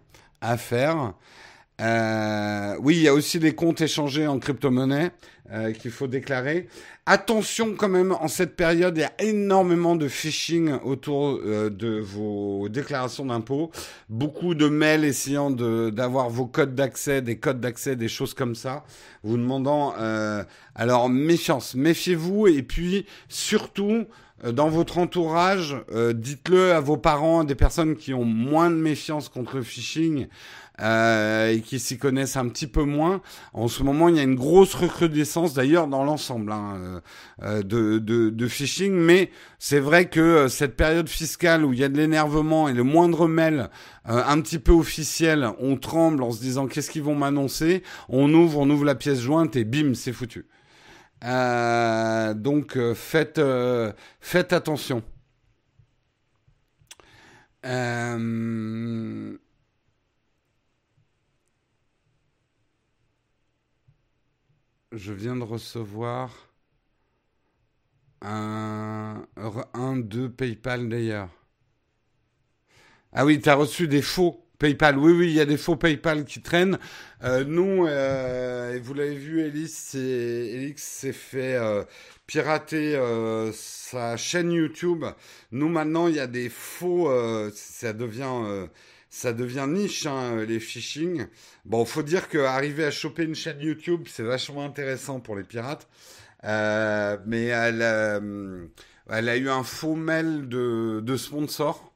à 0.41 0.57
faire. 0.57 1.13
Oui, 2.79 2.95
il 2.95 3.01
y 3.01 3.07
a 3.07 3.13
aussi 3.13 3.39
des 3.39 3.53
comptes 3.53 3.81
échangés 3.81 4.27
en 4.27 4.39
crypto-monnaie 4.39 5.11
qu'il 5.79 5.91
faut 5.91 6.07
déclarer. 6.07 6.67
Attention 7.05 7.75
quand 7.75 7.89
même, 7.89 8.13
en 8.13 8.29
cette 8.29 8.55
période, 8.55 8.97
il 8.97 9.01
y 9.01 9.03
a 9.03 9.11
énormément 9.19 9.97
de 9.97 10.07
phishing 10.07 10.71
autour 10.85 11.37
euh, 11.43 11.69
de 11.69 11.99
vos 11.99 12.69
déclarations 12.69 13.25
d'impôts. 13.25 13.71
Beaucoup 14.07 14.55
de 14.55 14.69
mails 14.69 15.03
essayant 15.03 15.51
d'avoir 15.51 16.29
vos 16.29 16.45
codes 16.45 16.75
d'accès, 16.75 17.21
des 17.21 17.37
codes 17.39 17.59
d'accès, 17.59 17.97
des 17.97 18.07
choses 18.07 18.33
comme 18.33 18.55
ça. 18.55 18.85
Vous 19.23 19.35
demandant... 19.35 19.93
Euh, 19.99 20.45
alors, 20.75 21.09
méfiance, 21.09 21.75
méfiez-vous. 21.75 22.47
Et 22.47 22.63
puis, 22.63 23.05
surtout, 23.27 23.91
euh, 23.91 24.05
dans 24.51 24.69
votre 24.69 24.97
entourage, 24.97 25.75
dites-le 26.13 26.73
à 26.73 26.79
vos 26.79 26.97
parents, 26.97 27.43
des 27.43 27.55
personnes 27.55 27.95
qui 27.95 28.13
ont 28.13 28.25
moins 28.25 28.69
de 28.69 28.75
méfiance 28.75 29.29
contre 29.29 29.57
le 29.57 29.63
phishing. 29.63 30.27
Euh, 30.81 31.51
et 31.51 31.61
qui 31.61 31.77
s'y 31.79 31.99
connaissent 31.99 32.35
un 32.35 32.47
petit 32.47 32.65
peu 32.65 32.83
moins. 32.83 33.21
En 33.53 33.67
ce 33.67 33.83
moment, 33.83 34.09
il 34.09 34.15
y 34.15 34.19
a 34.19 34.23
une 34.23 34.33
grosse 34.33 34.73
recrudescence 34.73 35.53
d'ailleurs 35.53 35.85
dans 35.85 36.03
l'ensemble 36.03 36.51
hein, 36.51 36.99
euh, 37.43 37.61
de, 37.61 37.99
de, 37.99 38.47
phishing, 38.47 38.91
mais 38.91 39.29
c'est 39.59 39.79
vrai 39.79 40.09
que 40.09 40.19
euh, 40.19 40.47
cette 40.47 40.75
période 40.75 41.07
fiscale 41.07 41.63
où 41.63 41.73
il 41.73 41.79
y 41.79 41.83
a 41.83 41.89
de 41.89 41.97
l'énervement 41.97 42.67
et 42.67 42.73
le 42.73 42.81
moindre 42.81 43.27
mail 43.27 43.69
un 44.05 44.41
petit 44.41 44.57
peu 44.57 44.71
officiel, 44.71 45.47
on 45.59 45.77
tremble 45.77 46.23
en 46.23 46.31
se 46.31 46.41
disant 46.41 46.65
qu'est-ce 46.65 46.89
qu'ils 46.89 47.03
vont 47.03 47.15
m'annoncer? 47.15 47.83
On 48.09 48.33
ouvre, 48.33 48.59
on 48.59 48.69
ouvre 48.69 48.83
la 48.83 48.95
pièce 48.95 49.21
jointe 49.21 49.55
et 49.55 49.65
bim, 49.65 49.93
c'est 49.93 50.11
foutu. 50.11 50.47
Donc 51.23 52.77
faites, 52.93 53.41
faites 54.19 54.53
attention. 54.53 55.03
Euh, 57.65 59.37
je 64.91 65.13
viens 65.13 65.35
de 65.35 65.43
recevoir 65.43 66.49
un, 68.21 69.25
un 69.73 69.97
de 69.97 70.27
PayPal 70.27 70.89
d'ailleurs. 70.89 71.29
Ah 73.13 73.25
oui, 73.25 73.39
tu 73.39 73.49
as 73.49 73.55
reçu 73.55 73.87
des 73.87 74.01
faux 74.01 74.42
PayPal, 74.63 74.97
oui, 74.97 75.11
oui, 75.11 75.27
il 75.27 75.33
y 75.33 75.41
a 75.41 75.45
des 75.45 75.57
faux 75.57 75.75
PayPal 75.75 76.23
qui 76.23 76.41
traînent. 76.41 76.79
Euh, 77.25 77.43
nous, 77.43 77.85
euh, 77.85 78.79
vous 78.81 78.93
l'avez 78.93 79.17
vu, 79.17 79.41
Elix, 79.41 79.73
s'est 79.73 81.11
fait 81.11 81.55
euh, 81.55 81.83
pirater 82.27 82.97
sa 83.51 84.15
chaîne 84.15 84.53
YouTube. 84.53 85.03
Nous, 85.51 85.67
maintenant, 85.67 86.07
il 86.07 86.15
y 86.15 86.21
a 86.21 86.27
des 86.27 86.47
faux, 86.47 87.11
ça 87.53 87.91
devient 87.91 88.69
ça 89.09 89.33
devient 89.33 89.65
niche, 89.67 90.05
hein, 90.05 90.45
les 90.45 90.61
phishing. 90.61 91.25
Bon, 91.65 91.83
faut 91.83 92.01
dire 92.01 92.29
qu'arriver 92.29 92.85
à 92.85 92.91
choper 92.91 93.23
une 93.23 93.35
chaîne 93.35 93.59
YouTube, 93.59 94.07
c'est 94.09 94.23
vachement 94.23 94.63
intéressant 94.63 95.19
pour 95.19 95.35
les 95.35 95.43
pirates. 95.43 95.89
Mais 96.41 97.47
elle, 97.47 97.81
elle 99.09 99.29
a 99.29 99.35
eu 99.35 99.49
un 99.49 99.63
faux 99.65 99.95
mail 99.95 100.47
de, 100.47 101.01
de 101.03 101.17
sponsor. 101.17 101.92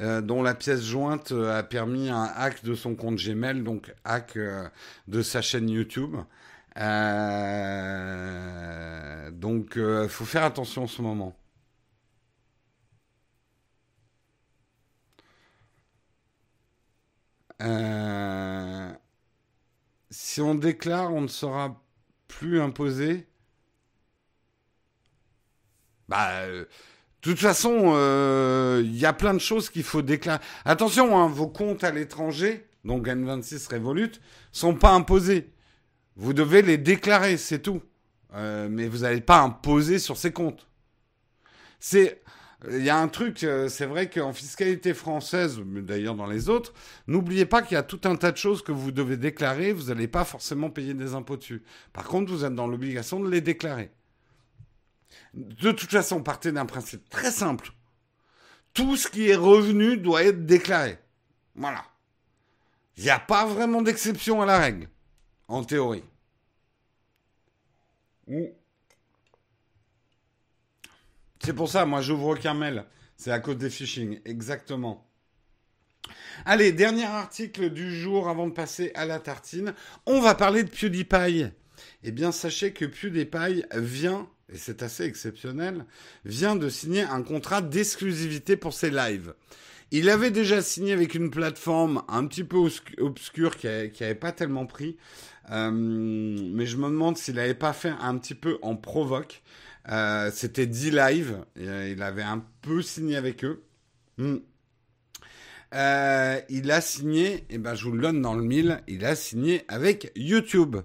Euh, 0.00 0.20
dont 0.20 0.42
la 0.42 0.54
pièce 0.54 0.82
jointe 0.84 1.32
a 1.32 1.62
permis 1.62 2.08
un 2.10 2.24
hack 2.36 2.64
de 2.64 2.74
son 2.74 2.94
compte 2.94 3.16
Gmail, 3.16 3.62
donc 3.62 3.92
hack 4.04 4.38
de 5.08 5.22
sa 5.22 5.42
chaîne 5.42 5.68
YouTube. 5.68 6.16
donc, 9.32 9.72
il 9.76 10.08
faut 10.08 10.24
faire 10.24 10.44
attention 10.44 10.84
en 10.84 10.86
ce 10.86 11.02
moment. 11.02 11.34
Euh, 17.60 18.92
si 20.10 20.40
on 20.40 20.54
déclare, 20.54 21.12
on 21.14 21.22
ne 21.22 21.28
sera 21.28 21.82
plus 22.28 22.60
imposé. 22.60 23.26
Bah, 26.08 26.40
euh, 26.42 26.64
de 27.22 27.30
toute 27.30 27.38
façon, 27.38 27.78
il 27.78 27.94
euh, 27.96 28.82
y 28.84 29.06
a 29.06 29.12
plein 29.12 29.34
de 29.34 29.40
choses 29.40 29.70
qu'il 29.70 29.82
faut 29.82 30.02
déclarer. 30.02 30.40
Attention, 30.64 31.18
hein, 31.18 31.28
vos 31.28 31.48
comptes 31.48 31.84
à 31.84 31.90
l'étranger, 31.90 32.66
donc 32.84 33.06
N26 33.06 33.72
Revolut, 33.72 34.12
sont 34.52 34.74
pas 34.74 34.92
imposés. 34.92 35.52
Vous 36.16 36.32
devez 36.32 36.62
les 36.62 36.78
déclarer, 36.78 37.36
c'est 37.36 37.60
tout. 37.60 37.82
mais 38.34 38.88
vous 38.88 38.98
n'allez 38.98 39.20
pas 39.20 39.40
imposer 39.40 39.98
sur 39.98 40.16
ces 40.16 40.32
comptes. 40.32 40.68
C'est 41.80 42.22
il 42.68 42.82
y 42.82 42.90
a 42.90 42.98
un 42.98 43.06
truc, 43.06 43.44
euh, 43.44 43.68
c'est 43.68 43.86
vrai 43.86 44.10
qu'en 44.10 44.32
fiscalité 44.32 44.92
française, 44.92 45.60
mais 45.64 45.80
d'ailleurs 45.80 46.16
dans 46.16 46.26
les 46.26 46.48
autres, 46.48 46.74
n'oubliez 47.06 47.46
pas 47.46 47.62
qu'il 47.62 47.74
y 47.74 47.78
a 47.78 47.84
tout 47.84 48.00
un 48.04 48.16
tas 48.16 48.32
de 48.32 48.36
choses 48.36 48.62
que 48.62 48.72
vous 48.72 48.90
devez 48.90 49.16
déclarer, 49.16 49.72
vous 49.72 49.94
n'allez 49.94 50.08
pas 50.08 50.24
forcément 50.24 50.68
payer 50.68 50.92
des 50.92 51.14
impôts 51.14 51.36
dessus. 51.36 51.62
Par 51.92 52.04
contre, 52.04 52.32
vous 52.32 52.44
êtes 52.44 52.54
dans 52.54 52.66
l'obligation 52.66 53.20
de 53.20 53.30
les 53.30 53.40
déclarer. 53.40 53.92
De 55.38 55.70
toute 55.70 55.90
façon, 55.90 56.20
partez 56.20 56.50
d'un 56.50 56.66
principe 56.66 57.08
très 57.08 57.30
simple. 57.30 57.70
Tout 58.74 58.96
ce 58.96 59.06
qui 59.06 59.28
est 59.28 59.36
revenu 59.36 59.96
doit 59.96 60.24
être 60.24 60.44
déclaré. 60.46 60.98
Voilà. 61.54 61.84
Il 62.96 63.04
n'y 63.04 63.10
a 63.10 63.20
pas 63.20 63.46
vraiment 63.46 63.80
d'exception 63.80 64.42
à 64.42 64.46
la 64.46 64.58
règle, 64.58 64.88
en 65.46 65.62
théorie. 65.62 66.02
C'est 71.40 71.52
pour 71.54 71.68
ça, 71.68 71.86
moi, 71.86 72.00
j'ouvre 72.00 72.26
aucun 72.26 72.54
mail. 72.54 72.84
C'est 73.16 73.30
à 73.30 73.38
cause 73.38 73.58
des 73.58 73.70
phishing, 73.70 74.20
exactement. 74.24 75.08
Allez, 76.46 76.72
dernier 76.72 77.04
article 77.04 77.70
du 77.70 77.94
jour 77.94 78.28
avant 78.28 78.48
de 78.48 78.52
passer 78.52 78.90
à 78.96 79.04
la 79.04 79.20
tartine. 79.20 79.72
On 80.04 80.20
va 80.20 80.34
parler 80.34 80.64
de 80.64 80.70
PewDiePie. 80.70 81.46
Eh 82.02 82.10
bien, 82.10 82.32
sachez 82.32 82.72
que 82.72 82.84
PewDiePie 82.84 83.64
vient, 83.76 84.28
et 84.52 84.56
c'est 84.56 84.82
assez 84.82 85.04
exceptionnel, 85.04 85.84
vient 86.24 86.56
de 86.56 86.68
signer 86.68 87.02
un 87.02 87.22
contrat 87.22 87.62
d'exclusivité 87.62 88.56
pour 88.56 88.72
ses 88.72 88.90
lives. 88.90 89.34
Il 89.90 90.10
avait 90.10 90.30
déjà 90.30 90.60
signé 90.60 90.92
avec 90.92 91.14
une 91.14 91.30
plateforme 91.30 92.02
un 92.08 92.26
petit 92.26 92.44
peu 92.44 92.58
obscure 92.98 93.56
qui 93.56 93.66
n'avait 93.66 94.14
pas 94.14 94.32
tellement 94.32 94.66
pris. 94.66 94.98
Euh, 95.50 95.70
mais 95.72 96.66
je 96.66 96.76
me 96.76 96.84
demande 96.84 97.16
s'il 97.16 97.36
n'avait 97.36 97.54
pas 97.54 97.72
fait 97.72 97.94
un 98.00 98.18
petit 98.18 98.34
peu 98.34 98.58
en 98.60 98.76
provoque. 98.76 99.42
Euh, 99.88 100.30
c'était 100.32 100.66
D-Live. 100.66 101.38
Euh, 101.58 101.90
il 101.90 102.02
avait 102.02 102.22
un 102.22 102.44
peu 102.60 102.82
signé 102.82 103.16
avec 103.16 103.44
eux. 103.44 103.62
Hmm. 104.18 104.36
Il 105.72 106.70
a 106.70 106.80
signé, 106.82 107.44
et 107.48 107.58
ben 107.58 107.74
je 107.74 107.84
vous 107.84 107.92
le 107.92 108.02
donne 108.02 108.20
dans 108.20 108.34
le 108.34 108.42
mille, 108.42 108.82
il 108.88 109.04
a 109.04 109.14
signé 109.14 109.64
avec 109.68 110.12
YouTube. 110.16 110.76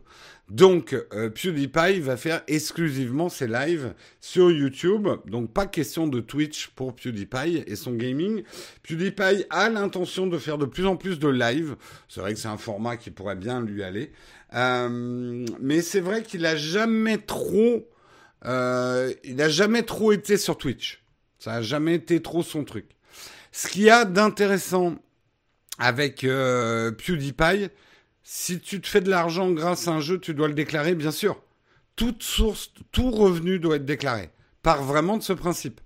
Donc 0.54 0.95
PewDiePie 1.10 1.99
va 1.99 2.16
faire 2.16 2.43
exclusivement 2.47 3.28
ses 3.28 3.47
lives 3.47 3.93
sur 4.22 4.51
YouTube. 4.51 5.08
Donc 5.26 5.51
pas 5.51 5.66
question 5.66 6.08
de 6.08 6.20
Twitch 6.20 6.68
pour 6.70 6.95
PewDiePie 6.95 7.64
et 7.68 7.76
son 7.76 7.93
gaming. 7.93 8.43
PewDiePie 8.84 9.45
a 9.49 9.70
l'intention 9.70 10.28
de 10.28 10.38
faire 10.38 10.58
de 10.58 10.66
plus 10.66 10.86
en 10.86 10.95
plus 10.95 11.20
de 11.20 11.28
lives. 11.28 11.76
C'est 12.08 12.22
vrai 12.22 12.34
que 12.34 12.39
c'est 12.39 12.47
un 12.47 12.58
format 12.58 12.97
qui 12.97 13.10
pourrait 13.10 13.36
bien 13.36 13.62
lui 13.62 13.84
aller. 13.84 14.12
mais 14.54 15.82
c'est 15.82 16.01
vrai 16.01 16.22
qu'il 16.24 16.45
a 16.45 16.56
jamais 16.56 17.18
trop 17.18 17.89
euh, 18.45 19.14
il 19.24 19.36
n'a 19.36 19.49
jamais 19.49 19.84
trop 19.84 20.12
été 20.12 20.38
sur 20.38 20.58
Twitch. 20.58 21.04
Ça 21.39 21.51
n'a 21.54 21.62
jamais 21.62 21.95
été 21.95 22.22
trop 22.22 22.43
son 22.43 22.64
truc. 22.64 22.86
Ce 23.51 23.68
qu'il 23.68 23.84
y 23.84 23.89
a 23.89 24.06
d'intéressant 24.06 24.95
avec 25.80 26.24
euh, 26.24 26.91
PewDiePie, 26.91 27.70
si 28.24 28.59
tu 28.59 28.80
te 28.80 28.88
fais 28.88 29.01
de 29.01 29.09
l'argent 29.09 29.51
grâce 29.51 29.88
à 29.88 29.91
un 29.91 29.99
jeu, 29.99 30.19
tu 30.19 30.34
dois 30.34 30.47
le 30.47 30.53
déclarer, 30.53 30.95
bien 30.95 31.11
sûr. 31.11 31.41
Toute 31.95 32.24
source, 32.24 32.74
tout 32.91 33.11
revenu 33.11 33.59
doit 33.59 33.76
être 33.76 33.86
déclaré. 33.86 34.32
Par 34.61 34.82
vraiment 34.82 35.17
de 35.17 35.24
ce 35.24 35.34
principe. 35.34 35.82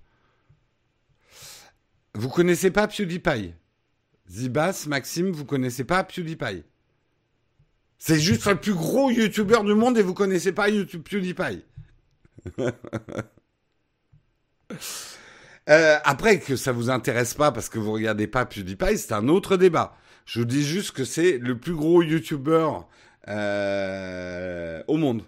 Vous 2.14 2.28
connaissez 2.28 2.70
pas 2.70 2.86
PewDiePie? 2.86 3.54
Zibas, 4.30 4.86
Maxime, 4.88 5.30
vous 5.30 5.44
connaissez 5.44 5.84
pas 5.84 6.04
PewDiePie? 6.04 6.62
C'est 7.98 8.20
juste 8.20 8.46
le 8.46 8.54
plus 8.54 8.74
gros 8.74 9.10
YouTuber 9.10 9.64
du 9.64 9.74
monde 9.74 9.98
et 9.98 10.02
vous 10.02 10.14
connaissez 10.14 10.52
pas 10.52 10.68
YouTube 10.68 11.02
PewDiePie. 11.02 11.64
Euh, 15.68 15.98
après, 16.04 16.40
que 16.40 16.56
ça 16.56 16.72
vous 16.72 16.88
intéresse 16.88 17.34
pas 17.34 17.52
parce 17.52 17.68
que 17.68 17.78
vous 17.78 17.92
regardez 17.92 18.26
pas 18.26 18.46
PewDiePie, 18.46 18.96
c'est 18.96 19.12
un 19.12 19.28
autre 19.28 19.58
débat. 19.58 19.94
Je 20.28 20.40
vous 20.40 20.44
dis 20.44 20.62
juste 20.62 20.90
que 20.90 21.04
c'est 21.04 21.38
le 21.38 21.56
plus 21.56 21.72
gros 21.72 22.02
YouTuber 22.02 22.68
euh, 23.28 24.82
au 24.86 24.98
monde. 24.98 25.22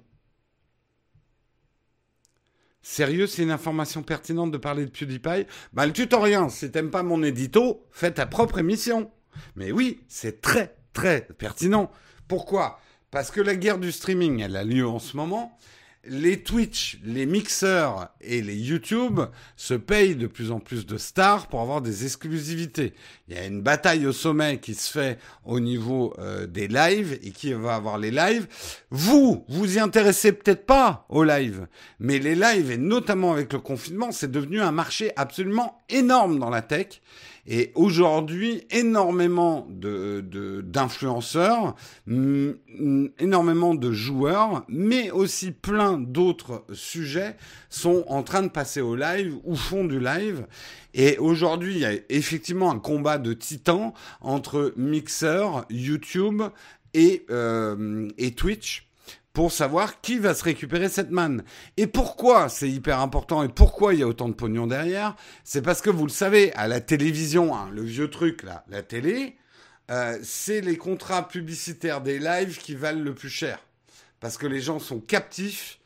Sérieux, 2.82 3.26
c'est 3.26 3.42
une 3.42 3.50
information 3.50 4.02
pertinente 4.02 4.50
de 4.50 4.58
parler 4.58 4.84
de 4.84 4.90
PewDiePie? 4.90 5.46
Bah, 5.72 5.86
le 5.86 5.94
tutoriel, 5.94 6.50
si 6.50 6.70
t'aimes 6.70 6.90
pas 6.90 7.02
mon 7.02 7.22
édito, 7.22 7.86
fais 7.90 8.10
ta 8.10 8.26
propre 8.26 8.58
émission. 8.58 9.10
Mais 9.56 9.72
oui, 9.72 10.04
c'est 10.06 10.42
très, 10.42 10.76
très 10.92 11.22
pertinent. 11.38 11.90
Pourquoi? 12.28 12.78
Parce 13.10 13.30
que 13.30 13.40
la 13.40 13.56
guerre 13.56 13.78
du 13.78 13.92
streaming, 13.92 14.40
elle 14.40 14.54
a 14.54 14.64
lieu 14.64 14.86
en 14.86 14.98
ce 14.98 15.16
moment 15.16 15.56
les 16.04 16.42
Twitch, 16.42 16.98
les 17.04 17.26
mixeurs 17.26 18.08
et 18.22 18.40
les 18.40 18.56
YouTube 18.56 19.20
se 19.56 19.74
payent 19.74 20.14
de 20.14 20.26
plus 20.26 20.50
en 20.50 20.58
plus 20.58 20.86
de 20.86 20.96
stars 20.96 21.46
pour 21.48 21.60
avoir 21.60 21.82
des 21.82 22.04
exclusivités. 22.04 22.94
Il 23.28 23.34
y 23.34 23.38
a 23.38 23.44
une 23.44 23.60
bataille 23.60 24.06
au 24.06 24.12
sommet 24.12 24.60
qui 24.60 24.74
se 24.74 24.90
fait 24.90 25.18
au 25.44 25.60
niveau 25.60 26.14
euh, 26.18 26.46
des 26.46 26.68
lives 26.68 27.18
et 27.22 27.32
qui 27.32 27.52
va 27.52 27.74
avoir 27.74 27.98
les 27.98 28.10
lives. 28.10 28.46
Vous, 28.90 29.44
vous 29.48 29.76
y 29.76 29.78
intéressez 29.78 30.32
peut-être 30.32 30.64
pas 30.64 31.04
aux 31.10 31.24
lives, 31.24 31.66
mais 31.98 32.18
les 32.18 32.34
lives 32.34 32.70
et 32.70 32.78
notamment 32.78 33.32
avec 33.32 33.52
le 33.52 33.58
confinement, 33.58 34.10
c'est 34.10 34.30
devenu 34.30 34.60
un 34.60 34.72
marché 34.72 35.12
absolument 35.16 35.82
énorme 35.90 36.38
dans 36.38 36.50
la 36.50 36.62
tech. 36.62 37.02
Et 37.46 37.72
aujourd'hui, 37.74 38.64
énormément 38.70 39.66
de, 39.70 40.24
d'influenceurs, 40.64 41.74
énormément 43.18 43.74
de 43.74 43.92
joueurs, 43.92 44.64
mais 44.68 45.10
aussi 45.10 45.50
plein 45.50 45.98
d'autres 45.98 46.64
sujets 46.72 47.36
sont 47.68 48.04
en 48.08 48.22
train 48.22 48.42
de 48.42 48.48
passer 48.48 48.80
au 48.80 48.94
live 48.94 49.36
ou 49.44 49.56
font 49.56 49.84
du 49.84 50.00
live. 50.00 50.46
Et 50.94 51.18
aujourd'hui, 51.18 51.74
il 51.74 51.80
y 51.80 51.84
a 51.84 51.92
effectivement 52.08 52.70
un 52.70 52.78
combat 52.78 53.18
de 53.18 53.32
titans 53.32 53.92
entre 54.20 54.72
Mixer, 54.76 55.64
YouTube 55.70 56.42
et, 56.94 57.24
euh, 57.30 58.08
et 58.18 58.32
Twitch 58.32 58.89
pour 59.32 59.52
savoir 59.52 60.00
qui 60.00 60.18
va 60.18 60.34
se 60.34 60.44
récupérer 60.44 60.88
cette 60.88 61.10
manne. 61.10 61.44
Et 61.76 61.86
pourquoi 61.86 62.48
c'est 62.48 62.68
hyper 62.68 63.00
important 63.00 63.42
et 63.42 63.48
pourquoi 63.48 63.94
il 63.94 64.00
y 64.00 64.02
a 64.02 64.06
autant 64.06 64.28
de 64.28 64.34
pognon 64.34 64.66
derrière 64.66 65.14
C'est 65.44 65.62
parce 65.62 65.80
que 65.80 65.90
vous 65.90 66.04
le 66.04 66.10
savez, 66.10 66.52
à 66.54 66.68
la 66.68 66.80
télévision, 66.80 67.54
hein, 67.54 67.70
le 67.72 67.82
vieux 67.82 68.10
truc 68.10 68.42
là, 68.42 68.64
la 68.68 68.82
télé, 68.82 69.36
euh, 69.90 70.18
c'est 70.22 70.60
les 70.60 70.76
contrats 70.76 71.26
publicitaires 71.26 72.00
des 72.00 72.18
lives 72.18 72.58
qui 72.58 72.74
valent 72.74 73.02
le 73.02 73.14
plus 73.14 73.28
cher. 73.28 73.58
Parce 74.20 74.36
que 74.36 74.46
les 74.46 74.60
gens 74.60 74.78
sont 74.78 75.00
captifs, 75.00 75.78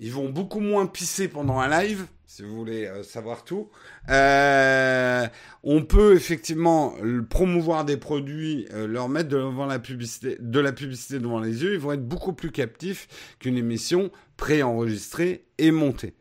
ils 0.00 0.12
vont 0.12 0.28
beaucoup 0.28 0.60
moins 0.60 0.86
pisser 0.86 1.28
pendant 1.28 1.60
un 1.60 1.68
live 1.68 2.06
si 2.34 2.42
vous 2.42 2.56
voulez 2.56 2.86
euh, 2.86 3.04
savoir 3.04 3.44
tout. 3.44 3.68
Euh, 4.08 5.24
on 5.62 5.84
peut 5.84 6.16
effectivement 6.16 6.94
promouvoir 7.30 7.84
des 7.84 7.96
produits, 7.96 8.66
euh, 8.72 8.88
leur 8.88 9.08
mettre 9.08 9.28
devant 9.28 9.66
la 9.66 9.78
publicité, 9.78 10.36
de 10.40 10.58
la 10.58 10.72
publicité 10.72 11.20
devant 11.20 11.38
les 11.38 11.62
yeux. 11.62 11.74
Ils 11.74 11.78
vont 11.78 11.92
être 11.92 12.06
beaucoup 12.06 12.32
plus 12.32 12.50
captifs 12.50 13.36
qu'une 13.38 13.56
émission 13.56 14.10
préenregistrée 14.36 15.44
et 15.58 15.70
montée. 15.70 16.14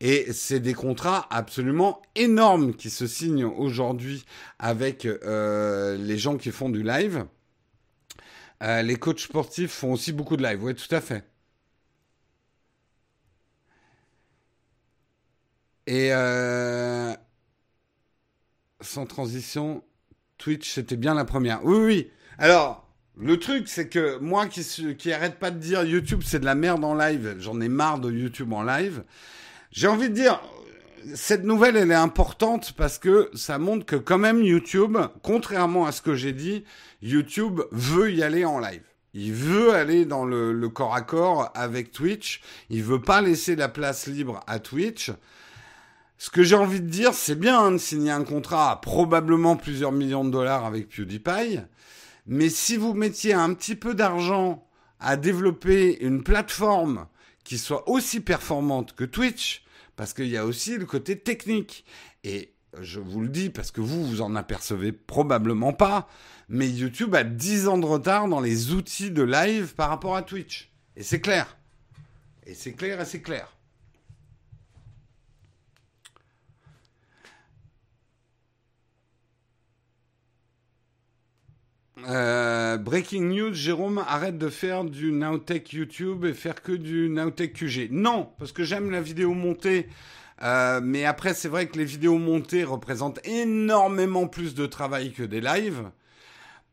Et 0.00 0.32
c'est 0.32 0.58
des 0.58 0.74
contrats 0.74 1.28
absolument 1.30 2.02
énormes 2.16 2.74
qui 2.74 2.90
se 2.90 3.06
signent 3.06 3.44
aujourd'hui 3.44 4.24
avec 4.58 5.06
euh, 5.06 5.96
les 5.96 6.18
gens 6.18 6.38
qui 6.38 6.50
font 6.50 6.70
du 6.70 6.82
live. 6.82 7.24
Euh, 8.64 8.82
les 8.82 8.96
coachs 8.96 9.20
sportifs 9.20 9.70
font 9.70 9.92
aussi 9.92 10.12
beaucoup 10.12 10.36
de 10.36 10.42
live, 10.42 10.64
oui, 10.64 10.74
tout 10.74 10.92
à 10.92 11.00
fait. 11.00 11.22
Et 15.86 16.10
euh, 16.12 17.12
sans 18.80 19.06
transition, 19.06 19.82
Twitch, 20.38 20.72
c'était 20.72 20.96
bien 20.96 21.14
la 21.14 21.24
première. 21.24 21.64
Oui, 21.64 21.78
oui. 21.78 22.10
Alors, 22.38 22.88
le 23.18 23.38
truc, 23.38 23.68
c'est 23.68 23.88
que 23.88 24.18
moi 24.18 24.46
qui, 24.46 24.64
qui 24.96 25.12
arrête 25.12 25.38
pas 25.38 25.50
de 25.50 25.58
dire 25.58 25.84
YouTube, 25.84 26.22
c'est 26.24 26.40
de 26.40 26.44
la 26.44 26.54
merde 26.54 26.84
en 26.84 26.94
live, 26.94 27.36
j'en 27.38 27.60
ai 27.60 27.68
marre 27.68 27.98
de 27.98 28.10
YouTube 28.10 28.52
en 28.52 28.62
live. 28.62 29.02
J'ai 29.70 29.86
envie 29.86 30.08
de 30.08 30.14
dire, 30.14 30.40
cette 31.14 31.44
nouvelle, 31.44 31.76
elle 31.76 31.90
est 31.90 31.94
importante 31.94 32.72
parce 32.72 32.98
que 32.98 33.30
ça 33.34 33.58
montre 33.58 33.84
que 33.84 33.96
quand 33.96 34.18
même 34.18 34.42
YouTube, 34.42 34.98
contrairement 35.22 35.86
à 35.86 35.92
ce 35.92 36.02
que 36.02 36.14
j'ai 36.14 36.32
dit, 36.32 36.64
YouTube 37.02 37.60
veut 37.70 38.12
y 38.12 38.22
aller 38.22 38.44
en 38.44 38.58
live. 38.58 38.82
Il 39.14 39.32
veut 39.32 39.74
aller 39.74 40.06
dans 40.06 40.24
le, 40.24 40.52
le, 40.52 40.68
corps 40.70 40.94
à 40.94 41.02
corps 41.02 41.50
avec 41.54 41.92
Twitch. 41.92 42.40
Il 42.70 42.82
veut 42.82 43.02
pas 43.02 43.20
laisser 43.20 43.56
la 43.56 43.68
place 43.68 44.06
libre 44.06 44.40
à 44.46 44.58
Twitch. 44.58 45.10
Ce 46.18 46.30
que 46.30 46.42
j'ai 46.42 46.54
envie 46.54 46.80
de 46.80 46.88
dire, 46.88 47.14
c'est 47.14 47.34
bien 47.34 47.58
hein, 47.58 47.72
de 47.72 47.78
signer 47.78 48.12
un 48.12 48.24
contrat 48.24 48.70
à 48.70 48.76
probablement 48.76 49.56
plusieurs 49.56 49.92
millions 49.92 50.24
de 50.24 50.30
dollars 50.30 50.64
avec 50.64 50.88
PewDiePie, 50.88 51.60
mais 52.26 52.48
si 52.48 52.76
vous 52.76 52.94
mettiez 52.94 53.34
un 53.34 53.52
petit 53.54 53.74
peu 53.74 53.94
d'argent 53.94 54.66
à 55.00 55.16
développer 55.16 56.02
une 56.04 56.22
plateforme 56.22 57.06
qui 57.44 57.58
soit 57.58 57.88
aussi 57.88 58.20
performante 58.20 58.94
que 58.94 59.04
Twitch, 59.04 59.64
parce 59.96 60.14
qu'il 60.14 60.28
y 60.28 60.36
a 60.36 60.46
aussi 60.46 60.78
le 60.78 60.86
côté 60.86 61.18
technique. 61.18 61.84
Et 62.24 62.54
je 62.80 63.00
vous 63.00 63.20
le 63.20 63.28
dis 63.28 63.50
parce 63.50 63.70
que 63.70 63.80
vous, 63.80 64.04
vous 64.06 64.20
en 64.22 64.36
apercevez 64.36 64.92
probablement 64.92 65.72
pas, 65.72 66.08
mais 66.48 66.68
YouTube 66.68 67.14
a 67.14 67.24
10 67.24 67.68
ans 67.68 67.78
de 67.78 67.86
retard 67.86 68.28
dans 68.28 68.40
les 68.40 68.72
outils 68.72 69.10
de 69.10 69.22
live 69.22 69.74
par 69.74 69.88
rapport 69.88 70.16
à 70.16 70.22
Twitch. 70.22 70.70
Et 70.96 71.02
c'est 71.02 71.20
clair. 71.20 71.56
Et 72.46 72.54
c'est 72.54 72.72
clair 72.72 73.00
et 73.00 73.04
c'est 73.04 73.22
clair. 73.22 73.56
Euh, 82.08 82.78
breaking 82.78 83.28
news, 83.28 83.54
Jérôme, 83.54 83.98
arrête 83.98 84.38
de 84.38 84.48
faire 84.48 84.84
du 84.84 85.12
Nowtech 85.12 85.72
YouTube 85.72 86.24
et 86.24 86.34
faire 86.34 86.62
que 86.62 86.72
du 86.72 87.08
Nowtech 87.08 87.52
QG. 87.52 87.88
Non, 87.90 88.30
parce 88.38 88.52
que 88.52 88.64
j'aime 88.64 88.90
la 88.90 89.00
vidéo 89.00 89.34
montée. 89.34 89.88
Euh, 90.42 90.80
mais 90.82 91.04
après, 91.04 91.34
c'est 91.34 91.48
vrai 91.48 91.66
que 91.68 91.78
les 91.78 91.84
vidéos 91.84 92.18
montées 92.18 92.64
représentent 92.64 93.24
énormément 93.26 94.26
plus 94.26 94.54
de 94.54 94.66
travail 94.66 95.12
que 95.12 95.22
des 95.22 95.40
lives 95.40 95.90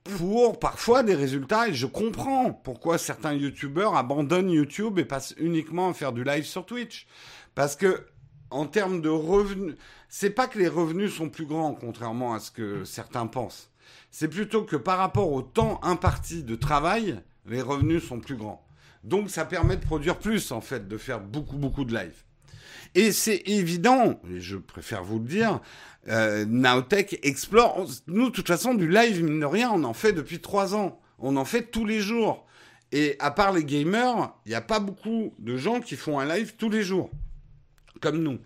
pour 0.03 0.57
parfois 0.57 1.03
des 1.03 1.13
résultats. 1.13 1.67
Et 1.67 1.73
je 1.73 1.85
comprends 1.85 2.51
pourquoi 2.51 2.97
certains 2.97 3.33
YouTubeurs 3.33 3.95
abandonnent 3.95 4.49
YouTube 4.49 4.97
et 4.97 5.05
passent 5.05 5.35
uniquement 5.37 5.89
à 5.89 5.93
faire 5.93 6.13
du 6.13 6.23
live 6.23 6.45
sur 6.45 6.65
Twitch. 6.65 7.07
Parce 7.53 7.75
que, 7.75 8.07
en 8.49 8.65
termes 8.65 9.01
de 9.01 9.09
revenus, 9.09 9.75
c'est 10.07 10.31
pas 10.31 10.47
que 10.47 10.57
les 10.57 10.67
revenus 10.67 11.13
sont 11.13 11.29
plus 11.29 11.45
grands, 11.45 11.75
contrairement 11.75 12.33
à 12.33 12.39
ce 12.39 12.49
que 12.49 12.83
certains 12.83 13.27
pensent 13.27 13.69
c'est 14.11 14.27
plutôt 14.27 14.63
que 14.63 14.75
par 14.75 14.97
rapport 14.97 15.31
au 15.31 15.41
temps 15.41 15.79
imparti 15.83 16.43
de 16.43 16.55
travail, 16.55 17.21
les 17.45 17.61
revenus 17.61 18.03
sont 18.03 18.19
plus 18.19 18.35
grands. 18.35 18.65
Donc 19.03 19.29
ça 19.29 19.45
permet 19.45 19.77
de 19.77 19.85
produire 19.85 20.17
plus, 20.17 20.51
en 20.51 20.61
fait, 20.61 20.87
de 20.87 20.97
faire 20.97 21.19
beaucoup, 21.19 21.57
beaucoup 21.57 21.85
de 21.85 21.95
live. 21.95 22.23
Et 22.95 23.11
c'est 23.11 23.43
évident, 23.45 24.19
et 24.29 24.39
je 24.39 24.57
préfère 24.57 25.03
vous 25.03 25.19
le 25.19 25.25
dire, 25.25 25.61
euh, 26.07 26.45
Nowtech 26.45 27.19
explore. 27.23 27.85
Nous, 28.07 28.29
de 28.29 28.33
toute 28.33 28.47
façon, 28.47 28.73
du 28.73 28.89
live, 28.89 29.23
mine 29.23 29.39
de 29.39 29.45
rien, 29.45 29.71
on 29.71 29.83
en 29.83 29.93
fait 29.93 30.13
depuis 30.13 30.39
trois 30.39 30.75
ans. 30.75 30.99
On 31.19 31.35
en 31.37 31.45
fait 31.45 31.63
tous 31.63 31.85
les 31.85 31.99
jours. 31.99 32.45
Et 32.91 33.15
à 33.19 33.29
part 33.29 33.53
les 33.53 33.63
gamers, 33.63 34.33
il 34.45 34.49
n'y 34.49 34.55
a 34.55 34.61
pas 34.61 34.79
beaucoup 34.79 35.33
de 35.37 35.57
gens 35.57 35.79
qui 35.79 35.95
font 35.95 36.19
un 36.19 36.25
live 36.25 36.55
tous 36.57 36.69
les 36.69 36.81
jours. 36.81 37.11
Comme 38.01 38.23
nous. 38.23 38.39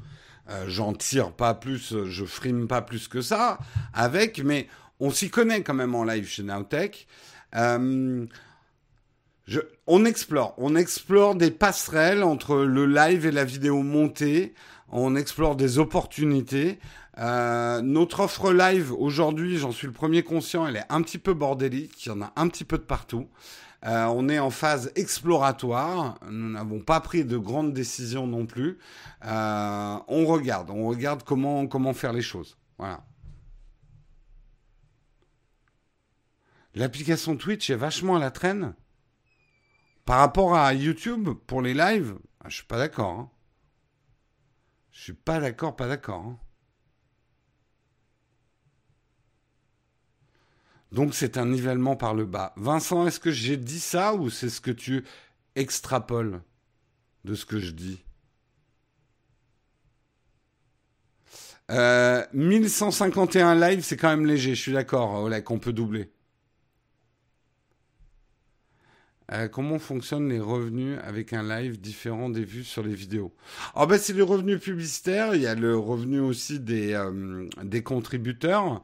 Euh, 0.49 0.66
J'en 0.68 0.93
tire 0.93 1.32
pas 1.32 1.53
plus, 1.53 1.95
je 2.05 2.26
frime 2.26 2.68
pas 2.68 2.82
plus 2.82 3.07
que 3.07 3.22
ça 3.22 3.59
avec, 3.93 4.43
mais 4.43 4.68
on 5.04 5.12
s'y 5.12 5.30
connaît 5.30 5.64
quand 5.64 5.74
même 5.74 5.95
en 5.95 6.06
live 6.06 6.26
chez 6.26 6.43
Nowtech. 6.43 7.08
Euh, 7.56 8.26
on 9.86 10.06
explore, 10.06 10.54
on 10.58 10.78
explore 10.78 11.36
des 11.36 11.51
passerelles 11.51 12.24
entre 12.24 12.56
le 12.56 12.86
live 12.86 13.26
et 13.26 13.32
la 13.32 13.43
vidéo 13.43 13.84
montée. 13.84 14.54
On 14.88 15.18
explore 15.18 15.58
des 15.58 15.78
opportunités. 15.78 16.80
Euh, 17.18 17.82
notre 17.82 18.22
offre 18.22 18.54
live 18.54 18.93
aujourd'hui, 18.93 19.58
j'en 19.58 19.74
suis 19.74 19.88
le 19.88 19.93
premier 19.93 20.24
conscient, 20.24 20.66
elle 20.66 20.78
est 20.78 20.86
un 20.88 21.01
petit 21.01 21.18
peu 21.18 21.34
bordélique. 21.34 22.06
Il 22.06 22.10
y 22.10 22.12
en 22.14 22.22
a 22.22 22.32
un 22.38 22.47
petit 22.47 22.64
peu 22.64 22.78
de 22.78 22.84
partout. 22.84 23.28
Euh, 23.86 24.06
on 24.06 24.30
est 24.30 24.39
en 24.39 24.51
phase 24.51 24.93
exploratoire. 24.95 26.18
Nous 26.32 26.51
n'avons 26.51 26.80
pas 26.80 27.01
pris 27.01 27.26
de 27.26 27.38
grandes 27.38 27.74
décisions 27.74 28.26
non 28.26 28.45
plus. 28.45 28.78
on 29.22 30.26
regarde, 30.26 30.70
on 30.70 30.88
regarde 30.88 31.24
comment 31.24 31.68
comment 31.68 31.93
faire 31.93 32.14
les 32.14 32.22
choses. 32.22 32.56
Voilà. 32.78 33.01
L'application 36.76 37.38
Twitch 37.38 37.69
est 37.69 37.76
vachement 37.76 38.15
à 38.15 38.19
la 38.19 38.32
traîne 38.32 38.74
par 40.05 40.19
rapport 40.19 40.55
à 40.55 40.74
YouTube 40.74 41.30
pour 41.47 41.61
les 41.61 41.74
lives. 41.74 42.17
Ah, 42.43 42.49
je 42.49 42.55
suis 42.55 42.65
pas 42.65 42.78
d'accord. 42.78 43.11
Hein. 43.11 43.30
Je 44.91 45.01
suis 45.01 45.13
pas 45.13 45.39
d'accord, 45.39 45.76
pas 45.76 45.88
d'accord. 45.88 46.26
Hein. 46.26 46.39
Donc 50.91 51.15
c'est 51.15 51.38
un 51.38 51.47
nivellement 51.47 51.95
par 51.95 52.13
le 52.13 52.26
bas. 52.26 52.53
Vincent, 52.55 53.07
est-ce 53.07 53.19
que 53.19 53.32
j'ai 53.32 53.57
dit 53.57 53.80
ça 53.80 54.13
ou 54.13 54.30
c'est 54.30 54.49
ce 54.49 54.61
que 54.61 54.71
tu 54.71 55.03
extrapoles 55.55 56.43
de 57.26 57.34
ce 57.34 57.45
que 57.45 57.59
je 57.59 57.71
dis? 57.71 58.03
Euh, 61.71 62.24
1151 62.34 63.55
live, 63.55 63.84
c'est 63.84 63.97
quand 63.97 64.09
même 64.09 64.28
léger, 64.28 64.53
je 64.53 64.61
suis 64.61 64.74
d'accord, 64.74 65.24
Oleg, 65.24 65.43
qu'on 65.43 65.57
peut 65.57 65.74
doubler. 65.74 66.12
Euh, 69.34 69.48
comment 69.48 69.80
fonctionnent 69.80 70.30
les 70.30 70.40
revenus 70.40 71.00
avec 71.04 71.34
un 71.34 71.42
live 71.42 71.82
différent 71.82 72.30
des 72.30 72.44
vues 72.44 72.64
sur 72.64 72.84
les 72.84 72.94
vidéos? 72.94 73.34
Oh 73.76 73.88
ben, 73.88 73.98
C'est 73.98 74.14
le 74.14 74.24
revenu 74.24 74.60
publicitaire, 74.60 75.34
il 75.34 75.42
y 75.42 75.48
a 75.48 75.56
le 75.56 75.76
revenu 75.76 76.20
aussi 76.20 76.60
des, 76.60 76.94
euh, 76.94 77.50
des 77.64 77.82
contributeurs, 77.82 78.84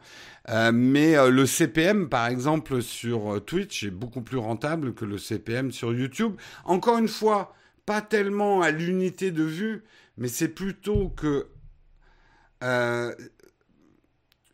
euh, 0.49 0.71
mais 0.73 1.15
le 1.29 1.45
CPM, 1.45 2.09
par 2.09 2.27
exemple, 2.27 2.81
sur 2.81 3.43
Twitch 3.45 3.83
est 3.83 3.91
beaucoup 3.91 4.21
plus 4.21 4.39
rentable 4.39 4.95
que 4.95 5.05
le 5.05 5.19
CPM 5.19 5.71
sur 5.71 5.93
YouTube. 5.93 6.35
Encore 6.65 6.97
une 6.97 7.07
fois, 7.07 7.53
pas 7.85 8.01
tellement 8.01 8.61
à 8.61 8.71
l'unité 8.71 9.29
de 9.29 9.43
vue, 9.43 9.83
mais 10.17 10.29
c'est 10.29 10.49
plutôt 10.49 11.09
que 11.09 11.47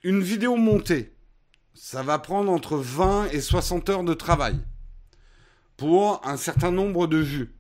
une 0.04 0.22
vidéo 0.22 0.58
montée, 0.58 1.16
ça 1.74 2.04
va 2.04 2.20
prendre 2.20 2.52
entre 2.52 2.76
20 2.78 3.30
et 3.32 3.42
60 3.42 3.90
heures 3.90 4.04
de 4.04 4.14
travail 4.14 4.60
pour 5.78 6.22
un 6.26 6.38
certain 6.38 6.72
nombre 6.72 7.08
de 7.08 7.18
vues. 7.18 7.56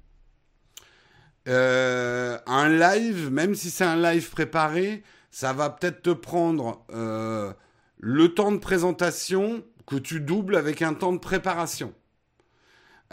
Euh, 1.47 2.38
un 2.47 2.70
live, 2.70 3.30
même 3.32 3.53
si 3.55 3.70
c'est 3.70 3.84
un 3.84 4.01
live 4.01 4.30
préparé, 4.30 5.03
ça 5.30 5.53
va 5.53 5.70
peut-être 5.70 6.01
te 6.01 6.09
prendre 6.09 6.86
euh, 6.91 7.53
le 7.99 8.34
temps 8.34 8.51
de 8.51 8.57
présentation 8.57 9.63
que 9.86 9.95
tu 9.95 10.22
doubles 10.22 10.55
avec 10.55 10.82
un 10.82 10.93
temps 10.93 11.13
de 11.13 11.20
préparation. 11.20 11.93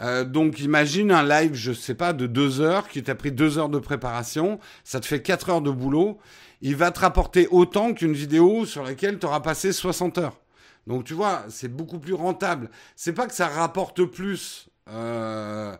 Euh, 0.01 0.23
donc 0.23 0.59
imagine 0.59 1.11
un 1.11 1.23
live, 1.23 1.53
je 1.53 1.71
sais 1.71 1.93
pas, 1.93 2.13
de 2.13 2.25
deux 2.25 2.61
heures 2.61 2.87
qui 2.87 3.03
t'a 3.03 3.13
pris 3.13 3.31
deux 3.31 3.59
heures 3.59 3.69
de 3.69 3.77
préparation, 3.77 4.59
ça 4.83 4.99
te 4.99 5.05
fait 5.05 5.21
quatre 5.21 5.49
heures 5.49 5.61
de 5.61 5.69
boulot, 5.69 6.17
il 6.61 6.75
va 6.75 6.89
te 6.89 7.01
rapporter 7.01 7.47
autant 7.51 7.93
qu'une 7.93 8.13
vidéo 8.13 8.65
sur 8.65 8.83
laquelle 8.83 9.19
tu 9.19 9.27
auras 9.27 9.41
passé 9.41 9.71
60 9.71 10.17
heures. 10.17 10.39
Donc 10.87 11.03
tu 11.03 11.13
vois, 11.13 11.45
c'est 11.49 11.67
beaucoup 11.67 11.99
plus 11.99 12.13
rentable. 12.13 12.69
C'est 12.95 13.13
pas 13.13 13.27
que 13.27 13.33
ça 13.33 13.47
rapporte 13.47 14.03
plus 14.05 14.67
euh, 14.89 15.75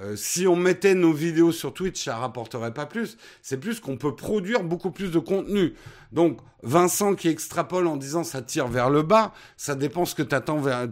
euh, 0.00 0.16
si 0.16 0.46
on 0.46 0.56
mettait 0.56 0.94
nos 0.94 1.12
vidéos 1.12 1.52
sur 1.52 1.74
Twitch, 1.74 2.04
ça 2.04 2.16
rapporterait 2.16 2.74
pas 2.74 2.86
plus. 2.86 3.16
C'est 3.42 3.58
plus 3.58 3.80
qu'on 3.80 3.96
peut 3.96 4.14
produire 4.14 4.62
beaucoup 4.62 4.90
plus 4.90 5.10
de 5.10 5.18
contenu. 5.18 5.74
Donc, 6.12 6.38
Vincent 6.62 7.14
qui 7.14 7.28
extrapole 7.28 7.86
en 7.86 7.96
disant 7.96 8.24
ça 8.24 8.42
tire 8.42 8.68
vers 8.68 8.90
le 8.90 9.02
bas, 9.02 9.32
ça 9.56 9.74
dépend 9.74 10.04
ce 10.04 10.14
que 10.14 10.22
t'entends 10.22 10.58
vers, 10.58 10.88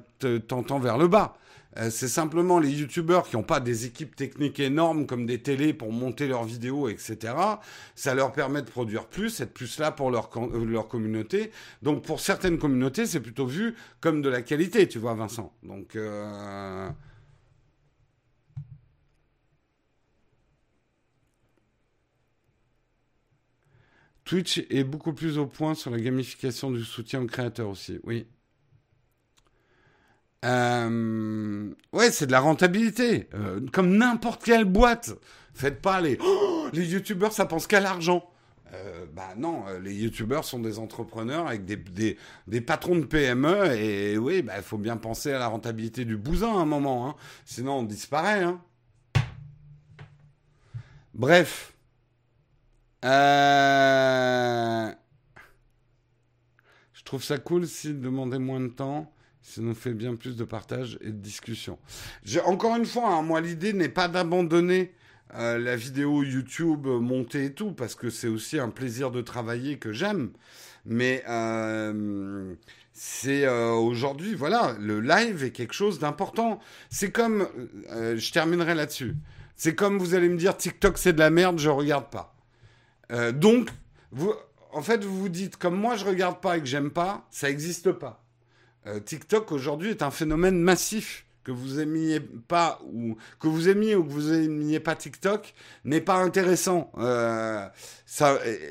vers 0.80 0.98
le 0.98 1.08
bas. 1.08 1.36
Euh, 1.78 1.90
c'est 1.90 2.08
simplement 2.08 2.58
les 2.58 2.70
youtubeurs 2.70 3.28
qui 3.28 3.36
n'ont 3.36 3.42
pas 3.42 3.60
des 3.60 3.84
équipes 3.84 4.16
techniques 4.16 4.60
énormes 4.60 5.06
comme 5.06 5.26
des 5.26 5.42
télés 5.42 5.74
pour 5.74 5.92
monter 5.92 6.26
leurs 6.26 6.44
vidéos, 6.44 6.88
etc. 6.88 7.34
Ça 7.94 8.14
leur 8.14 8.32
permet 8.32 8.62
de 8.62 8.70
produire 8.70 9.06
plus, 9.06 9.40
être 9.40 9.52
plus 9.52 9.78
là 9.78 9.92
pour 9.92 10.10
leur, 10.10 10.30
communauté. 10.88 11.52
Donc 11.82 12.02
pour 12.02 12.20
certaines 12.20 12.58
communautés, 12.58 13.06
c'est 13.06 13.20
plutôt 13.20 13.46
vu 13.46 13.74
comme 14.00 14.22
de 14.22 14.30
la 14.30 14.40
qualité, 14.42 14.88
tu 14.88 14.98
vois, 14.98 15.14
Vincent. 15.14 15.52
Donc 15.62 15.96
Twitch 24.26 24.58
est 24.70 24.82
beaucoup 24.82 25.12
plus 25.12 25.38
au 25.38 25.46
point 25.46 25.74
sur 25.74 25.92
la 25.92 26.00
gamification 26.00 26.72
du 26.72 26.84
soutien 26.84 27.22
aux 27.22 27.26
créateurs 27.26 27.68
aussi, 27.68 28.00
oui. 28.02 28.26
Euh, 30.44 31.72
ouais, 31.92 32.10
c'est 32.10 32.26
de 32.26 32.32
la 32.32 32.40
rentabilité, 32.40 33.28
euh, 33.34 33.60
comme 33.72 33.96
n'importe 33.96 34.42
quelle 34.44 34.64
boîte. 34.64 35.12
Faites 35.54 35.80
pas 35.80 36.00
les 36.00 36.18
oh, 36.20 36.66
les 36.72 36.84
youtubeurs, 36.86 37.32
ça 37.32 37.46
pense 37.46 37.68
qu'à 37.68 37.78
l'argent. 37.78 38.28
Euh, 38.74 39.06
bah 39.14 39.34
non, 39.36 39.64
les 39.80 39.94
youtubeurs 39.94 40.44
sont 40.44 40.58
des 40.58 40.80
entrepreneurs 40.80 41.46
avec 41.46 41.64
des, 41.64 42.60
patrons 42.60 42.96
de 42.96 43.04
PME 43.04 43.76
et 43.76 44.18
oui, 44.18 44.42
bah 44.42 44.54
il 44.56 44.64
faut 44.64 44.76
bien 44.76 44.96
penser 44.96 45.32
à 45.32 45.38
la 45.38 45.46
rentabilité 45.46 46.04
du 46.04 46.16
bousin 46.16 46.48
à 46.48 46.60
un 46.60 46.64
moment, 46.64 47.08
hein. 47.08 47.14
sinon 47.44 47.78
on 47.78 47.82
disparaît. 47.84 48.42
Hein. 48.42 48.60
Bref. 51.14 51.75
Euh... 53.04 54.90
Je 56.92 57.02
trouve 57.04 57.22
ça 57.22 57.38
cool 57.38 57.66
s'il 57.66 58.00
demandait 58.00 58.38
moins 58.38 58.60
de 58.60 58.68
temps. 58.68 59.12
Ça 59.42 59.60
nous 59.60 59.74
fait 59.74 59.94
bien 59.94 60.16
plus 60.16 60.36
de 60.36 60.42
partage 60.42 60.98
et 61.02 61.06
de 61.06 61.18
discussion. 61.18 61.78
Encore 62.46 62.74
une 62.76 62.86
fois, 62.86 63.10
hein, 63.10 63.22
moi 63.22 63.40
l'idée 63.40 63.72
n'est 63.72 63.88
pas 63.88 64.08
d'abandonner 64.08 64.92
euh, 65.34 65.56
la 65.58 65.76
vidéo 65.76 66.24
YouTube 66.24 66.86
montée 66.86 67.44
et 67.44 67.52
tout, 67.52 67.70
parce 67.70 67.94
que 67.94 68.10
c'est 68.10 68.26
aussi 68.26 68.58
un 68.58 68.70
plaisir 68.70 69.12
de 69.12 69.20
travailler 69.20 69.78
que 69.78 69.92
j'aime. 69.92 70.32
Mais 70.84 71.22
euh, 71.28 72.54
c'est 72.92 73.46
aujourd'hui, 73.48 74.34
voilà, 74.34 74.74
le 74.80 75.00
live 75.00 75.44
est 75.44 75.52
quelque 75.52 75.74
chose 75.74 76.00
d'important. 76.00 76.58
C'est 76.90 77.12
comme, 77.12 77.46
je 77.88 78.32
terminerai 78.32 78.74
là-dessus. 78.74 79.14
C'est 79.54 79.74
comme 79.74 79.98
vous 79.98 80.14
allez 80.14 80.28
me 80.28 80.36
dire 80.36 80.56
TikTok 80.56 80.98
c'est 80.98 81.12
de 81.12 81.18
la 81.18 81.30
merde, 81.30 81.58
je 81.58 81.70
regarde 81.70 82.10
pas. 82.10 82.35
Donc, 83.10 83.70
vous, 84.10 84.34
en 84.72 84.82
fait, 84.82 85.02
vous 85.04 85.18
vous 85.18 85.28
dites 85.28 85.56
comme 85.56 85.74
moi 85.74 85.96
je 85.96 86.04
regarde 86.04 86.40
pas 86.40 86.58
et 86.58 86.60
que 86.60 86.66
j'aime 86.66 86.90
pas, 86.90 87.26
ça 87.30 87.48
n'existe 87.48 87.92
pas. 87.92 88.22
Euh, 88.86 89.00
TikTok 89.00 89.50
aujourd'hui 89.52 89.90
est 89.90 90.02
un 90.02 90.10
phénomène 90.10 90.60
massif. 90.60 91.24
Que 91.44 91.52
vous 91.52 91.78
aimiez 91.78 92.18
pas 92.18 92.80
ou 92.92 93.16
que 93.38 93.46
vous 93.46 93.68
aimiez 93.68 93.94
ou 93.94 94.02
que 94.02 94.10
vous 94.10 94.32
aimiez 94.32 94.80
pas 94.80 94.96
TikTok 94.96 95.54
n'est 95.84 96.00
pas 96.00 96.16
intéressant. 96.16 96.90
Euh, 96.98 97.68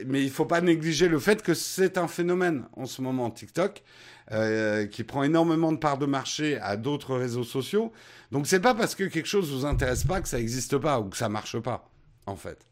mais 0.05 0.21
il 0.21 0.29
faut 0.29 0.43
pas 0.43 0.59
négliger 0.59 1.07
le 1.07 1.19
fait 1.19 1.41
que 1.41 1.53
c'est 1.53 1.97
un 1.97 2.09
phénomène 2.09 2.65
en 2.75 2.85
ce 2.85 3.01
moment 3.01 3.31
TikTok 3.31 3.81
euh, 4.33 4.87
qui 4.87 5.05
prend 5.05 5.23
énormément 5.23 5.71
de 5.71 5.77
parts 5.77 5.97
de 5.97 6.05
marché 6.05 6.59
à 6.59 6.75
d'autres 6.75 7.15
réseaux 7.15 7.45
sociaux. 7.45 7.93
Donc 8.33 8.45
c'est 8.45 8.59
pas 8.59 8.75
parce 8.75 8.93
que 8.93 9.05
quelque 9.05 9.29
chose 9.29 9.53
vous 9.53 9.65
intéresse 9.65 10.03
pas 10.03 10.19
que 10.19 10.27
ça 10.27 10.37
n'existe 10.37 10.77
pas 10.77 10.99
ou 10.99 11.05
que 11.05 11.15
ça 11.15 11.29
marche 11.29 11.57
pas 11.59 11.89
en 12.25 12.35
fait. 12.35 12.67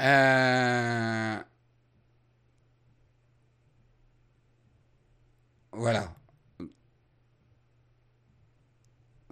Euh, 0.00 1.36
Voilà. 5.72 6.12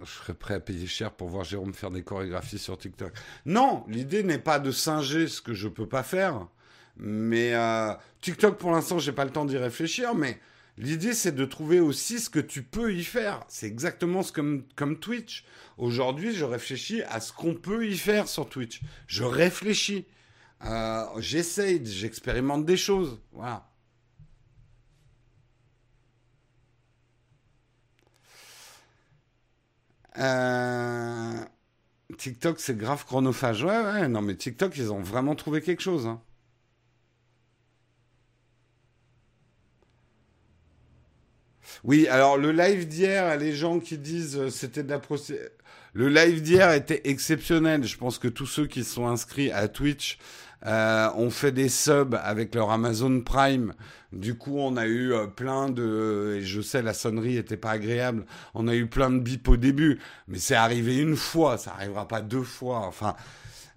Je 0.01 0.05
serais 0.05 0.33
prêt 0.33 0.53
à 0.55 0.59
payer 0.59 0.87
cher 0.87 1.11
pour 1.11 1.27
voir 1.27 1.43
Jérôme 1.43 1.73
faire 1.73 1.91
des 1.91 2.03
chorégraphies 2.03 2.57
sur 2.57 2.77
TikTok. 2.77 3.13
Non, 3.45 3.83
l'idée 3.87 4.23
n'est 4.23 4.39
pas 4.39 4.59
de 4.59 4.71
singer 4.71 5.27
ce 5.27 5.41
que 5.41 5.53
je 5.53 5.67
peux 5.67 5.87
pas 5.87 6.03
faire. 6.03 6.47
Mais 6.97 7.53
euh, 7.53 7.93
TikTok, 8.21 8.57
pour 8.57 8.71
l'instant, 8.71 8.97
j'ai 8.97 9.11
pas 9.11 9.25
le 9.25 9.31
temps 9.31 9.45
d'y 9.45 9.57
réfléchir. 9.57 10.15
Mais 10.15 10.39
l'idée, 10.77 11.13
c'est 11.13 11.33
de 11.33 11.45
trouver 11.45 11.81
aussi 11.81 12.19
ce 12.19 12.29
que 12.29 12.39
tu 12.39 12.63
peux 12.63 12.93
y 12.93 13.03
faire. 13.03 13.43
C'est 13.47 13.67
exactement 13.67 14.23
ce 14.23 14.31
comme 14.31 14.99
Twitch. 14.99 15.45
Aujourd'hui, 15.77 16.33
je 16.33 16.45
réfléchis 16.45 17.03
à 17.03 17.19
ce 17.19 17.33
qu'on 17.33 17.53
peut 17.53 17.87
y 17.87 17.97
faire 17.97 18.27
sur 18.27 18.49
Twitch. 18.49 18.81
Je 19.07 19.23
réfléchis. 19.23 20.05
Euh, 20.65 21.05
j'essaye, 21.19 21.85
j'expérimente 21.85 22.65
des 22.65 22.77
choses. 22.77 23.19
Voilà. 23.31 23.65
Euh, 30.17 31.45
TikTok, 32.17 32.59
c'est 32.59 32.77
grave 32.77 33.05
chronophage. 33.05 33.63
Ouais, 33.63 33.79
ouais, 33.81 34.07
non, 34.07 34.21
mais 34.21 34.35
TikTok, 34.35 34.75
ils 34.77 34.91
ont 34.91 35.01
vraiment 35.01 35.35
trouvé 35.35 35.61
quelque 35.61 35.81
chose. 35.81 36.07
Hein. 36.07 36.21
Oui, 41.83 42.07
alors 42.07 42.37
le 42.37 42.51
live 42.51 42.87
d'hier, 42.87 43.37
les 43.37 43.53
gens 43.53 43.79
qui 43.79 43.97
disent 43.97 44.37
euh, 44.37 44.49
c'était 44.49 44.83
de 44.83 44.89
la 44.89 44.99
procédure. 44.99 45.49
Le 45.93 46.09
live 46.09 46.41
d'hier 46.41 46.71
était 46.73 47.01
exceptionnel. 47.05 47.83
Je 47.83 47.97
pense 47.97 48.19
que 48.19 48.27
tous 48.27 48.45
ceux 48.45 48.67
qui 48.67 48.83
sont 48.83 49.07
inscrits 49.07 49.51
à 49.51 49.67
Twitch 49.67 50.17
euh, 50.65 51.09
ont 51.15 51.29
fait 51.29 51.53
des 51.53 51.69
subs 51.69 52.19
avec 52.21 52.53
leur 52.53 52.71
Amazon 52.71 53.21
Prime. 53.21 53.73
Du 54.11 54.35
coup, 54.35 54.57
on 54.57 54.75
a 54.75 54.87
eu 54.87 55.13
euh, 55.13 55.27
plein 55.27 55.69
de, 55.69 56.41
je 56.41 56.59
sais, 56.59 56.81
la 56.81 56.93
sonnerie 56.93 57.37
était 57.37 57.55
pas 57.55 57.71
agréable. 57.71 58.25
On 58.53 58.67
a 58.67 58.75
eu 58.75 58.87
plein 58.87 59.09
de 59.09 59.19
bips 59.19 59.47
au 59.47 59.55
début, 59.55 59.99
mais 60.27 60.37
c'est 60.37 60.55
arrivé 60.55 60.97
une 60.97 61.15
fois, 61.15 61.57
ça 61.57 61.75
arrivera 61.75 62.09
pas 62.09 62.21
deux 62.21 62.43
fois. 62.43 62.79
Enfin, 62.79 63.15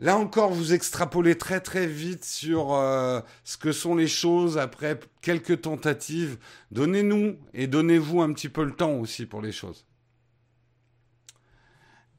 là 0.00 0.16
encore, 0.16 0.52
vous 0.52 0.72
extrapolez 0.72 1.38
très 1.38 1.60
très 1.60 1.86
vite 1.86 2.24
sur 2.24 2.74
euh, 2.74 3.20
ce 3.44 3.56
que 3.56 3.70
sont 3.70 3.94
les 3.94 4.08
choses 4.08 4.58
après 4.58 4.98
quelques 5.20 5.60
tentatives. 5.60 6.36
Donnez-nous 6.72 7.36
et 7.54 7.68
donnez-vous 7.68 8.22
un 8.22 8.32
petit 8.32 8.48
peu 8.48 8.64
le 8.64 8.72
temps 8.72 8.94
aussi 8.94 9.26
pour 9.26 9.40
les 9.40 9.52
choses. 9.52 9.86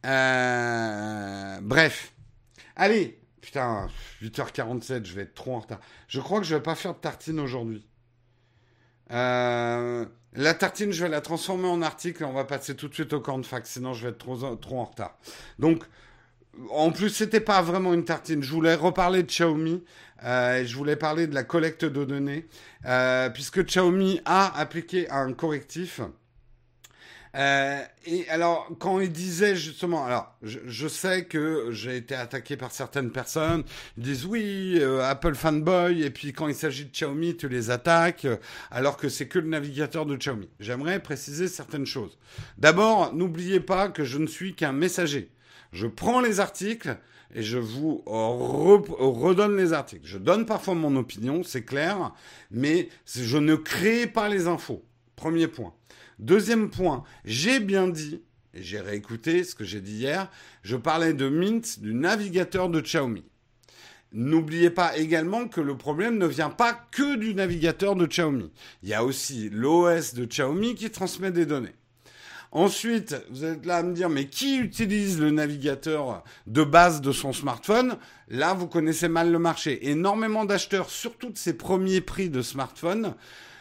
Bref. 0.03 2.13
Allez, 2.75 3.22
Putain, 3.43 3.87
8h47, 4.21 5.05
je 5.05 5.13
vais 5.13 5.23
être 5.23 5.33
trop 5.33 5.53
en 5.53 5.59
retard. 5.59 5.81
Je 6.07 6.21
crois 6.21 6.39
que 6.39 6.45
je 6.45 6.55
vais 6.55 6.61
pas 6.61 6.75
faire 6.75 6.93
de 6.93 6.99
tartine 6.99 7.41
aujourd'hui. 7.41 7.85
Euh, 9.11 10.05
la 10.31 10.53
tartine, 10.53 10.93
je 10.93 11.03
vais 11.03 11.09
la 11.09 11.19
transformer 11.19 11.67
en 11.67 11.81
article 11.81 12.23
et 12.23 12.25
on 12.25 12.31
va 12.31 12.45
passer 12.45 12.73
tout 12.73 12.87
de 12.87 12.93
suite 12.93 13.11
au 13.11 13.19
cornfax, 13.19 13.69
sinon 13.69 13.93
je 13.93 14.03
vais 14.03 14.11
être 14.11 14.17
trop, 14.17 14.55
trop 14.55 14.79
en 14.79 14.85
retard. 14.85 15.17
Donc, 15.59 15.83
en 16.69 16.91
plus, 16.91 17.09
c'était 17.09 17.41
pas 17.41 17.61
vraiment 17.61 17.93
une 17.93 18.05
tartine. 18.05 18.41
Je 18.41 18.51
voulais 18.51 18.75
reparler 18.75 19.23
de 19.23 19.27
Xiaomi. 19.27 19.83
Euh, 20.23 20.63
je 20.63 20.77
voulais 20.77 20.95
parler 20.95 21.27
de 21.27 21.35
la 21.35 21.43
collecte 21.43 21.83
de 21.83 22.05
données, 22.05 22.47
euh, 22.85 23.29
puisque 23.29 23.65
Xiaomi 23.65 24.21
a 24.23 24.57
appliqué 24.57 25.09
un 25.09 25.33
correctif 25.33 25.99
euh, 27.35 27.81
et 28.05 28.29
alors, 28.29 28.69
quand 28.79 28.99
il 28.99 29.11
disait 29.11 29.55
justement, 29.55 30.05
alors, 30.05 30.35
je, 30.43 30.87
sais 30.87 31.25
que 31.25 31.69
j'ai 31.71 31.97
été 31.97 32.13
attaqué 32.13 32.57
par 32.57 32.71
certaines 32.71 33.11
personnes, 33.11 33.63
ils 33.97 34.03
disent 34.03 34.25
oui, 34.25 34.77
euh, 34.79 35.03
Apple 35.03 35.33
fanboy, 35.33 36.03
et 36.03 36.11
puis 36.11 36.31
quand 36.31 36.47
il 36.47 36.53
s'agit 36.53 36.85
de 36.85 36.91
Xiaomi, 36.91 37.35
tu 37.35 37.49
les 37.49 37.71
attaques, 37.71 38.27
alors 38.69 38.97
que 38.97 39.09
c'est 39.09 39.27
que 39.27 39.39
le 39.39 39.47
navigateur 39.47 40.05
de 40.05 40.15
Xiaomi. 40.15 40.47
J'aimerais 40.59 41.01
préciser 41.01 41.47
certaines 41.47 41.87
choses. 41.87 42.19
D'abord, 42.57 43.13
n'oubliez 43.13 43.59
pas 43.59 43.89
que 43.89 44.03
je 44.03 44.19
ne 44.19 44.27
suis 44.27 44.53
qu'un 44.53 44.73
messager. 44.73 45.31
Je 45.71 45.87
prends 45.87 46.21
les 46.21 46.39
articles 46.39 46.95
et 47.33 47.41
je 47.41 47.57
vous 47.57 48.03
redonne 48.05 49.57
les 49.57 49.73
articles. 49.73 50.05
Je 50.05 50.19
donne 50.19 50.45
parfois 50.45 50.75
mon 50.75 50.95
opinion, 50.95 51.41
c'est 51.41 51.63
clair, 51.63 52.13
mais 52.51 52.89
je 53.07 53.37
ne 53.39 53.55
crée 53.55 54.05
pas 54.05 54.29
les 54.29 54.45
infos. 54.45 54.83
Premier 55.15 55.47
point. 55.47 55.73
Deuxième 56.19 56.69
point, 56.69 57.03
j'ai 57.25 57.59
bien 57.59 57.87
dit, 57.87 58.21
et 58.53 58.61
j'ai 58.61 58.79
réécouté 58.79 59.43
ce 59.43 59.55
que 59.55 59.63
j'ai 59.63 59.81
dit 59.81 59.95
hier, 59.95 60.29
je 60.61 60.75
parlais 60.75 61.13
de 61.13 61.27
Mint, 61.27 61.79
du 61.79 61.93
navigateur 61.93 62.69
de 62.69 62.81
Xiaomi. 62.81 63.23
N'oubliez 64.11 64.69
pas 64.69 64.95
également 64.95 65.47
que 65.47 65.59
le 65.59 65.75
problème 65.75 66.19
ne 66.19 66.27
vient 66.27 66.51
pas 66.51 66.73
que 66.91 67.15
du 67.15 67.33
navigateur 67.33 67.95
de 67.95 68.05
Xiaomi. 68.05 68.51
Il 68.83 68.89
y 68.89 68.93
a 68.93 69.03
aussi 69.03 69.49
l'OS 69.49 70.13
de 70.13 70.25
Xiaomi 70.25 70.75
qui 70.75 70.91
transmet 70.91 71.31
des 71.31 71.47
données. 71.47 71.73
Ensuite, 72.51 73.15
vous 73.31 73.43
êtes 73.45 73.65
là 73.65 73.77
à 73.77 73.83
me 73.83 73.95
dire, 73.95 74.09
mais 74.09 74.27
qui 74.27 74.59
utilise 74.59 75.19
le 75.19 75.31
navigateur 75.31 76.23
de 76.45 76.63
base 76.63 77.01
de 77.01 77.11
son 77.11 77.33
smartphone? 77.33 77.97
Là, 78.27 78.53
vous 78.53 78.67
connaissez 78.67 79.07
mal 79.07 79.31
le 79.31 79.39
marché. 79.39 79.89
Énormément 79.89 80.45
d'acheteurs, 80.45 80.91
surtout 80.91 81.31
de 81.31 81.37
ces 81.39 81.57
premiers 81.57 82.01
prix 82.01 82.29
de 82.29 82.43
smartphone, 82.43 83.15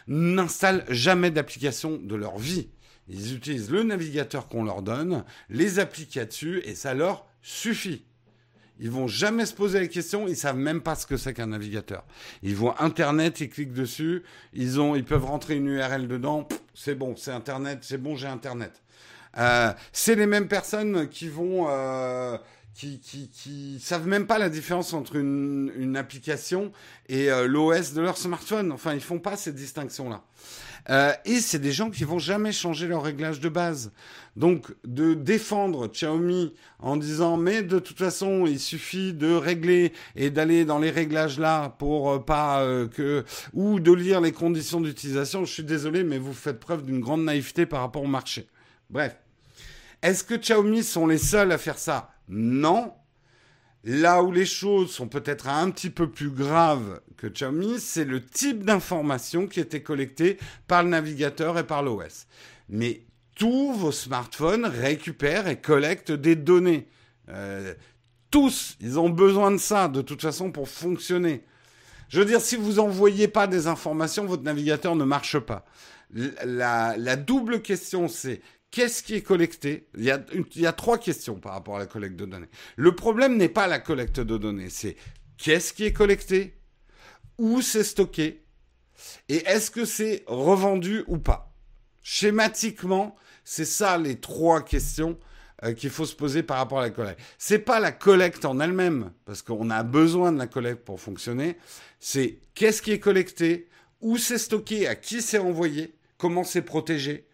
n'installent 0.07 0.85
jamais 0.89 1.31
d'application 1.31 1.99
de 2.01 2.15
leur 2.15 2.37
vie. 2.37 2.69
Ils 3.07 3.35
utilisent 3.35 3.69
le 3.69 3.83
navigateur 3.83 4.47
qu'on 4.47 4.63
leur 4.63 4.81
donne, 4.81 5.23
les 5.49 5.79
appliquent 5.79 6.19
dessus 6.19 6.61
et 6.65 6.75
ça 6.75 6.93
leur 6.93 7.25
suffit. 7.41 8.05
Ils 8.79 8.89
vont 8.89 9.07
jamais 9.07 9.45
se 9.45 9.53
poser 9.53 9.79
la 9.79 9.87
question, 9.87 10.27
ils 10.27 10.35
savent 10.35 10.57
même 10.57 10.81
pas 10.81 10.95
ce 10.95 11.05
que 11.05 11.15
c'est 11.15 11.33
qu'un 11.33 11.47
navigateur. 11.47 12.05
Ils 12.41 12.55
vont 12.55 12.73
internet, 12.79 13.39
ils 13.39 13.49
cliquent 13.49 13.73
dessus, 13.73 14.23
ils 14.53 15.03
peuvent 15.05 15.25
rentrer 15.25 15.55
une 15.55 15.67
URL 15.67 16.07
dedans, 16.07 16.47
c'est 16.73 16.95
bon, 16.95 17.15
c'est 17.15 17.31
internet, 17.31 17.79
c'est 17.81 17.97
bon, 17.97 18.15
j'ai 18.15 18.27
internet. 18.27 18.81
Euh, 19.37 19.73
c'est 19.91 20.15
les 20.15 20.25
mêmes 20.25 20.47
personnes 20.47 21.07
qui 21.07 21.27
vont, 21.27 21.67
euh, 21.69 22.37
qui, 22.73 22.99
qui, 22.99 23.29
qui 23.29 23.79
savent 23.79 24.07
même 24.07 24.25
pas 24.25 24.39
la 24.39 24.49
différence 24.49 24.93
entre 24.93 25.15
une, 25.15 25.71
une 25.75 25.95
application 25.95 26.71
et 27.07 27.31
euh, 27.31 27.47
l'OS 27.47 27.93
de 27.93 28.01
leur 28.01 28.17
smartphone. 28.17 28.71
Enfin, 28.71 28.93
ils 28.93 29.01
font 29.01 29.19
pas 29.19 29.37
cette 29.37 29.55
distinction-là. 29.55 30.23
Euh, 30.89 31.13
et 31.25 31.39
c'est 31.39 31.59
des 31.59 31.71
gens 31.71 31.89
qui 31.89 32.03
vont 32.03 32.19
jamais 32.19 32.51
changer 32.51 32.87
leur 32.87 33.03
réglage 33.03 33.39
de 33.39 33.49
base. 33.49 33.91
Donc, 34.35 34.67
de 34.83 35.13
défendre 35.13 35.87
Xiaomi 35.87 36.53
en 36.79 36.97
disant, 36.97 37.37
mais 37.37 37.61
de 37.61 37.79
toute 37.79 37.97
façon, 37.97 38.45
il 38.45 38.59
suffit 38.59 39.13
de 39.13 39.33
régler 39.33 39.93
et 40.15 40.29
d'aller 40.29 40.65
dans 40.65 40.79
les 40.79 40.89
réglages 40.89 41.39
là 41.39 41.69
pour 41.79 42.11
euh, 42.11 42.19
pas 42.19 42.61
euh, 42.61 42.87
que, 42.87 43.23
ou 43.53 43.79
de 43.79 43.93
lire 43.93 44.19
les 44.19 44.31
conditions 44.31 44.81
d'utilisation. 44.81 45.45
Je 45.45 45.53
suis 45.53 45.63
désolé, 45.63 46.03
mais 46.03 46.17
vous 46.17 46.33
faites 46.33 46.59
preuve 46.59 46.83
d'une 46.83 46.99
grande 46.99 47.23
naïveté 47.23 47.65
par 47.65 47.81
rapport 47.81 48.03
au 48.03 48.07
marché. 48.07 48.47
Bref. 48.89 49.15
Est-ce 50.01 50.25
que 50.25 50.35
Xiaomi 50.35 50.83
sont 50.83 51.07
les 51.07 51.17
seuls 51.17 51.53
à 51.53 51.57
faire 51.57 51.79
ça? 51.79 52.12
Non. 52.27 52.93
Là 53.83 54.23
où 54.23 54.31
les 54.31 54.45
choses 54.45 54.91
sont 54.91 55.07
peut-être 55.07 55.49
un 55.49 55.69
petit 55.69 55.89
peu 55.89 56.09
plus 56.09 56.29
graves 56.29 57.01
que 57.17 57.27
Xiaomi, 57.27 57.79
c'est 57.79 58.05
le 58.05 58.23
type 58.23 58.63
d'information 58.63 59.45
qui 59.47 59.59
était 59.59 59.83
collectée 59.83 60.37
par 60.67 60.83
le 60.83 60.89
navigateur 60.89 61.57
et 61.59 61.67
par 61.67 61.83
l'OS. 61.83 62.27
Mais 62.69 63.01
tous 63.35 63.73
vos 63.73 63.91
smartphones 63.91 64.65
récupèrent 64.65 65.47
et 65.47 65.59
collectent 65.59 66.13
des 66.13 66.37
données. 66.37 66.87
Euh, 67.29 67.73
tous, 68.31 68.77
ils 68.79 68.99
ont 68.99 69.09
besoin 69.09 69.51
de 69.51 69.57
ça 69.57 69.89
de 69.89 70.01
toute 70.01 70.21
façon 70.21 70.51
pour 70.51 70.69
fonctionner. 70.69 71.43
Je 72.07 72.19
veux 72.19 72.25
dire, 72.25 72.41
si 72.41 72.55
vous 72.55 72.79
envoyez 72.79 73.27
pas 73.27 73.47
des 73.47 73.67
informations, 73.67 74.25
votre 74.25 74.43
navigateur 74.43 74.95
ne 74.95 75.03
marche 75.03 75.39
pas. 75.39 75.65
La, 76.45 76.95
la 76.97 77.15
double 77.15 77.61
question, 77.61 78.07
c'est 78.07 78.41
Qu'est-ce 78.73 79.03
qui 79.03 79.13
est 79.13 79.21
collecté? 79.21 79.87
Il 79.95 80.03
y, 80.03 80.65
a, 80.65 80.73
trois 80.73 80.97
questions 80.97 81.35
par 81.35 81.51
rapport 81.51 81.75
à 81.75 81.79
la 81.79 81.85
collecte 81.85 82.15
de 82.15 82.25
données. 82.25 82.49
Le 82.75 82.95
problème 82.95 83.37
n'est 83.37 83.47
pas 83.47 83.67
la 83.67 83.77
collecte 83.77 84.19
de 84.19 84.35
données, 84.35 84.71
c'est 84.71 84.95
qu'est-ce 85.37 85.73
qui 85.73 85.83
est 85.83 85.93
collecté, 85.93 86.57
où 87.37 87.61
c'est 87.61 87.83
stocké, 87.83 88.43
et 89.29 89.43
est-ce 89.45 89.69
que 89.69 89.85
c'est 89.85 90.23
revendu 90.25 91.03
ou 91.05 91.19
pas? 91.19 91.53
Schématiquement, 92.01 93.15
c'est 93.43 93.63
ça 93.63 93.99
les 93.99 94.19
trois 94.19 94.63
questions 94.63 95.19
euh, 95.63 95.73
qu'il 95.73 95.91
faut 95.91 96.07
se 96.07 96.15
poser 96.15 96.41
par 96.41 96.57
rapport 96.57 96.79
à 96.79 96.83
la 96.83 96.89
collecte. 96.89 97.21
C'est 97.37 97.59
pas 97.59 97.79
la 97.79 97.91
collecte 97.91 98.43
en 98.43 98.59
elle-même, 98.59 99.11
parce 99.25 99.43
qu'on 99.43 99.69
a 99.69 99.83
besoin 99.83 100.31
de 100.31 100.39
la 100.39 100.47
collecte 100.47 100.83
pour 100.83 100.99
fonctionner. 100.99 101.57
C'est 101.99 102.39
qu'est-ce 102.55 102.81
qui 102.81 102.91
est 102.91 102.99
collecté, 102.99 103.69
où 104.01 104.17
c'est 104.17 104.39
stocké, 104.39 104.87
à 104.87 104.95
qui 104.95 105.21
c'est 105.21 105.37
envoyé, 105.37 105.93
comment 106.17 106.43
c'est 106.43 106.63
protégé, 106.63 107.27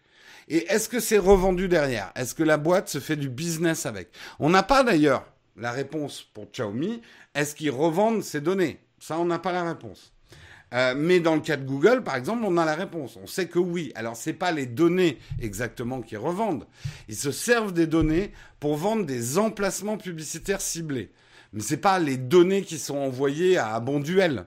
et 0.50 0.66
est-ce 0.68 0.88
que 0.88 0.98
c'est 0.98 1.16
revendu 1.16 1.68
derrière? 1.68 2.10
Est-ce 2.16 2.34
que 2.34 2.42
la 2.42 2.56
boîte 2.56 2.88
se 2.88 2.98
fait 2.98 3.16
du 3.16 3.28
business 3.28 3.86
avec? 3.86 4.08
On 4.40 4.50
n'a 4.50 4.64
pas 4.64 4.82
d'ailleurs 4.82 5.24
la 5.56 5.70
réponse 5.70 6.22
pour 6.34 6.50
Xiaomi. 6.50 7.00
Est-ce 7.36 7.54
qu'ils 7.54 7.70
revendent 7.70 8.24
ces 8.24 8.40
données? 8.40 8.80
Ça, 8.98 9.16
on 9.18 9.24
n'a 9.24 9.38
pas 9.38 9.52
la 9.52 9.62
réponse. 9.62 10.12
Euh, 10.74 10.94
mais 10.96 11.20
dans 11.20 11.36
le 11.36 11.40
cas 11.40 11.56
de 11.56 11.64
Google, 11.64 12.02
par 12.02 12.16
exemple, 12.16 12.42
on 12.44 12.56
a 12.56 12.64
la 12.64 12.74
réponse. 12.74 13.16
On 13.22 13.28
sait 13.28 13.46
que 13.46 13.60
oui. 13.60 13.92
Alors, 13.94 14.16
ce 14.16 14.30
n'est 14.30 14.36
pas 14.36 14.50
les 14.50 14.66
données 14.66 15.18
exactement 15.40 16.02
qu'ils 16.02 16.18
revendent. 16.18 16.66
Ils 17.08 17.16
se 17.16 17.30
servent 17.30 17.72
des 17.72 17.86
données 17.86 18.32
pour 18.58 18.76
vendre 18.76 19.06
des 19.06 19.38
emplacements 19.38 19.98
publicitaires 19.98 20.60
ciblés. 20.60 21.12
Mais 21.52 21.62
ce 21.62 21.74
n'est 21.74 21.80
pas 21.80 22.00
les 22.00 22.16
données 22.16 22.62
qui 22.62 22.78
sont 22.78 22.98
envoyées 22.98 23.56
à 23.56 23.78
Bonduel. 23.78 24.46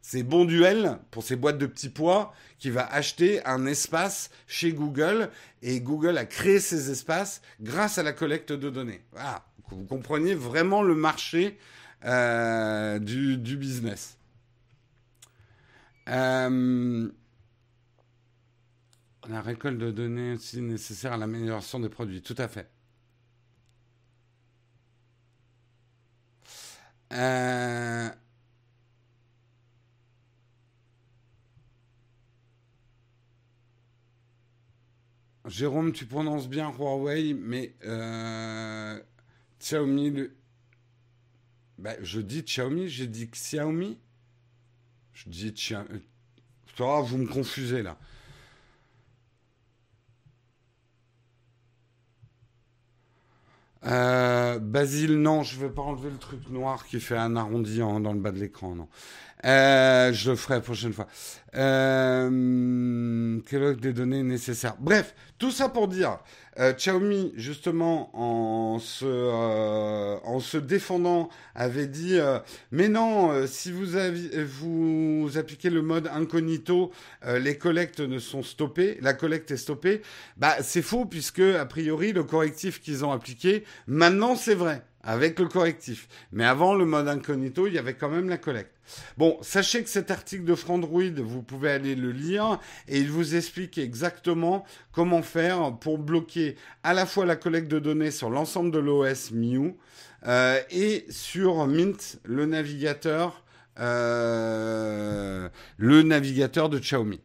C'est 0.00 0.22
Bonduel, 0.22 0.98
pour 1.10 1.22
ces 1.22 1.36
boîtes 1.36 1.58
de 1.58 1.66
petits 1.66 1.88
pois, 1.88 2.32
qui 2.58 2.70
va 2.70 2.86
acheter 2.86 3.44
un 3.44 3.66
espace 3.66 4.30
chez 4.46 4.72
Google 4.72 5.30
et 5.62 5.80
Google 5.80 6.18
a 6.18 6.24
créé 6.24 6.60
ces 6.60 6.90
espaces 6.90 7.42
grâce 7.60 7.98
à 7.98 8.02
la 8.02 8.12
collecte 8.12 8.52
de 8.52 8.70
données. 8.70 9.02
Voilà, 9.12 9.44
vous 9.70 9.84
compreniez 9.84 10.34
vraiment 10.34 10.82
le 10.82 10.94
marché 10.94 11.58
euh, 12.04 12.98
du, 12.98 13.38
du, 13.38 13.56
business. 13.56 14.18
Euh, 16.08 17.10
la 19.28 19.40
récolte 19.40 19.78
de 19.78 19.90
données 19.90 20.34
aussi 20.34 20.60
nécessaire 20.60 21.14
à 21.14 21.16
l'amélioration 21.16 21.80
des 21.80 21.88
produits, 21.88 22.20
tout 22.20 22.34
à 22.36 22.48
fait. 22.48 22.68
Euh, 27.12 28.10
Jérôme, 35.46 35.92
tu 35.92 36.06
prononces 36.06 36.48
bien 36.48 36.70
Huawei, 36.70 37.34
mais 37.34 37.74
euh, 37.84 38.98
Xiaomi. 39.60 40.10
Le... 40.10 40.36
Ben, 41.78 41.96
je 42.02 42.20
dis 42.20 42.42
Xiaomi, 42.42 42.88
j'ai 42.88 43.06
dit 43.06 43.28
Xiaomi. 43.28 43.98
Je 45.12 45.28
dis 45.28 45.52
Xiaomi. 45.52 46.02
Oh, 46.80 47.02
vous 47.02 47.18
me 47.18 47.26
confusez 47.26 47.82
là. 47.82 47.98
Euh, 53.86 54.58
Basile, 54.58 55.20
non, 55.20 55.42
je 55.42 55.56
ne 55.56 55.66
vais 55.66 55.72
pas 55.72 55.82
enlever 55.82 56.10
le 56.10 56.16
truc 56.16 56.48
noir 56.48 56.86
qui 56.86 57.00
fait 57.00 57.18
un 57.18 57.36
arrondi 57.36 57.78
dans 57.78 57.98
le 57.98 58.18
bas 58.18 58.32
de 58.32 58.38
l'écran, 58.38 58.74
non. 58.74 58.88
Euh, 59.44 60.12
je 60.12 60.30
le 60.30 60.36
ferai 60.36 60.54
la 60.54 60.60
prochaine 60.60 60.92
fois. 60.92 61.06
Euh, 61.56 62.28
des 63.80 63.92
données 63.92 64.22
nécessaires 64.22 64.74
Bref, 64.80 65.14
tout 65.38 65.50
ça 65.50 65.68
pour 65.68 65.86
dire, 65.86 66.18
euh, 66.58 66.72
Xiaomi, 66.72 67.32
justement, 67.36 68.10
en 68.18 68.78
se, 68.78 69.04
euh, 69.04 70.16
en 70.24 70.40
se 70.40 70.56
défendant, 70.56 71.28
avait 71.54 71.86
dit 71.86 72.18
euh, 72.18 72.38
Mais 72.72 72.88
non, 72.88 73.30
euh, 73.30 73.46
si 73.46 73.70
vous, 73.70 73.96
avez, 73.96 74.44
vous 74.44 75.30
appliquez 75.36 75.70
le 75.70 75.82
mode 75.82 76.08
incognito, 76.08 76.90
les 77.26 77.58
collectes 77.58 78.00
ne 78.00 78.18
sont 78.18 78.42
stoppées, 78.42 78.98
la 79.00 79.14
collecte 79.14 79.50
est 79.50 79.56
stoppée. 79.56 80.02
Bah, 80.36 80.56
c'est 80.62 80.82
faux, 80.82 81.04
puisque, 81.04 81.40
a 81.40 81.66
priori, 81.66 82.12
le 82.12 82.24
correctif 82.24 82.80
qu'ils 82.80 83.04
ont 83.04 83.12
appliqué, 83.12 83.64
maintenant 83.86 84.36
c'est 84.36 84.54
vrai 84.54 84.82
avec 85.04 85.38
le 85.38 85.46
correctif. 85.46 86.08
Mais 86.32 86.44
avant 86.44 86.74
le 86.74 86.84
mode 86.86 87.08
incognito, 87.08 87.66
il 87.66 87.74
y 87.74 87.78
avait 87.78 87.94
quand 87.94 88.08
même 88.08 88.28
la 88.28 88.38
collecte. 88.38 88.72
Bon, 89.16 89.38
sachez 89.42 89.82
que 89.82 89.88
cet 89.88 90.10
article 90.10 90.44
de 90.44 90.54
Frandroid, 90.54 91.02
vous 91.18 91.42
pouvez 91.42 91.70
aller 91.70 91.94
le 91.94 92.10
lire 92.10 92.58
et 92.88 92.98
il 92.98 93.10
vous 93.10 93.34
explique 93.36 93.78
exactement 93.78 94.64
comment 94.92 95.22
faire 95.22 95.76
pour 95.78 95.98
bloquer 95.98 96.56
à 96.82 96.94
la 96.94 97.06
fois 97.06 97.24
la 97.26 97.36
collecte 97.36 97.68
de 97.68 97.78
données 97.78 98.10
sur 98.10 98.30
l'ensemble 98.30 98.70
de 98.70 98.78
l'OS 98.78 99.30
MIU 99.30 99.74
euh, 100.26 100.60
et 100.70 101.06
sur 101.10 101.66
Mint, 101.66 102.18
le 102.24 102.46
navigateur, 102.46 103.44
euh, 103.78 105.48
le 105.76 106.02
navigateur 106.02 106.68
de 106.68 106.78
Xiaomi. 106.78 107.20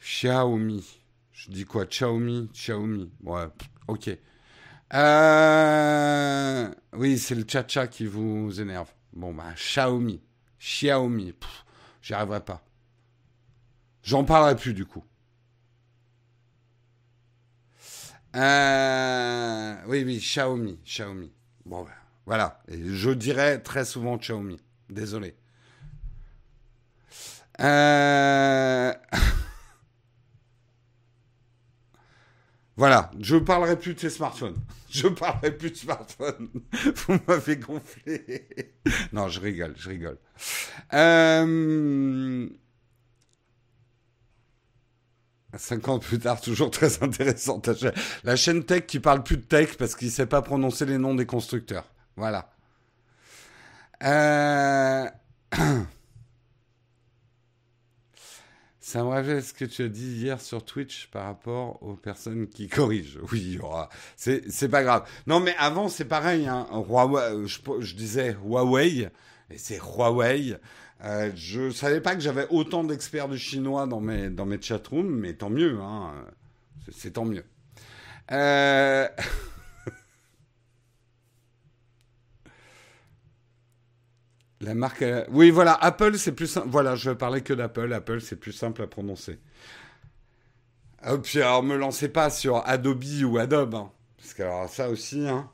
Xiaomi. 0.00 1.05
Je 1.46 1.52
dis 1.52 1.64
quoi? 1.64 1.86
Xiaomi 1.86 2.50
Xiaomi. 2.52 3.10
Ouais, 3.22 3.46
ok. 3.86 4.10
Euh... 4.94 6.74
Oui, 6.94 7.18
c'est 7.18 7.34
le 7.34 7.44
cha-cha 7.46 7.86
qui 7.86 8.06
vous 8.06 8.60
énerve. 8.60 8.90
Bon, 9.12 9.32
bah, 9.32 9.52
Xiaomi. 9.54 10.20
Xiaomi. 10.58 11.34
J'y 12.02 12.14
arriverai 12.14 12.40
pas. 12.40 12.62
J'en 14.02 14.24
parlerai 14.24 14.56
plus 14.56 14.74
du 14.74 14.86
coup. 14.86 15.04
Euh... 18.34 19.76
Oui, 19.86 20.02
oui, 20.04 20.18
Xiaomi. 20.18 20.80
Xiaomi. 20.84 21.32
Bon, 21.64 21.84
bah, 21.84 21.90
voilà. 22.26 22.60
Je 22.68 23.10
dirais 23.10 23.60
très 23.60 23.84
souvent 23.84 24.16
Xiaomi. 24.16 24.60
Désolé. 24.90 25.36
Euh... 27.60 28.92
Voilà, 32.76 33.10
je 33.20 33.36
parlerai 33.36 33.78
plus 33.78 33.94
de 33.94 34.00
ces 34.00 34.10
smartphones. 34.10 34.56
Je 34.90 35.08
parlerai 35.08 35.56
plus 35.56 35.70
de 35.70 35.76
smartphones. 35.76 36.48
Vous 36.72 37.18
m'avez 37.26 37.56
gonflé. 37.56 38.72
non, 39.12 39.28
je 39.28 39.40
rigole, 39.40 39.74
je 39.76 39.90
rigole. 39.90 40.18
Euh... 40.94 42.48
50 45.54 46.02
plus 46.02 46.18
tard, 46.18 46.40
toujours 46.40 46.70
très 46.70 47.02
intéressante. 47.02 47.68
La 48.24 48.36
chaîne 48.36 48.64
tech 48.64 48.86
qui 48.86 49.00
parle 49.00 49.22
plus 49.22 49.36
de 49.36 49.42
tech 49.42 49.76
parce 49.76 49.94
qu'il 49.94 50.08
ne 50.08 50.12
sait 50.12 50.26
pas 50.26 50.40
prononcer 50.40 50.86
les 50.86 50.98
noms 50.98 51.14
des 51.14 51.26
constructeurs. 51.26 51.90
Voilà. 52.16 52.50
Euh... 54.02 55.08
Ça 58.86 59.02
me 59.02 59.40
ce 59.40 59.52
que 59.52 59.64
tu 59.64 59.82
as 59.82 59.88
dit 59.88 60.12
hier 60.12 60.40
sur 60.40 60.64
Twitch 60.64 61.08
par 61.08 61.24
rapport 61.24 61.82
aux 61.82 61.96
personnes 61.96 62.46
qui 62.46 62.68
corrigent. 62.68 63.18
Oui, 63.32 63.58
c'est 64.16 64.68
pas 64.68 64.84
grave. 64.84 65.08
Non, 65.26 65.40
mais 65.40 65.56
avant, 65.58 65.88
c'est 65.88 66.04
pareil. 66.04 66.46
Hein. 66.46 66.68
Huawei, 66.70 67.48
je, 67.48 67.58
je, 67.80 67.94
disais 67.96 68.36
Huawei, 68.44 69.08
et 69.50 69.58
c'est 69.58 69.80
Huawei. 69.80 70.56
Euh, 71.02 71.32
je 71.34 71.70
savais 71.70 72.00
pas 72.00 72.14
que 72.14 72.20
j'avais 72.20 72.46
autant 72.48 72.84
d'experts 72.84 73.28
de 73.28 73.36
chinois 73.36 73.88
dans 73.88 74.00
mes, 74.00 74.30
dans 74.30 74.46
mes 74.46 74.62
chatrooms, 74.62 75.10
mais 75.10 75.32
tant 75.32 75.50
mieux. 75.50 75.80
Hein. 75.80 76.12
C'est 76.92 77.14
tant 77.14 77.24
mieux. 77.24 77.44
Euh... 78.30 79.08
La 84.60 84.74
marque. 84.74 85.04
Oui, 85.30 85.50
voilà, 85.50 85.74
Apple, 85.74 86.16
c'est 86.16 86.32
plus 86.32 86.46
simple. 86.46 86.68
Voilà, 86.70 86.94
je 86.94 87.10
parler 87.10 87.42
que 87.42 87.52
d'Apple. 87.52 87.92
Apple, 87.92 88.20
c'est 88.20 88.36
plus 88.36 88.52
simple 88.52 88.82
à 88.82 88.86
prononcer. 88.86 89.38
Oh, 91.08 91.18
puis 91.18 91.40
alors, 91.42 91.62
me 91.62 91.76
lancez 91.76 92.08
pas 92.08 92.30
sur 92.30 92.66
Adobe 92.66 93.04
ou 93.24 93.38
Adobe. 93.38 93.74
Hein. 93.74 93.92
Parce 94.16 94.34
que 94.34 94.42
alors, 94.42 94.68
ça 94.68 94.88
aussi, 94.88 95.28
hein, 95.28 95.50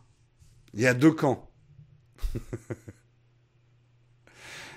il 0.72 0.80
y 0.80 0.86
a 0.86 0.94
deux 0.94 1.12
camps. 1.12 1.50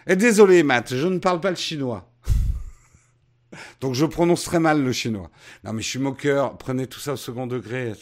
Et 0.08 0.16
désolé, 0.16 0.64
Matt, 0.64 0.94
je 0.96 1.08
ne 1.08 1.20
parle 1.20 1.40
pas 1.40 1.50
le 1.50 1.56
chinois. 1.56 2.12
Donc 3.82 3.94
je 3.96 4.06
prononce 4.06 4.44
très 4.44 4.60
mal 4.60 4.84
le 4.84 4.92
chinois. 4.92 5.32
Non 5.64 5.74
mais 5.74 5.82
je 5.82 5.88
suis 5.88 6.00
moqueur, 6.00 6.58
prenez 6.58 6.86
tout 6.88 7.00
ça 7.00 7.14
au 7.14 7.18
second 7.18 7.48
degré, 7.48 7.94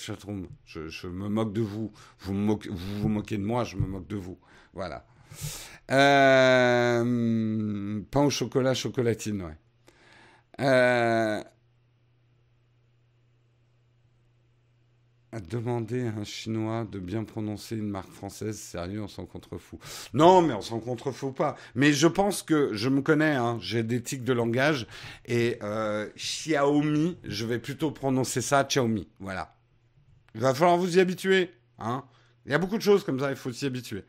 Je, 0.66 0.90
je 0.90 1.08
me 1.08 1.30
moque 1.30 1.54
de 1.54 1.62
vous. 1.62 1.94
Vous, 2.20 2.34
vous 2.34 2.60
vous 3.00 3.08
moquez 3.08 3.38
de 3.38 3.44
moi, 3.44 3.64
je 3.64 3.78
me 3.78 3.88
moque 3.88 4.08
de 4.08 4.18
vous. 4.18 4.38
Voilà. 4.74 5.06
Euh, 5.92 7.04
pain 8.12 8.22
au 8.22 8.30
chocolat, 8.30 8.74
chocolatine, 8.74 9.42
ouais. 9.44 9.58
Euh, 10.62 11.44
demander 15.40 16.08
à 16.08 16.20
un 16.20 16.24
Chinois 16.24 16.88
de 16.90 17.00
bien 17.00 17.24
prononcer 17.24 17.76
une 17.76 17.90
marque 17.90 18.12
française, 18.12 18.58
sérieux, 18.58 19.02
on 19.02 19.08
s'en 19.08 19.26
contrefou. 19.26 19.80
Non, 20.14 20.42
mais 20.42 20.54
on 20.54 20.62
s'en 20.62 20.80
contrefout 20.80 21.36
pas. 21.36 21.56
Mais 21.76 21.94
je 21.94 22.08
pense 22.08 22.44
que 22.44 22.74
je 22.74 22.90
me 22.90 23.02
connais, 23.02 23.34
hein, 23.34 23.58
j'ai 23.62 23.84
des 23.84 24.02
tics 24.02 24.24
de 24.24 24.34
langage 24.34 24.88
et 25.26 25.58
euh, 25.64 26.10
Xiaomi, 26.16 27.18
je 27.24 27.46
vais 27.46 27.60
plutôt 27.60 27.92
prononcer 27.92 28.42
ça 28.42 28.64
Xiaomi. 28.64 29.08
Voilà. 29.20 29.56
Il 30.36 30.42
va 30.42 30.54
falloir 30.54 30.78
vous 30.78 30.98
y 30.98 31.00
habituer. 31.00 31.52
Hein. 31.80 32.04
Il 32.46 32.52
y 32.52 32.56
a 32.56 32.58
beaucoup 32.58 32.78
de 32.78 32.84
choses 32.84 33.04
comme 33.04 33.20
ça, 33.20 33.30
il 33.30 33.36
faut 33.36 33.52
s'y 33.52 33.66
habituer. 33.66 34.04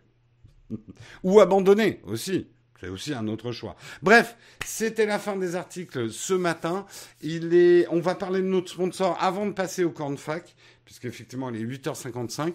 Ou 1.22 1.40
abandonner 1.40 2.00
aussi. 2.04 2.46
C'est 2.80 2.88
aussi 2.88 3.14
un 3.14 3.28
autre 3.28 3.52
choix. 3.52 3.76
Bref, 4.02 4.36
c'était 4.64 5.06
la 5.06 5.18
fin 5.18 5.36
des 5.36 5.56
articles 5.56 6.10
ce 6.10 6.34
matin. 6.34 6.84
Il 7.22 7.54
est, 7.54 7.86
on 7.88 8.00
va 8.00 8.14
parler 8.14 8.40
de 8.40 8.46
notre 8.46 8.70
sponsor 8.70 9.16
avant 9.20 9.46
de 9.46 9.52
passer 9.52 9.84
au 9.84 9.90
cornfac 9.90 10.54
puisqu'effectivement 10.84 11.50
il 11.50 11.60
est 11.60 11.64
8h55. 11.64 12.54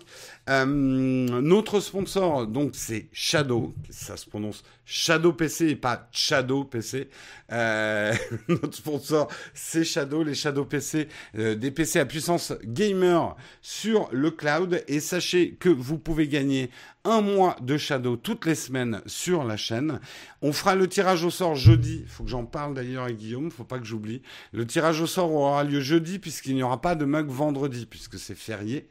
Euh, 0.49 0.66
notre 0.66 1.80
sponsor, 1.80 2.47
donc 2.47 2.72
c'est 2.74 3.07
Shadow, 3.12 3.74
ça 3.89 4.18
se 4.18 4.30
prononce 4.30 4.64
Shadow 4.86 5.34
PC 5.34 5.70
et 5.70 5.76
pas 5.76 6.07
Shadow 6.12 6.64
PC. 6.64 7.10
Euh, 7.51 8.14
notre 8.47 8.76
sponsor, 8.76 9.28
c'est 9.53 9.84
Shadow, 9.84 10.24
les 10.24 10.36
Shadow 10.36 10.66
PC, 10.66 11.07
euh, 11.38 11.55
des 11.55 11.72
PC 11.72 11.99
à 11.99 12.05
puissance 12.05 12.53
gamer 12.64 13.36
sur 13.62 14.10
le 14.12 14.32
cloud. 14.32 14.84
Et 14.88 14.99
sachez 14.99 15.55
que 15.55 15.70
vous 15.70 15.97
pouvez 15.97 16.28
gagner 16.28 16.70
un 17.06 17.22
mois 17.22 17.56
de 17.62 17.78
Shadow 17.78 18.18
toutes 18.18 18.45
les 18.45 18.56
semaines 18.56 19.02
sur 19.06 19.43
la 19.43 19.58
chaîne. 19.58 20.00
On 20.41 20.52
fera 20.52 20.76
le 20.76 20.88
tirage 20.88 21.24
au 21.24 21.30
sort 21.30 21.56
jeudi. 21.56 22.04
Faut 22.08 22.24
que 22.24 22.30
j'en 22.30 22.45
parle 22.45 22.74
d'ailleurs 22.74 23.06
à 23.06 23.12
Guillaume, 23.12 23.52
faut 23.52 23.64
pas 23.64 23.80
que 23.80 23.86
j'oublie. 23.86 24.22
Le 24.52 24.66
tirage 24.66 25.00
au 25.02 25.08
sort 25.08 25.32
aura 25.32 25.64
lieu 25.64 25.80
jeudi 25.80 26.20
puisqu'il 26.20 26.56
n'y 26.56 26.64
aura 26.64 26.82
pas 26.82 26.95
de 26.95 27.06
mug 27.06 27.28
vendredi 27.28 27.86
puisque 27.86 28.20
c'est 28.20 28.36
férié. 28.36 28.88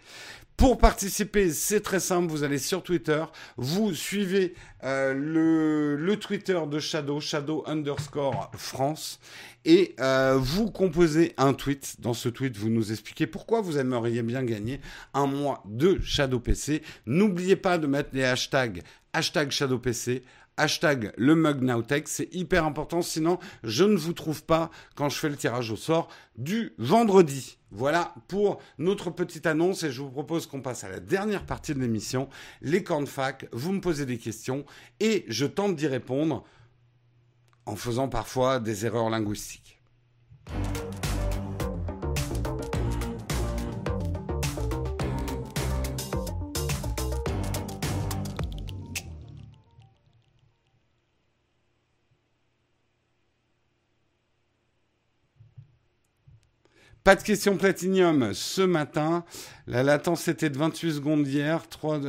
Pour 0.58 0.76
participer, 0.76 1.52
c'est 1.52 1.82
très 1.82 2.00
simple. 2.00 2.26
Vous 2.26 2.42
allez 2.42 2.58
sur 2.58 2.82
Twitter, 2.82 3.24
vous 3.56 3.94
suivez 3.94 4.54
euh, 4.82 5.14
le, 5.96 6.16
Twitter 6.16 6.58
de 6.68 6.80
Shadow, 6.80 7.20
Shadow 7.20 7.62
underscore 7.64 8.50
France, 8.56 9.20
et 9.64 9.94
euh, 10.00 10.36
vous 10.36 10.68
composez 10.68 11.32
un 11.36 11.54
tweet. 11.54 12.00
Dans 12.00 12.12
ce 12.12 12.28
tweet, 12.28 12.56
vous 12.56 12.70
nous 12.70 12.90
expliquez 12.90 13.28
pourquoi 13.28 13.60
vous 13.60 13.78
aimeriez 13.78 14.22
bien 14.22 14.42
gagner 14.42 14.80
un 15.14 15.26
mois 15.26 15.62
de 15.64 16.00
Shadow 16.02 16.40
PC. 16.40 16.82
N'oubliez 17.06 17.54
pas 17.54 17.78
de 17.78 17.86
mettre 17.86 18.10
les 18.12 18.24
hashtags 18.24 18.82
hashtag 19.12 19.50
Shadow 19.50 19.78
PC, 19.78 20.22
hashtag 20.58 21.12
le 21.16 21.34
mug 21.34 21.64
c'est 22.06 22.34
hyper 22.34 22.64
important, 22.64 23.02
sinon 23.02 23.38
je 23.62 23.84
ne 23.84 23.96
vous 23.96 24.12
trouve 24.12 24.44
pas 24.44 24.70
quand 24.94 25.08
je 25.08 25.16
fais 25.16 25.28
le 25.28 25.36
tirage 25.36 25.70
au 25.70 25.76
sort 25.76 26.08
du 26.36 26.72
vendredi. 26.78 27.58
Voilà 27.70 28.14
pour 28.28 28.60
notre 28.78 29.10
petite 29.10 29.46
annonce 29.46 29.82
et 29.82 29.92
je 29.92 30.00
vous 30.00 30.10
propose 30.10 30.46
qu'on 30.46 30.62
passe 30.62 30.84
à 30.84 30.88
la 30.88 31.00
dernière 31.00 31.44
partie 31.44 31.74
de 31.74 31.80
l'émission, 31.80 32.28
les 32.62 32.82
cornes 32.82 33.06
fac. 33.06 33.46
Vous 33.52 33.72
me 33.72 33.80
posez 33.80 34.06
des 34.06 34.18
questions 34.18 34.64
et 35.00 35.24
je 35.28 35.46
tente 35.46 35.76
d'y 35.76 35.86
répondre 35.86 36.44
en 37.66 37.76
faisant 37.76 38.08
parfois 38.08 38.60
des 38.60 38.86
erreurs 38.86 39.10
linguistiques. 39.10 39.80
Pas 57.08 57.16
de 57.16 57.22
question 57.22 57.56
platinium 57.56 58.34
ce 58.34 58.60
matin. 58.60 59.24
La 59.66 59.82
latence 59.82 60.28
était 60.28 60.50
de 60.50 60.58
28 60.58 60.92
secondes 60.92 61.26
hier. 61.26 61.66
3 61.66 62.00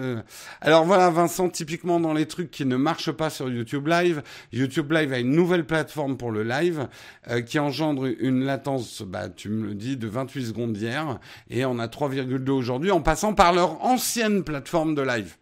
Alors 0.59 0.83
voilà, 0.83 1.09
Vincent, 1.09 1.47
typiquement 1.47 2.01
dans 2.01 2.11
les 2.11 2.25
trucs 2.25 2.51
qui 2.51 2.65
ne 2.65 2.75
marchent 2.75 3.13
pas 3.13 3.29
sur 3.29 3.49
YouTube 3.49 3.87
Live, 3.87 4.21
YouTube 4.51 4.91
Live 4.91 5.13
a 5.13 5.19
une 5.19 5.31
nouvelle 5.31 5.65
plateforme 5.65 6.17
pour 6.17 6.31
le 6.31 6.43
live 6.43 6.89
euh, 7.29 7.39
qui 7.39 7.59
engendre 7.59 8.07
une 8.19 8.43
latence, 8.43 9.01
bah, 9.01 9.29
tu 9.29 9.47
me 9.47 9.67
le 9.67 9.73
dis, 9.73 9.95
de 9.95 10.09
28 10.09 10.47
secondes 10.47 10.75
hier. 10.75 11.17
Et 11.49 11.63
on 11.63 11.79
a 11.79 11.87
3,2 11.87 12.49
aujourd'hui 12.49 12.91
en 12.91 12.99
passant 12.99 13.33
par 13.33 13.53
leur 13.53 13.81
ancienne 13.85 14.43
plateforme 14.43 14.95
de 14.95 15.01
live. 15.01 15.37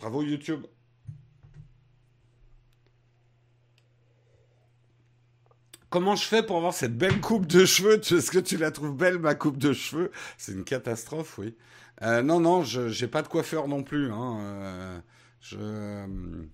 Bravo 0.00 0.24
YouTube. 0.24 0.66
Comment 5.94 6.16
je 6.16 6.26
fais 6.26 6.42
pour 6.42 6.56
avoir 6.56 6.74
cette 6.74 6.98
belle 6.98 7.20
coupe 7.20 7.46
de 7.46 7.64
cheveux? 7.64 8.00
Est-ce 8.00 8.32
que 8.32 8.40
tu 8.40 8.56
la 8.56 8.72
trouves 8.72 8.96
belle, 8.96 9.20
ma 9.20 9.36
coupe 9.36 9.58
de 9.58 9.72
cheveux? 9.72 10.10
C'est 10.38 10.50
une 10.50 10.64
catastrophe, 10.64 11.38
oui. 11.38 11.54
Euh, 12.02 12.20
non, 12.20 12.40
non, 12.40 12.64
je 12.64 13.00
n'ai 13.00 13.08
pas 13.08 13.22
de 13.22 13.28
coiffeur 13.28 13.68
non 13.68 13.84
plus. 13.84 14.10
Hein. 14.10 15.00
Euh, 15.52 16.46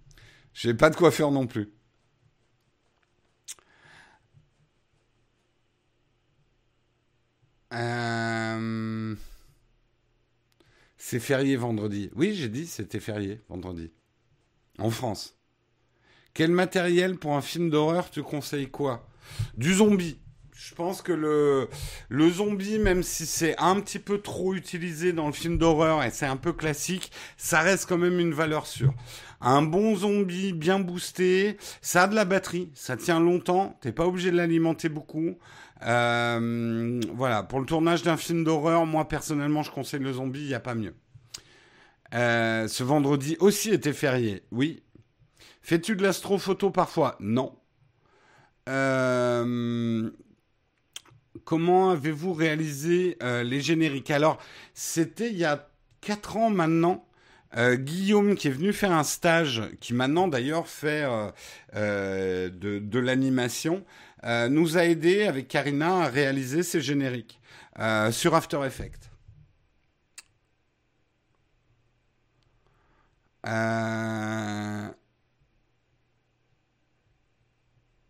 je 0.52 0.68
n'ai 0.68 0.74
pas 0.74 0.90
de 0.90 0.96
coiffeur 0.96 1.30
non 1.30 1.46
plus. 1.46 1.72
Euh, 7.72 9.16
c'est 10.98 11.18
férié 11.18 11.56
vendredi. 11.56 12.10
Oui, 12.14 12.34
j'ai 12.34 12.50
dit 12.50 12.66
c'était 12.66 13.00
férié 13.00 13.40
vendredi. 13.48 13.90
En 14.78 14.90
France. 14.90 15.38
Quel 16.34 16.50
matériel 16.50 17.16
pour 17.16 17.34
un 17.38 17.42
film 17.42 17.70
d'horreur 17.70 18.10
tu 18.10 18.22
conseilles 18.22 18.70
quoi? 18.70 19.09
Du 19.56 19.74
zombie. 19.74 20.18
Je 20.54 20.74
pense 20.74 21.00
que 21.00 21.12
le, 21.12 21.68
le 22.10 22.30
zombie, 22.30 22.78
même 22.78 23.02
si 23.02 23.24
c'est 23.24 23.56
un 23.58 23.80
petit 23.80 23.98
peu 23.98 24.18
trop 24.20 24.54
utilisé 24.54 25.14
dans 25.14 25.26
le 25.26 25.32
film 25.32 25.56
d'horreur 25.56 26.04
et 26.04 26.10
c'est 26.10 26.26
un 26.26 26.36
peu 26.36 26.52
classique, 26.52 27.10
ça 27.38 27.60
reste 27.60 27.88
quand 27.88 27.96
même 27.96 28.20
une 28.20 28.34
valeur 28.34 28.66
sûre. 28.66 28.92
Un 29.40 29.62
bon 29.62 29.96
zombie 29.96 30.52
bien 30.52 30.78
boosté, 30.78 31.56
ça 31.80 32.02
a 32.02 32.06
de 32.08 32.14
la 32.14 32.26
batterie, 32.26 32.70
ça 32.74 32.98
tient 32.98 33.20
longtemps, 33.20 33.78
t'es 33.80 33.90
pas 33.90 34.06
obligé 34.06 34.30
de 34.30 34.36
l'alimenter 34.36 34.90
beaucoup. 34.90 35.38
Euh, 35.82 37.00
voilà, 37.14 37.42
pour 37.42 37.58
le 37.58 37.64
tournage 37.64 38.02
d'un 38.02 38.18
film 38.18 38.44
d'horreur, 38.44 38.84
moi 38.84 39.08
personnellement, 39.08 39.62
je 39.62 39.70
conseille 39.70 40.00
le 40.00 40.12
zombie, 40.12 40.42
il 40.42 40.48
n'y 40.48 40.54
a 40.54 40.60
pas 40.60 40.74
mieux. 40.74 40.94
Euh, 42.12 42.68
ce 42.68 42.84
vendredi 42.84 43.38
aussi 43.40 43.70
était 43.70 43.94
férié, 43.94 44.42
oui. 44.50 44.82
Fais-tu 45.62 45.96
de 45.96 46.02
l'astrophoto 46.02 46.70
parfois? 46.70 47.16
Non. 47.20 47.56
Euh, 48.70 50.10
comment 51.44 51.90
avez-vous 51.90 52.32
réalisé 52.32 53.16
euh, 53.22 53.42
les 53.42 53.60
génériques? 53.60 54.10
Alors, 54.10 54.38
c'était 54.74 55.30
il 55.30 55.36
y 55.36 55.44
a 55.44 55.68
4 56.00 56.36
ans 56.36 56.50
maintenant. 56.50 57.04
Euh, 57.56 57.74
Guillaume 57.74 58.36
qui 58.36 58.46
est 58.46 58.52
venu 58.52 58.72
faire 58.72 58.92
un 58.92 59.02
stage, 59.02 59.62
qui 59.80 59.92
maintenant 59.92 60.28
d'ailleurs 60.28 60.68
fait 60.68 61.04
de, 61.74 62.98
l'animation, 62.98 63.84
nous 64.24 64.78
a 64.78 64.84
aidé 64.84 65.24
avec 65.24 65.48
Karina 65.48 66.04
à 66.04 66.08
réaliser 66.08 66.62
ces 66.62 66.80
génériques 66.80 67.40
sur 68.12 68.36
After 68.36 68.60
Effects. 68.64 69.10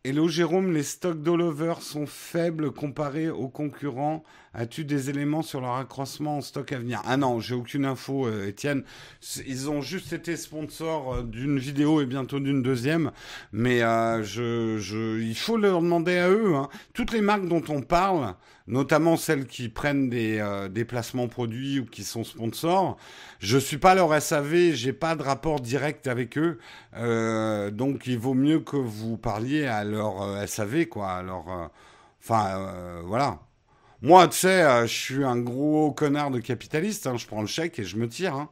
Hello 0.02 0.28
Jérôme, 0.28 0.72
les 0.72 0.82
stocks 0.82 1.22
d'All 1.22 1.42
sont 1.82 2.06
faibles 2.06 2.72
comparés 2.72 3.28
aux 3.28 3.50
concurrents. 3.50 4.24
As-tu 4.52 4.84
des 4.84 5.10
éléments 5.10 5.42
sur 5.42 5.60
leur 5.60 5.76
accroissement 5.76 6.38
en 6.38 6.40
stock 6.40 6.72
à 6.72 6.78
venir 6.78 7.00
Ah 7.04 7.16
non, 7.16 7.38
j'ai 7.38 7.54
aucune 7.54 7.84
info, 7.84 8.26
euh, 8.26 8.48
Étienne. 8.48 8.82
Ils 9.46 9.70
ont 9.70 9.80
juste 9.80 10.12
été 10.12 10.36
sponsors 10.36 11.14
euh, 11.14 11.22
d'une 11.22 11.56
vidéo 11.56 12.00
et 12.00 12.06
bientôt 12.06 12.40
d'une 12.40 12.60
deuxième, 12.60 13.12
mais 13.52 13.82
euh, 13.82 14.24
je, 14.24 14.78
je, 14.78 15.20
il 15.20 15.36
faut 15.36 15.56
leur 15.56 15.80
demander 15.80 16.18
à 16.18 16.30
eux. 16.30 16.56
Hein. 16.56 16.68
Toutes 16.94 17.12
les 17.12 17.20
marques 17.20 17.46
dont 17.46 17.62
on 17.68 17.80
parle, 17.80 18.34
notamment 18.66 19.16
celles 19.16 19.46
qui 19.46 19.68
prennent 19.68 20.10
des, 20.10 20.84
placements 20.84 21.28
produits 21.28 21.78
ou 21.78 21.84
qui 21.84 22.02
sont 22.02 22.24
sponsors. 22.24 22.96
Je 23.38 23.56
suis 23.56 23.78
pas 23.78 23.94
leur 23.94 24.20
SAV, 24.20 24.72
j'ai 24.72 24.92
pas 24.92 25.14
de 25.14 25.22
rapport 25.22 25.60
direct 25.60 26.08
avec 26.08 26.36
eux, 26.38 26.58
donc 27.70 28.06
il 28.06 28.18
vaut 28.18 28.34
mieux 28.34 28.58
que 28.58 28.76
vous 28.76 29.16
parliez 29.16 29.66
à 29.66 29.84
leur 29.84 30.48
SAV, 30.48 30.86
quoi. 30.86 31.10
Alors, 31.10 31.70
enfin, 32.20 33.00
voilà. 33.04 33.38
Moi, 34.02 34.28
tu 34.28 34.38
sais, 34.38 34.86
je 34.86 34.92
suis 34.92 35.24
un 35.24 35.38
gros 35.38 35.92
connard 35.92 36.30
de 36.30 36.40
capitaliste. 36.40 37.06
Hein. 37.06 37.16
je 37.16 37.26
prends 37.26 37.42
le 37.42 37.46
chèque 37.46 37.78
et 37.78 37.84
je 37.84 37.96
me 37.96 38.08
tire. 38.08 38.34
Hein. 38.34 38.48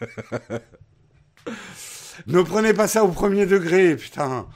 ne 2.26 2.42
prenez 2.42 2.74
pas 2.74 2.88
ça 2.88 3.04
au 3.04 3.08
premier 3.08 3.46
degré, 3.46 3.96
putain. 3.96 4.48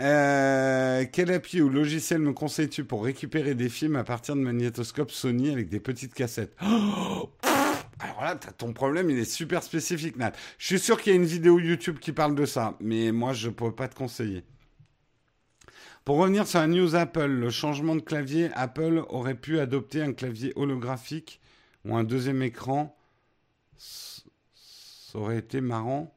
Euh, 0.00 1.06
quel 1.10 1.32
appli 1.32 1.62
ou 1.62 1.70
logiciel 1.70 2.20
me 2.20 2.32
conseilles-tu 2.32 2.84
pour 2.84 3.04
récupérer 3.04 3.54
des 3.54 3.70
films 3.70 3.96
à 3.96 4.04
partir 4.04 4.36
de 4.36 4.40
magnétoscope 4.40 5.10
Sony 5.10 5.50
avec 5.50 5.68
des 5.68 5.80
petites 5.80 6.14
cassettes? 6.14 6.54
Alors 7.98 8.20
là, 8.20 8.36
ton 8.36 8.74
problème, 8.74 9.08
il 9.08 9.18
est 9.18 9.24
super 9.24 9.62
spécifique, 9.62 10.16
Nat. 10.16 10.32
Je 10.58 10.66
suis 10.66 10.78
sûr 10.78 11.00
qu'il 11.00 11.12
y 11.12 11.16
a 11.16 11.18
une 11.18 11.24
vidéo 11.24 11.58
YouTube 11.58 11.98
qui 11.98 12.12
parle 12.12 12.34
de 12.34 12.44
ça, 12.44 12.76
mais 12.80 13.10
moi, 13.10 13.32
je 13.32 13.48
ne 13.48 13.54
pourrais 13.54 13.72
pas 13.72 13.88
te 13.88 13.94
conseiller. 13.94 14.44
Pour 16.06 16.18
revenir 16.18 16.46
sur 16.46 16.60
la 16.60 16.68
news 16.68 16.94
Apple, 16.94 17.26
le 17.26 17.50
changement 17.50 17.96
de 17.96 18.00
clavier, 18.00 18.48
Apple 18.54 19.04
aurait 19.08 19.34
pu 19.34 19.58
adopter 19.58 20.02
un 20.02 20.12
clavier 20.12 20.52
holographique 20.54 21.40
ou 21.84 21.96
un 21.96 22.04
deuxième 22.04 22.42
écran. 22.42 22.96
Ça 23.76 24.22
aurait 25.18 25.38
été 25.38 25.60
marrant. 25.60 26.16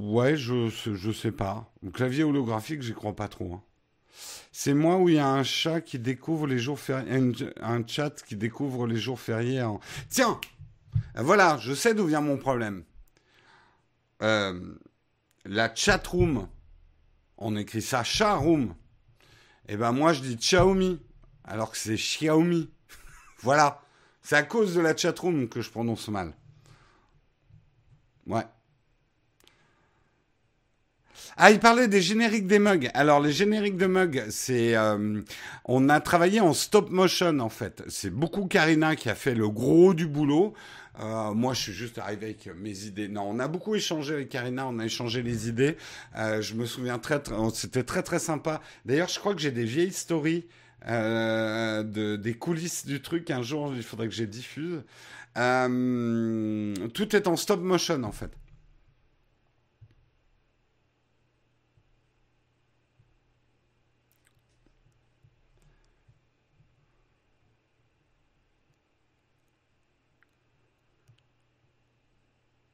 Ouais, 0.00 0.36
je, 0.36 0.68
je 0.68 1.12
sais 1.12 1.30
pas. 1.30 1.72
Clavier 1.94 2.24
holographique, 2.24 2.82
j'y 2.82 2.92
crois 2.92 3.14
pas 3.14 3.28
trop. 3.28 3.54
Hein. 3.54 3.62
C'est 4.50 4.74
moi 4.74 4.96
où 4.96 5.08
il 5.08 5.14
y 5.14 5.20
a 5.20 5.28
un 5.28 5.44
chat 5.44 5.80
qui 5.80 6.00
découvre 6.00 6.48
les 6.48 6.58
jours 6.58 6.80
fériés, 6.80 7.32
un, 7.60 7.86
chat 7.86 8.20
qui 8.24 8.34
découvre 8.34 8.88
les 8.88 8.96
jours 8.96 9.20
fériés. 9.20 9.64
Tiens, 10.08 10.40
voilà, 11.14 11.56
je 11.58 11.72
sais 11.72 11.94
d'où 11.94 12.06
vient 12.06 12.20
mon 12.20 12.36
problème. 12.36 12.82
Euh, 14.22 14.74
la 15.44 15.72
chat 15.72 16.04
room, 16.04 16.48
on 17.42 17.56
écrit 17.56 17.82
ça 17.82 18.04
chat 18.04 18.34
room. 18.34 18.74
Et 19.68 19.74
eh 19.74 19.76
ben 19.76 19.92
moi 19.92 20.12
je 20.12 20.20
dis 20.20 20.36
Xiaomi, 20.36 21.00
alors 21.44 21.70
que 21.70 21.76
c'est 21.76 21.96
Xiaomi. 21.96 22.70
voilà, 23.42 23.82
c'est 24.22 24.36
à 24.36 24.42
cause 24.42 24.74
de 24.74 24.80
la 24.80 24.96
chat 24.96 25.18
room 25.18 25.48
que 25.48 25.60
je 25.60 25.70
prononce 25.70 26.08
mal. 26.08 26.32
Ouais. 28.26 28.44
Ah, 31.36 31.50
il 31.50 31.60
parlait 31.60 31.88
des 31.88 32.02
génériques 32.02 32.46
des 32.46 32.58
mugs. 32.58 32.90
Alors, 32.94 33.20
les 33.20 33.32
génériques 33.32 33.76
de 33.76 33.86
mugs, 33.86 34.24
c'est, 34.28 34.76
euh, 34.76 35.22
on 35.64 35.88
a 35.88 36.00
travaillé 36.00 36.40
en 36.40 36.52
stop 36.52 36.90
motion 36.90 37.38
en 37.40 37.48
fait. 37.48 37.82
C'est 37.88 38.10
beaucoup 38.10 38.46
Karina 38.46 38.96
qui 38.96 39.08
a 39.08 39.14
fait 39.14 39.34
le 39.34 39.48
gros 39.48 39.94
du 39.94 40.06
boulot. 40.06 40.52
Euh, 41.00 41.32
moi, 41.32 41.54
je 41.54 41.60
suis 41.60 41.72
juste 41.72 41.98
arrivé 41.98 42.26
avec 42.26 42.48
mes 42.56 42.84
idées. 42.84 43.08
Non, 43.08 43.22
on 43.22 43.38
a 43.38 43.48
beaucoup 43.48 43.74
échangé 43.74 44.14
avec 44.14 44.28
Karina, 44.28 44.66
on 44.66 44.78
a 44.78 44.84
échangé 44.84 45.22
les 45.22 45.48
idées. 45.48 45.76
Euh, 46.16 46.42
je 46.42 46.54
me 46.54 46.66
souviens 46.66 46.98
très, 46.98 47.20
très 47.20 47.34
c'était 47.54 47.82
très 47.82 48.02
très 48.02 48.18
sympa. 48.18 48.60
D'ailleurs, 48.84 49.08
je 49.08 49.18
crois 49.18 49.34
que 49.34 49.40
j'ai 49.40 49.52
des 49.52 49.64
vieilles 49.64 49.92
stories 49.92 50.46
euh, 50.88 51.82
de, 51.82 52.16
des 52.16 52.34
coulisses 52.34 52.84
du 52.86 53.00
truc. 53.00 53.30
Un 53.30 53.42
jour, 53.42 53.72
il 53.74 53.82
faudrait 53.82 54.08
que 54.08 54.14
j'ai 54.14 54.26
diffuse. 54.26 54.82
Euh, 55.38 56.74
tout 56.92 57.16
est 57.16 57.26
en 57.26 57.36
stop 57.36 57.60
motion 57.60 58.02
en 58.04 58.12
fait. 58.12 58.30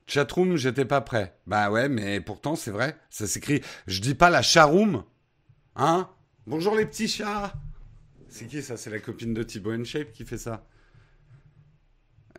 Chatroom, 0.08 0.56
j'étais 0.56 0.86
pas 0.86 1.02
prêt. 1.02 1.36
Bah 1.46 1.70
ouais, 1.70 1.88
mais 1.90 2.20
pourtant, 2.20 2.56
c'est 2.56 2.70
vrai. 2.70 2.96
Ça 3.10 3.26
s'écrit. 3.26 3.60
Je 3.86 4.00
dis 4.00 4.14
pas 4.14 4.30
la 4.30 4.40
charoom. 4.40 5.04
Hein? 5.76 6.08
Bonjour 6.46 6.74
les 6.74 6.86
petits 6.86 7.08
chats. 7.08 7.52
C'est 8.28 8.46
qui 8.46 8.62
ça? 8.62 8.78
C'est 8.78 8.88
la 8.88 9.00
copine 9.00 9.34
de 9.34 9.42
Thibaut 9.42 9.84
Shape 9.84 10.12
qui 10.12 10.24
fait 10.24 10.38
ça? 10.38 10.66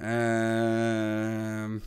Euh... 0.01 1.77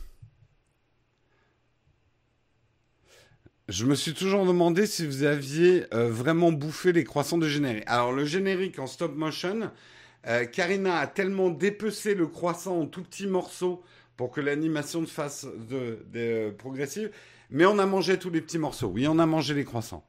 Je 3.67 3.85
me 3.85 3.95
suis 3.95 4.13
toujours 4.13 4.45
demandé 4.45 4.85
si 4.85 5.05
vous 5.05 5.23
aviez 5.23 5.85
euh, 5.93 6.09
vraiment 6.09 6.53
bouffé 6.53 6.93
les 6.93 7.03
croissants 7.03 7.37
de 7.37 7.47
générique. 7.49 7.83
Alors 7.87 8.13
le 8.13 8.23
générique 8.23 8.79
en 8.79 8.87
stop 8.87 9.15
motion, 9.15 9.71
euh, 10.27 10.45
Karina 10.45 10.99
a 10.99 11.07
tellement 11.07 11.49
dépecé 11.49 12.15
le 12.15 12.27
croissant 12.27 12.79
en 12.79 12.85
tout 12.85 13.03
petits 13.03 13.27
morceaux 13.27 13.83
pour 14.17 14.31
que 14.31 14.41
l'animation 14.41 15.05
se 15.05 15.11
fasse 15.11 15.45
de, 15.45 16.51
progressive. 16.57 17.11
Mais 17.49 17.65
on 17.65 17.79
a 17.79 17.85
mangé 17.85 18.17
tous 18.17 18.29
les 18.29 18.41
petits 18.41 18.57
morceaux. 18.57 18.87
Oui, 18.87 19.07
on 19.07 19.19
a 19.19 19.25
mangé 19.25 19.53
les 19.53 19.65
croissants. 19.65 20.05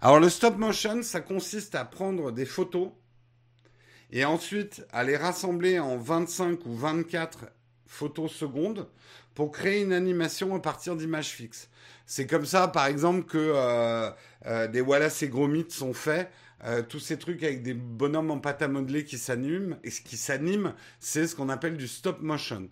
Alors 0.00 0.20
le 0.20 0.28
stop 0.28 0.56
motion, 0.58 1.02
ça 1.02 1.20
consiste 1.20 1.74
à 1.74 1.84
prendre 1.84 2.30
des 2.30 2.44
photos 2.44 2.90
et 4.10 4.24
ensuite 4.24 4.86
à 4.92 5.04
les 5.04 5.16
rassembler 5.16 5.78
en 5.78 5.96
25 5.96 6.66
ou 6.66 6.74
24 6.74 7.46
photos 7.86 8.30
secondes 8.30 8.88
pour 9.34 9.52
créer 9.52 9.82
une 9.82 9.92
animation 9.92 10.54
à 10.54 10.60
partir 10.60 10.96
d'images 10.96 11.30
fixes. 11.30 11.68
C'est 12.06 12.26
comme 12.26 12.46
ça, 12.46 12.68
par 12.68 12.86
exemple, 12.86 13.24
que 13.24 13.36
euh, 13.38 14.10
euh, 14.46 14.68
des 14.68 14.80
Wallace 14.80 15.22
et 15.22 15.28
Gromit 15.28 15.66
sont 15.70 15.92
faits. 15.92 16.30
Euh, 16.64 16.82
tous 16.82 17.00
ces 17.00 17.18
trucs 17.18 17.42
avec 17.42 17.62
des 17.62 17.74
bonhommes 17.74 18.30
en 18.30 18.38
pâte 18.38 18.62
à 18.62 18.68
modeler 18.68 19.04
qui 19.04 19.18
s'animent, 19.18 19.78
et 19.84 19.90
ce 19.90 20.00
qui 20.00 20.16
s'anime, 20.16 20.74
c'est 21.00 21.26
ce 21.26 21.36
qu'on 21.36 21.48
appelle 21.48 21.76
du 21.76 21.88
stop 21.88 22.20
motion. 22.22 22.68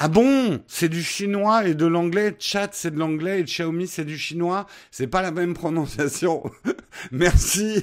Ah 0.00 0.06
bon? 0.06 0.62
C'est 0.68 0.88
du 0.88 1.02
chinois 1.02 1.66
et 1.66 1.74
de 1.74 1.84
l'anglais. 1.84 2.36
Chat, 2.38 2.68
c'est 2.72 2.92
de 2.92 2.98
l'anglais 3.00 3.40
et 3.40 3.44
Xiaomi, 3.44 3.88
c'est 3.88 4.04
du 4.04 4.16
chinois. 4.16 4.66
C'est 4.92 5.08
pas 5.08 5.22
la 5.22 5.32
même 5.32 5.54
prononciation. 5.54 6.44
merci. 7.10 7.82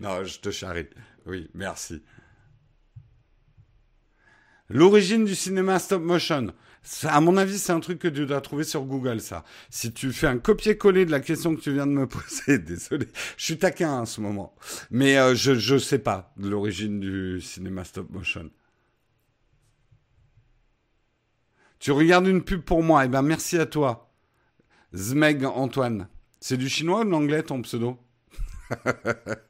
non, 0.00 0.22
je 0.24 0.38
te 0.38 0.50
charrie. 0.50 0.86
Oui, 1.24 1.48
merci. 1.54 2.02
L'origine 4.70 5.24
du 5.24 5.34
cinéma 5.34 5.78
stop 5.78 6.02
motion. 6.02 6.52
à 7.04 7.20
mon 7.20 7.36
avis, 7.38 7.58
c'est 7.58 7.72
un 7.72 7.80
truc 7.80 7.98
que 7.98 8.08
tu 8.08 8.26
dois 8.26 8.40
trouver 8.42 8.64
sur 8.64 8.82
Google, 8.84 9.20
ça. 9.20 9.44
Si 9.70 9.92
tu 9.92 10.12
fais 10.12 10.26
un 10.26 10.38
copier-coller 10.38 11.06
de 11.06 11.10
la 11.10 11.20
question 11.20 11.56
que 11.56 11.60
tu 11.60 11.72
viens 11.72 11.86
de 11.86 11.92
me 11.92 12.06
poser, 12.06 12.58
désolé, 12.58 13.08
je 13.38 13.44
suis 13.44 13.58
taquin 13.58 14.00
en 14.00 14.06
ce 14.06 14.20
moment. 14.20 14.54
Mais 14.90 15.16
euh, 15.18 15.34
je 15.34 15.74
ne 15.74 15.78
sais 15.78 15.98
pas 15.98 16.32
l'origine 16.36 17.00
du 17.00 17.40
cinéma 17.40 17.84
stop 17.84 18.10
motion. 18.10 18.50
Tu 21.78 21.92
regardes 21.92 22.26
une 22.26 22.42
pub 22.42 22.62
pour 22.62 22.82
moi, 22.82 23.04
eh 23.04 23.08
ben 23.08 23.22
merci 23.22 23.56
à 23.56 23.64
toi. 23.64 24.12
Zmeg 24.94 25.44
Antoine. 25.44 26.08
C'est 26.40 26.56
du 26.56 26.68
chinois 26.68 27.00
ou 27.00 27.04
de 27.04 27.10
l'anglais 27.10 27.42
ton 27.42 27.62
pseudo? 27.62 27.98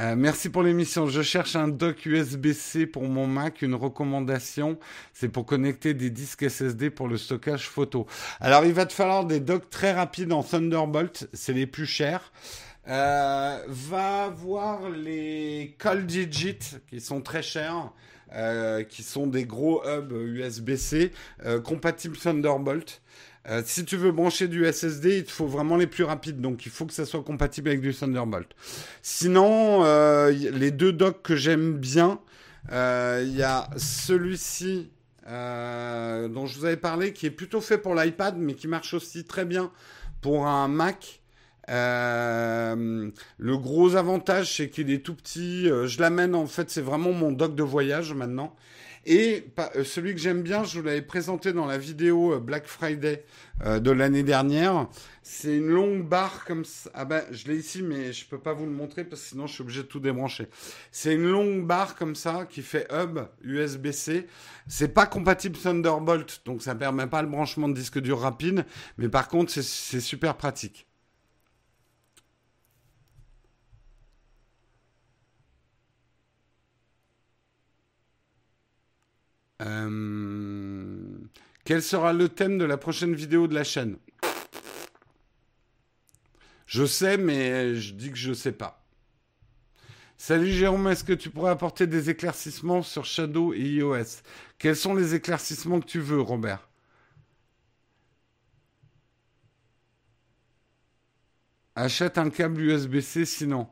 Euh, 0.00 0.14
merci 0.16 0.48
pour 0.48 0.62
l'émission. 0.62 1.08
Je 1.08 1.22
cherche 1.22 1.56
un 1.56 1.66
dock 1.66 2.06
USB-C 2.06 2.86
pour 2.86 3.02
mon 3.04 3.26
Mac. 3.26 3.62
Une 3.62 3.74
recommandation, 3.74 4.78
c'est 5.12 5.28
pour 5.28 5.44
connecter 5.44 5.92
des 5.92 6.10
disques 6.10 6.48
SSD 6.48 6.90
pour 6.90 7.08
le 7.08 7.16
stockage 7.16 7.68
photo. 7.68 8.06
Alors, 8.40 8.64
il 8.64 8.72
va 8.72 8.86
te 8.86 8.92
falloir 8.92 9.24
des 9.24 9.40
docks 9.40 9.68
très 9.70 9.92
rapides 9.92 10.32
en 10.32 10.44
Thunderbolt. 10.44 11.28
C'est 11.32 11.52
les 11.52 11.66
plus 11.66 11.86
chers. 11.86 12.32
Euh, 12.86 13.58
va 13.66 14.28
voir 14.28 14.88
les 14.88 15.74
Call 15.78 16.06
qui 16.06 17.00
sont 17.00 17.20
très 17.20 17.42
chers, 17.42 17.92
euh, 18.32 18.84
qui 18.84 19.02
sont 19.02 19.26
des 19.26 19.44
gros 19.44 19.82
hubs 19.84 20.12
USB-C 20.12 21.12
compatibles 21.64 22.16
Thunderbolt. 22.16 23.02
Euh, 23.48 23.62
si 23.64 23.84
tu 23.84 23.96
veux 23.96 24.12
brancher 24.12 24.46
du 24.48 24.64
SSD, 24.70 25.18
il 25.18 25.24
te 25.24 25.30
faut 25.30 25.46
vraiment 25.46 25.76
les 25.76 25.86
plus 25.86 26.04
rapides. 26.04 26.40
Donc, 26.40 26.66
il 26.66 26.72
faut 26.72 26.84
que 26.86 26.92
ça 26.92 27.06
soit 27.06 27.22
compatible 27.22 27.68
avec 27.68 27.80
du 27.80 27.94
Thunderbolt. 27.94 28.48
Sinon, 29.00 29.84
euh, 29.84 30.30
les 30.30 30.70
deux 30.70 30.92
docks 30.92 31.22
que 31.22 31.36
j'aime 31.36 31.78
bien, 31.78 32.20
Euh, 32.72 33.22
Il 33.24 33.34
y 33.36 33.42
a 33.42 33.70
celui-ci 33.76 34.90
dont 35.24 36.46
je 36.46 36.58
vous 36.58 36.64
avais 36.66 36.76
parlé, 36.76 37.12
qui 37.12 37.24
est 37.26 37.30
plutôt 37.30 37.60
fait 37.60 37.78
pour 37.78 37.94
l'iPad, 37.94 38.36
mais 38.36 38.54
qui 38.54 38.66
marche 38.68 38.92
aussi 38.94 39.24
très 39.24 39.44
bien 39.46 39.70
pour 40.20 40.46
un 40.46 40.68
Mac. 40.68 41.20
Le 41.68 43.56
gros 43.56 43.96
avantage, 43.96 44.56
c'est 44.56 44.68
qu'il 44.68 44.90
est 44.90 45.04
tout 45.04 45.14
petit. 45.14 45.64
Je 45.64 46.00
l'amène, 46.00 46.34
en 46.34 46.46
fait, 46.46 46.68
c'est 46.70 46.82
vraiment 46.82 47.12
mon 47.12 47.32
dock 47.32 47.54
de 47.54 47.62
voyage 47.62 48.12
maintenant. 48.12 48.54
Et 49.06 49.46
euh, 49.76 49.84
celui 49.84 50.14
que 50.14 50.20
j'aime 50.20 50.42
bien, 50.42 50.64
je 50.64 50.78
vous 50.78 50.84
l'avais 50.84 51.02
présenté 51.02 51.52
dans 51.52 51.66
la 51.66 51.78
vidéo 51.78 52.34
euh, 52.34 52.38
Black 52.38 52.66
Friday 52.66 53.24
euh, 53.64 53.80
de 53.80 53.90
l'année 53.90 54.22
dernière. 54.22 54.88
C'est 55.22 55.56
une 55.56 55.68
longue 55.68 56.08
barre 56.08 56.44
comme 56.44 56.64
ça. 56.64 56.90
Ah 56.94 57.04
ben, 57.04 57.22
je 57.30 57.46
l'ai 57.46 57.56
ici, 57.56 57.82
mais 57.82 58.12
je 58.12 58.26
peux 58.26 58.38
pas 58.38 58.52
vous 58.52 58.64
le 58.64 58.72
montrer 58.72 59.04
parce 59.04 59.22
que 59.22 59.28
sinon 59.28 59.46
je 59.46 59.54
suis 59.54 59.62
obligé 59.62 59.82
de 59.82 59.88
tout 59.88 60.00
débrancher. 60.00 60.48
C'est 60.90 61.14
une 61.14 61.28
longue 61.28 61.66
barre 61.66 61.94
comme 61.94 62.14
ça 62.14 62.46
qui 62.48 62.62
fait 62.62 62.88
hub 62.92 63.20
USB-C. 63.42 64.26
C'est 64.66 64.88
pas 64.88 65.06
compatible 65.06 65.56
Thunderbolt, 65.56 66.42
donc 66.44 66.62
ça 66.62 66.74
permet 66.74 67.06
pas 67.06 67.22
le 67.22 67.28
branchement 67.28 67.68
de 67.68 67.74
disque 67.74 68.00
dur 68.00 68.20
rapide. 68.20 68.64
Mais 68.96 69.08
par 69.08 69.28
contre, 69.28 69.52
c'est 69.52 70.00
super 70.00 70.36
pratique. 70.36 70.87
Euh, 79.62 81.18
quel 81.64 81.82
sera 81.82 82.12
le 82.12 82.28
thème 82.28 82.58
de 82.58 82.64
la 82.64 82.76
prochaine 82.76 83.14
vidéo 83.14 83.48
de 83.48 83.54
la 83.54 83.64
chaîne? 83.64 83.96
Je 86.66 86.84
sais, 86.84 87.16
mais 87.16 87.74
je 87.76 87.94
dis 87.94 88.10
que 88.10 88.16
je 88.16 88.32
sais 88.32 88.52
pas. 88.52 88.84
Salut 90.16 90.50
Jérôme, 90.50 90.88
est-ce 90.88 91.04
que 91.04 91.12
tu 91.12 91.30
pourrais 91.30 91.50
apporter 91.52 91.86
des 91.86 92.10
éclaircissements 92.10 92.82
sur 92.82 93.04
Shadow 93.04 93.54
et 93.54 93.60
iOS? 93.60 94.22
Quels 94.58 94.76
sont 94.76 94.94
les 94.94 95.14
éclaircissements 95.14 95.80
que 95.80 95.86
tu 95.86 96.00
veux, 96.00 96.20
Robert? 96.20 96.68
Achète 101.76 102.18
un 102.18 102.30
câble 102.30 102.60
USB-C 102.60 103.24
sinon. 103.24 103.68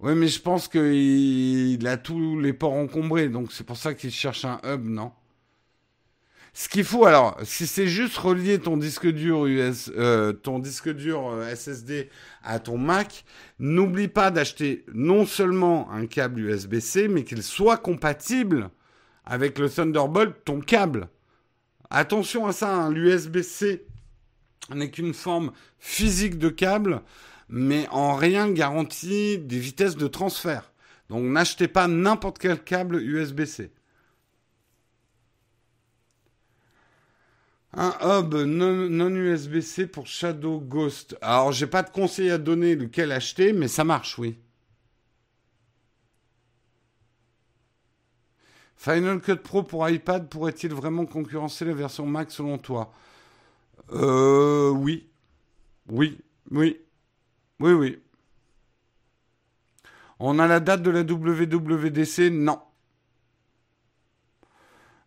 Oui, 0.00 0.14
mais 0.14 0.28
je 0.28 0.40
pense 0.40 0.68
qu'il 0.68 1.86
a 1.86 1.96
tous 1.96 2.38
les 2.38 2.52
ports 2.52 2.74
encombrés, 2.74 3.28
donc 3.28 3.50
c'est 3.52 3.64
pour 3.64 3.76
ça 3.76 3.94
qu'il 3.94 4.12
cherche 4.12 4.44
un 4.44 4.60
hub, 4.64 4.84
non? 4.84 5.12
Ce 6.54 6.68
qu'il 6.68 6.84
faut, 6.84 7.04
alors, 7.04 7.36
si 7.42 7.66
c'est 7.66 7.86
juste 7.86 8.16
relier 8.16 8.58
ton 8.58 8.76
disque 8.76 9.06
dur 9.08 9.46
US, 9.46 9.92
euh, 9.96 10.32
ton 10.32 10.58
disque 10.58 10.88
dur 10.88 11.28
euh, 11.28 11.54
SSD 11.54 12.10
à 12.42 12.58
ton 12.58 12.78
Mac, 12.78 13.24
n'oublie 13.58 14.08
pas 14.08 14.30
d'acheter 14.30 14.84
non 14.92 15.26
seulement 15.26 15.90
un 15.90 16.06
câble 16.06 16.40
USB-C, 16.40 17.08
mais 17.08 17.24
qu'il 17.24 17.42
soit 17.42 17.76
compatible 17.76 18.70
avec 19.24 19.58
le 19.58 19.68
Thunderbolt, 19.68 20.34
ton 20.44 20.60
câble. 20.60 21.08
Attention 21.90 22.46
à 22.46 22.52
ça, 22.52 22.74
hein, 22.74 22.90
l'USB-C 22.90 23.86
n'est 24.74 24.90
qu'une 24.90 25.14
forme 25.14 25.52
physique 25.78 26.38
de 26.38 26.48
câble 26.48 27.02
mais 27.48 27.88
en 27.90 28.14
rien 28.14 28.50
garantit 28.50 29.38
des 29.38 29.58
vitesses 29.58 29.96
de 29.96 30.06
transfert. 30.06 30.72
Donc 31.08 31.24
n'achetez 31.24 31.68
pas 31.68 31.88
n'importe 31.88 32.38
quel 32.38 32.62
câble 32.62 33.02
USB-C. 33.02 33.72
Un 37.74 37.94
hub 38.02 38.34
non, 38.34 39.10
USB-C 39.10 39.86
pour 39.86 40.06
Shadow 40.06 40.60
Ghost. 40.60 41.16
Alors 41.20 41.52
j'ai 41.52 41.66
pas 41.66 41.82
de 41.82 41.90
conseil 41.90 42.30
à 42.30 42.38
donner 42.38 42.74
lequel 42.74 43.12
acheter, 43.12 43.52
mais 43.52 43.68
ça 43.68 43.84
marche, 43.84 44.18
oui. 44.18 44.38
Final 48.76 49.20
Cut 49.20 49.36
Pro 49.36 49.62
pour 49.64 49.88
iPad 49.88 50.28
pourrait-il 50.28 50.72
vraiment 50.72 51.04
concurrencer 51.04 51.64
la 51.64 51.74
version 51.74 52.06
Mac 52.06 52.30
selon 52.30 52.58
toi? 52.58 52.92
Euh 53.92 54.70
oui. 54.70 55.08
Oui, 55.88 56.18
oui. 56.50 56.78
Oui, 57.60 57.72
oui. 57.72 57.98
On 60.20 60.38
a 60.38 60.46
la 60.46 60.60
date 60.60 60.82
de 60.82 60.90
la 60.90 61.02
WWDC 61.02 62.30
Non. 62.30 62.60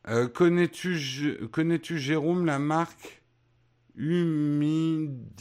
Euh, 0.08 0.28
Connais-tu 0.28 1.39
connais 1.52 1.80
Jérôme 1.84 2.45
la 2.45 2.60
marque 2.60 3.22
Humidigi? 3.95 5.34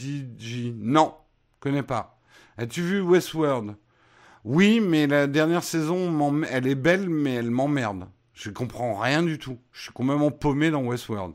Non, 0.76 1.14
connais 1.60 1.82
pas. 1.82 2.20
As-tu 2.58 2.82
vu 2.82 3.00
Westworld? 3.00 3.76
Oui, 4.44 4.80
mais 4.80 5.06
la 5.06 5.26
dernière 5.26 5.62
saison, 5.62 6.42
elle 6.44 6.66
est 6.66 6.74
belle, 6.74 7.08
mais 7.08 7.34
elle 7.34 7.50
m'emmerde. 7.50 8.08
Je 8.34 8.50
comprends 8.50 8.98
rien 8.98 9.22
du 9.22 9.38
tout. 9.38 9.58
Je 9.72 9.82
suis 9.82 9.92
complètement 9.92 10.30
paumé 10.30 10.70
dans 10.70 10.82
Westworld. 10.82 11.34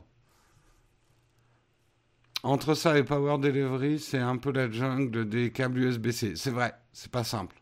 Entre 2.46 2.76
ça 2.76 2.96
et 2.96 3.04
Power 3.04 3.40
Delivery, 3.40 3.98
c'est 3.98 4.20
un 4.20 4.38
peu 4.38 4.52
la 4.52 4.70
jungle 4.70 5.28
des 5.28 5.52
câbles 5.52 5.80
USB-C. 5.80 6.34
C'est 6.36 6.52
vrai, 6.52 6.76
c'est 6.94 7.10
pas 7.10 7.24
simple. 7.24 7.60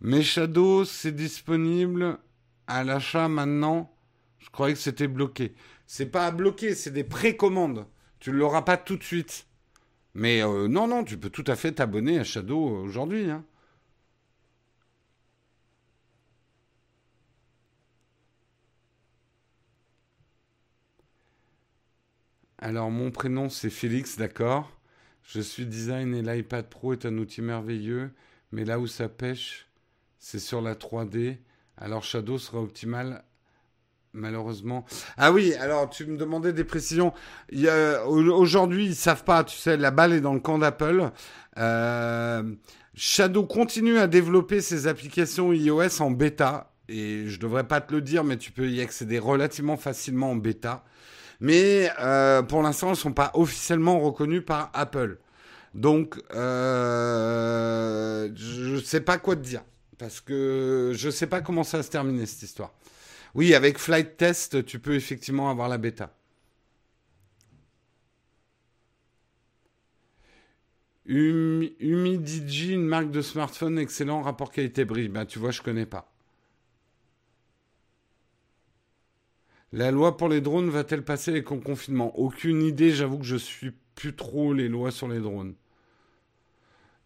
Mais 0.00 0.22
Shadow, 0.22 0.84
c'est 0.84 1.10
disponible 1.10 2.18
à 2.68 2.84
l'achat 2.84 3.26
maintenant. 3.26 3.92
Je 4.38 4.48
croyais 4.50 4.74
que 4.74 4.80
c'était 4.80 5.08
bloqué. 5.08 5.56
C'est 5.88 6.06
pas 6.06 6.26
à 6.26 6.30
bloquer, 6.30 6.76
c'est 6.76 6.92
des 6.92 7.02
précommandes. 7.02 7.88
Tu 8.20 8.30
ne 8.30 8.36
l'auras 8.36 8.62
pas 8.62 8.76
tout 8.76 8.96
de 8.96 9.02
suite. 9.02 9.48
Mais 10.14 10.40
euh, 10.40 10.68
non, 10.68 10.86
non, 10.86 11.02
tu 11.02 11.18
peux 11.18 11.30
tout 11.30 11.44
à 11.48 11.56
fait 11.56 11.72
t'abonner 11.72 12.20
à 12.20 12.22
Shadow 12.22 12.60
aujourd'hui. 12.60 13.28
Hein. 13.28 13.44
Alors, 22.64 22.92
mon 22.92 23.10
prénom, 23.10 23.48
c'est 23.48 23.70
Félix, 23.70 24.16
d'accord. 24.16 24.70
Je 25.24 25.40
suis 25.40 25.66
design 25.66 26.14
et 26.14 26.22
l'iPad 26.22 26.64
Pro 26.68 26.92
est 26.92 27.04
un 27.04 27.18
outil 27.18 27.42
merveilleux, 27.42 28.12
mais 28.52 28.64
là 28.64 28.78
où 28.78 28.86
ça 28.86 29.08
pêche, 29.08 29.66
c'est 30.20 30.38
sur 30.38 30.62
la 30.62 30.76
3D. 30.76 31.38
Alors, 31.76 32.04
Shadow 32.04 32.38
sera 32.38 32.60
optimal 32.60 33.24
malheureusement. 34.12 34.84
Ah 35.16 35.32
oui, 35.32 35.54
alors 35.54 35.90
tu 35.90 36.06
me 36.06 36.16
demandais 36.16 36.52
des 36.52 36.62
précisions. 36.62 37.12
Aujourd'hui, 38.06 38.86
ils 38.86 38.94
savent 38.94 39.24
pas, 39.24 39.42
tu 39.42 39.56
sais, 39.56 39.76
la 39.76 39.90
balle 39.90 40.12
est 40.12 40.20
dans 40.20 40.34
le 40.34 40.38
camp 40.38 40.58
d'Apple. 40.58 41.10
Euh, 41.58 42.54
Shadow 42.94 43.44
continue 43.44 43.98
à 43.98 44.06
développer 44.06 44.60
ses 44.60 44.86
applications 44.86 45.52
iOS 45.52 46.00
en 46.00 46.12
bêta. 46.12 46.72
Et 46.88 47.26
je 47.26 47.40
devrais 47.40 47.66
pas 47.66 47.80
te 47.80 47.92
le 47.92 48.02
dire, 48.02 48.22
mais 48.22 48.36
tu 48.36 48.52
peux 48.52 48.70
y 48.70 48.80
accéder 48.80 49.18
relativement 49.18 49.76
facilement 49.76 50.30
en 50.30 50.36
bêta 50.36 50.84
mais 51.42 51.90
euh, 51.98 52.42
pour 52.42 52.62
l'instant, 52.62 52.90
ne 52.90 52.94
sont 52.94 53.12
pas 53.12 53.32
officiellement 53.34 53.98
reconnues 53.98 54.42
par 54.42 54.70
Apple. 54.74 55.18
Donc, 55.74 56.16
euh, 56.34 58.30
je 58.32 58.76
ne 58.76 58.80
sais 58.80 59.00
pas 59.00 59.18
quoi 59.18 59.34
te 59.34 59.40
dire, 59.40 59.64
parce 59.98 60.20
que 60.20 60.92
je 60.94 61.06
ne 61.08 61.10
sais 61.10 61.26
pas 61.26 61.40
comment 61.40 61.64
ça 61.64 61.78
va 61.78 61.82
se 61.82 61.90
terminer 61.90 62.26
cette 62.26 62.42
histoire. 62.42 62.72
Oui, 63.34 63.54
avec 63.54 63.78
Flight 63.78 64.16
Test, 64.16 64.64
tu 64.66 64.78
peux 64.78 64.94
effectivement 64.94 65.50
avoir 65.50 65.68
la 65.68 65.78
bêta. 65.78 66.14
Humidigi, 71.06 72.74
une 72.74 72.86
marque 72.86 73.10
de 73.10 73.20
smartphone 73.20 73.78
excellent, 73.80 74.22
rapport 74.22 74.52
qualité-prix. 74.52 75.08
Ben, 75.08 75.26
tu 75.26 75.40
vois, 75.40 75.50
je 75.50 75.60
connais 75.62 75.86
pas. 75.86 76.11
La 79.72 79.90
loi 79.90 80.18
pour 80.18 80.28
les 80.28 80.42
drones 80.42 80.68
va-t-elle 80.68 81.02
passer 81.02 81.30
avec 81.30 81.50
le 81.50 81.58
confinement? 81.58 82.18
Aucune 82.18 82.62
idée, 82.62 82.90
j'avoue 82.90 83.18
que 83.18 83.24
je 83.24 83.36
suis 83.36 83.72
plus 83.94 84.14
trop 84.14 84.52
les 84.52 84.68
lois 84.68 84.90
sur 84.90 85.08
les 85.08 85.20
drones. 85.20 85.54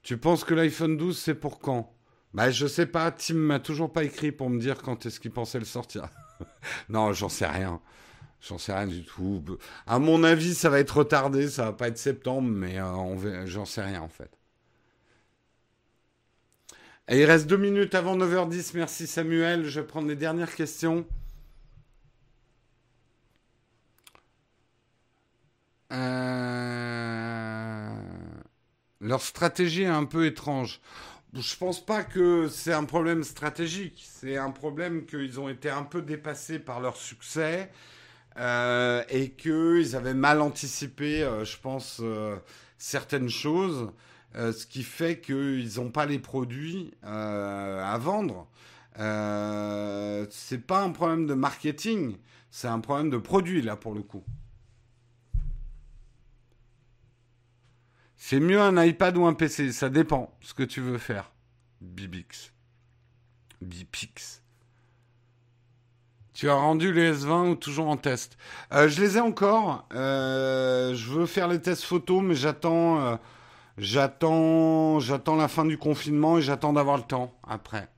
Tu 0.03 0.19
penses 0.19 0.45
que 0.45 0.55
l'iPhone 0.55 0.97
12 0.97 1.17
c'est 1.17 1.35
pour 1.35 1.61
quand? 1.61 1.93
Bah 2.35 2.51
je 2.51 2.67
sais 2.67 2.87
pas, 2.87 3.11
Tim 3.13 3.35
m'a 3.35 3.61
toujours 3.61 3.93
pas 3.93 4.05
écrit 4.05 4.33
pour 4.33 4.51
me 4.51 4.59
dire 4.59 4.83
quand 4.83 5.07
est-ce 5.07 5.21
qu'il 5.21 5.31
pensait 5.31 5.61
le 5.61 5.65
sortir. 5.65 6.09
non, 6.89 7.13
j'en 7.13 7.29
sais 7.29 7.47
rien. 7.47 7.81
J'en 8.41 8.59
sais 8.59 8.73
rien 8.73 8.87
du 8.87 9.05
tout. 9.05 9.43
À 9.87 9.99
mon 9.99 10.23
avis, 10.25 10.55
ça 10.55 10.69
va 10.69 10.81
être 10.81 10.99
retardé, 10.99 11.49
ça 11.49 11.67
va 11.67 11.73
pas 11.73 11.89
être 11.89 11.99
septembre, 11.99 12.49
mais 12.49 12.79
euh, 12.79 13.47
j'en 13.47 13.65
sais 13.65 13.83
rien 13.83 14.03
en 14.03 14.09
fait. 14.09 14.31
Il 17.09 17.25
reste 17.25 17.47
deux 17.47 17.57
minutes 17.57 17.95
avant 17.95 18.17
9h10. 18.17 18.73
Merci 18.75 19.07
Samuel. 19.07 19.65
Je 19.65 19.81
vais 19.81 19.87
prendre 19.87 20.09
les 20.09 20.17
dernières 20.17 20.55
questions. 20.55 21.07
Euh, 25.93 27.87
leur 29.01 29.23
stratégie 29.23 29.83
est 29.83 29.87
un 29.87 30.05
peu 30.05 30.27
étrange. 30.27 30.81
Je 31.35 31.57
pense 31.57 31.85
pas 31.85 32.03
que 32.03 32.49
c'est 32.49 32.73
un 32.73 32.85
problème 32.85 33.23
stratégique. 33.23 34.07
C'est 34.11 34.37
un 34.37 34.51
problème 34.51 35.07
qu'ils 35.07 35.39
ont 35.39 35.49
été 35.49 35.71
un 35.71 35.83
peu 35.85 36.03
dépassés 36.03 36.59
par 36.59 36.81
leur 36.81 36.97
succès 36.97 37.71
euh, 38.39 39.03
et 39.11 39.31
qu'ils 39.31 39.95
avaient 39.97 40.15
mal 40.15 40.41
anticipé, 40.41 41.23
euh, 41.23 41.45
je 41.45 41.59
pense, 41.59 42.03
certaines 42.79 43.29
choses. 43.29 43.91
ce 44.35 44.67
qui 44.67 44.83
fait 44.83 45.21
qu'ils 45.21 45.77
n'ont 45.77 45.91
pas 45.91 46.07
les 46.07 46.19
produits 46.19 46.93
à 47.03 47.99
vendre. 48.01 48.49
c'est 50.31 50.67
pas 50.67 50.83
un 50.83 50.91
problème 50.91 51.27
de 51.27 51.35
marketing, 51.35 52.17
c'est 52.51 52.69
un 52.69 52.81
problème 52.81 53.11
de 53.11 53.19
produit 53.19 53.63
là 53.63 53.77
pour 53.77 53.95
le 53.95 54.03
coup. 54.03 54.25
C'est 58.29 58.41
mieux 58.41 58.61
un 58.61 58.85
iPad 58.85 59.17
ou 59.19 59.25
un 59.25 59.35
PC, 59.35 59.71
ça 59.71 59.89
dépend 59.89 60.37
ce 60.41 60.53
que 60.53 60.65
tu 60.65 60.81
veux 60.81 60.99
faire. 60.99 61.31
Bibix. 61.81 62.53
Bipix. 63.61 64.43
Tu 66.35 66.51
as 66.51 66.55
rendu 66.55 66.93
les 66.93 67.13
S20 67.13 67.51
ou 67.51 67.55
toujours 67.55 67.87
en 67.87 67.97
test? 67.97 68.37
Euh, 68.73 68.89
Je 68.89 69.01
les 69.01 69.17
ai 69.17 69.21
encore. 69.21 69.87
Euh, 69.95 70.93
je 70.97 71.13
veux 71.13 71.27
faire 71.27 71.47
les 71.47 71.63
tests 71.63 71.85
photos, 71.85 72.21
mais 72.21 72.35
j'attends, 72.35 73.01
euh, 73.01 73.17
j'attends, 73.79 74.99
j'attends 74.99 75.37
la 75.37 75.47
fin 75.47 75.65
du 75.65 75.79
confinement 75.79 76.39
et 76.39 76.43
j'attends 76.43 76.73
d'avoir 76.73 76.97
le 76.97 77.05
temps 77.05 77.33
après. 77.47 77.89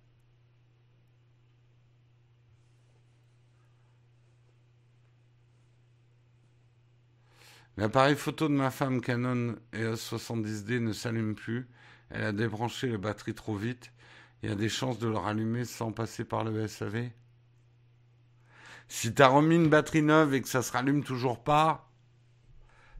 L'appareil 7.78 8.16
photo 8.16 8.48
de 8.48 8.54
ma 8.54 8.72
femme 8.72 9.00
Canon 9.00 9.54
EOS 9.72 9.94
70D 9.94 10.80
ne 10.80 10.92
s'allume 10.92 11.36
plus. 11.36 11.68
Elle 12.10 12.24
a 12.24 12.32
débranché 12.32 12.88
les 12.88 12.98
batteries 12.98 13.36
trop 13.36 13.54
vite. 13.54 13.92
Il 14.42 14.48
y 14.48 14.52
a 14.52 14.56
des 14.56 14.68
chances 14.68 14.98
de 14.98 15.06
le 15.06 15.16
rallumer 15.16 15.64
sans 15.64 15.92
passer 15.92 16.24
par 16.24 16.42
le 16.42 16.66
SAV. 16.66 17.08
Si 18.88 19.14
tu 19.14 19.22
as 19.22 19.28
remis 19.28 19.54
une 19.54 19.68
batterie 19.68 20.02
neuve 20.02 20.34
et 20.34 20.42
que 20.42 20.48
ça 20.48 20.62
se 20.62 20.72
rallume 20.72 21.04
toujours 21.04 21.44
pas, 21.44 21.88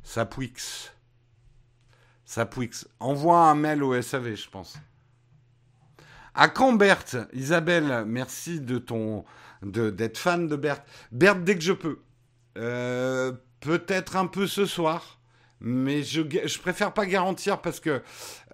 ça 0.04 0.24
pouix. 0.24 0.92
Ça 2.24 2.46
pouix. 2.46 2.86
Envoie 3.00 3.50
un 3.50 3.56
mail 3.56 3.82
au 3.82 4.00
SAV, 4.00 4.36
je 4.36 4.48
pense. 4.48 4.78
À 6.36 6.48
quand 6.48 6.74
Berthe? 6.74 7.16
Isabelle, 7.32 8.04
merci 8.06 8.60
de 8.60 8.78
ton 8.78 9.24
d'être 9.60 10.18
fan 10.18 10.46
de 10.46 10.54
Berthe. 10.54 10.86
Berthe, 11.10 11.42
dès 11.42 11.56
que 11.56 11.64
je 11.64 11.72
peux. 11.72 11.98
Euh, 12.56 13.32
Peut-être 13.60 14.16
un 14.16 14.26
peu 14.26 14.46
ce 14.46 14.66
soir, 14.66 15.18
mais 15.60 16.02
je, 16.02 16.22
je 16.22 16.58
préfère 16.58 16.92
pas 16.94 17.06
garantir 17.06 17.60
parce 17.60 17.80
que 17.80 18.02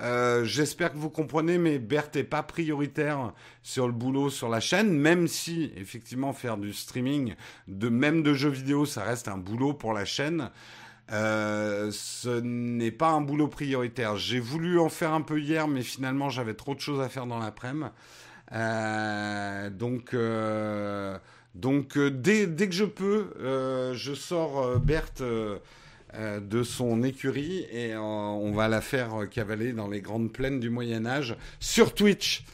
euh, 0.00 0.44
j'espère 0.44 0.92
que 0.92 0.96
vous 0.96 1.10
comprenez, 1.10 1.58
mais 1.58 1.78
Berthe 1.78 2.16
est 2.16 2.24
pas 2.24 2.42
prioritaire 2.42 3.32
sur 3.62 3.86
le 3.86 3.92
boulot 3.92 4.30
sur 4.30 4.48
la 4.48 4.60
chaîne, 4.60 4.96
même 4.96 5.28
si 5.28 5.72
effectivement 5.76 6.32
faire 6.32 6.56
du 6.56 6.72
streaming, 6.72 7.34
de 7.68 7.88
même 7.88 8.22
de 8.22 8.32
jeux 8.32 8.50
vidéo, 8.50 8.86
ça 8.86 9.04
reste 9.04 9.28
un 9.28 9.36
boulot 9.38 9.74
pour 9.74 9.92
la 9.92 10.04
chaîne. 10.04 10.50
Euh, 11.12 11.90
ce 11.92 12.40
n'est 12.40 12.90
pas 12.90 13.10
un 13.10 13.20
boulot 13.20 13.48
prioritaire. 13.48 14.16
J'ai 14.16 14.40
voulu 14.40 14.78
en 14.78 14.88
faire 14.88 15.12
un 15.12 15.20
peu 15.20 15.38
hier, 15.38 15.68
mais 15.68 15.82
finalement 15.82 16.30
j'avais 16.30 16.54
trop 16.54 16.74
de 16.74 16.80
choses 16.80 17.02
à 17.02 17.10
faire 17.10 17.26
dans 17.26 17.38
l'après-midi. 17.38 17.90
Euh, 18.52 19.70
donc 19.70 20.14
donc 21.54 21.96
euh, 21.96 22.10
dès, 22.10 22.46
que 22.46 22.72
je 22.72 22.84
peux, 22.84 23.32
euh, 23.40 23.94
je 23.94 24.12
sors 24.12 24.60
euh, 24.62 24.78
Berthe 24.78 25.22
de 26.16 26.62
son 26.62 27.02
écurie 27.02 27.66
et 27.72 27.96
on 27.96 28.52
va 28.52 28.68
la 28.68 28.80
faire 28.80 29.28
cavaler 29.28 29.72
dans 29.72 29.88
les 29.88 30.00
grandes 30.00 30.32
plaines 30.32 30.60
du 30.60 30.70
Moyen 30.70 31.06
Âge 31.06 31.34
sur 31.58 31.92
Twitch. 31.92 32.44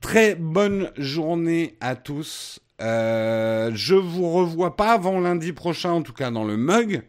Très 0.00 0.34
bonne 0.34 0.90
journée 0.96 1.76
à 1.80 1.94
tous. 1.94 2.58
je 2.80 3.94
vous 3.94 4.32
revois 4.32 4.74
pas 4.74 4.94
avant 4.94 5.20
lundi 5.20 5.52
prochain, 5.52 5.92
en 5.92 6.02
tout 6.02 6.12
cas 6.12 6.32
dans 6.32 6.42
le 6.42 6.56
mug. 6.56 7.04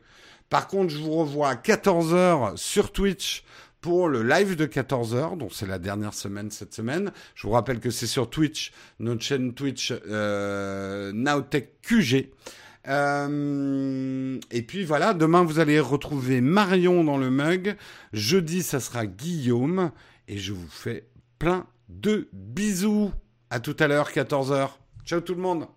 Par 0.51 0.67
contre, 0.67 0.93
je 0.93 0.99
vous 0.99 1.13
revois 1.13 1.49
à 1.49 1.55
14h 1.55 2.55
sur 2.55 2.91
Twitch 2.91 3.43
pour 3.85 4.09
le 4.09 4.23
live 4.23 4.55
de 4.55 4.65
14h, 4.65 5.37
donc 5.37 5.53
c'est 5.53 5.67
la 5.67 5.77
dernière 5.77 6.15
semaine 6.15 6.49
cette 6.49 6.73
semaine. 6.73 7.11
Je 7.35 7.45
vous 7.45 7.53
rappelle 7.53 7.79
que 7.79 7.91
c'est 7.91 8.07
sur 8.07 8.31
Twitch, 8.31 8.71
notre 8.99 9.21
chaîne 9.21 9.53
Twitch 9.53 9.93
euh, 10.07 11.11
Nowtech 11.13 11.81
QG. 11.83 12.31
Euh, 12.87 14.39
et 14.49 14.63
puis 14.63 14.85
voilà, 14.85 15.13
demain 15.13 15.43
vous 15.43 15.59
allez 15.59 15.79
retrouver 15.79 16.41
Marion 16.41 17.03
dans 17.03 17.19
le 17.19 17.29
mug. 17.29 17.75
Jeudi, 18.11 18.63
ça 18.63 18.79
sera 18.79 19.05
Guillaume. 19.05 19.91
Et 20.27 20.39
je 20.39 20.51
vous 20.51 20.67
fais 20.67 21.05
plein 21.37 21.67
de 21.87 22.27
bisous. 22.33 23.11
À 23.51 23.59
tout 23.59 23.77
à 23.77 23.85
l'heure, 23.85 24.09
14h. 24.09 24.69
Ciao 25.05 25.21
tout 25.21 25.35
le 25.35 25.41
monde. 25.41 25.67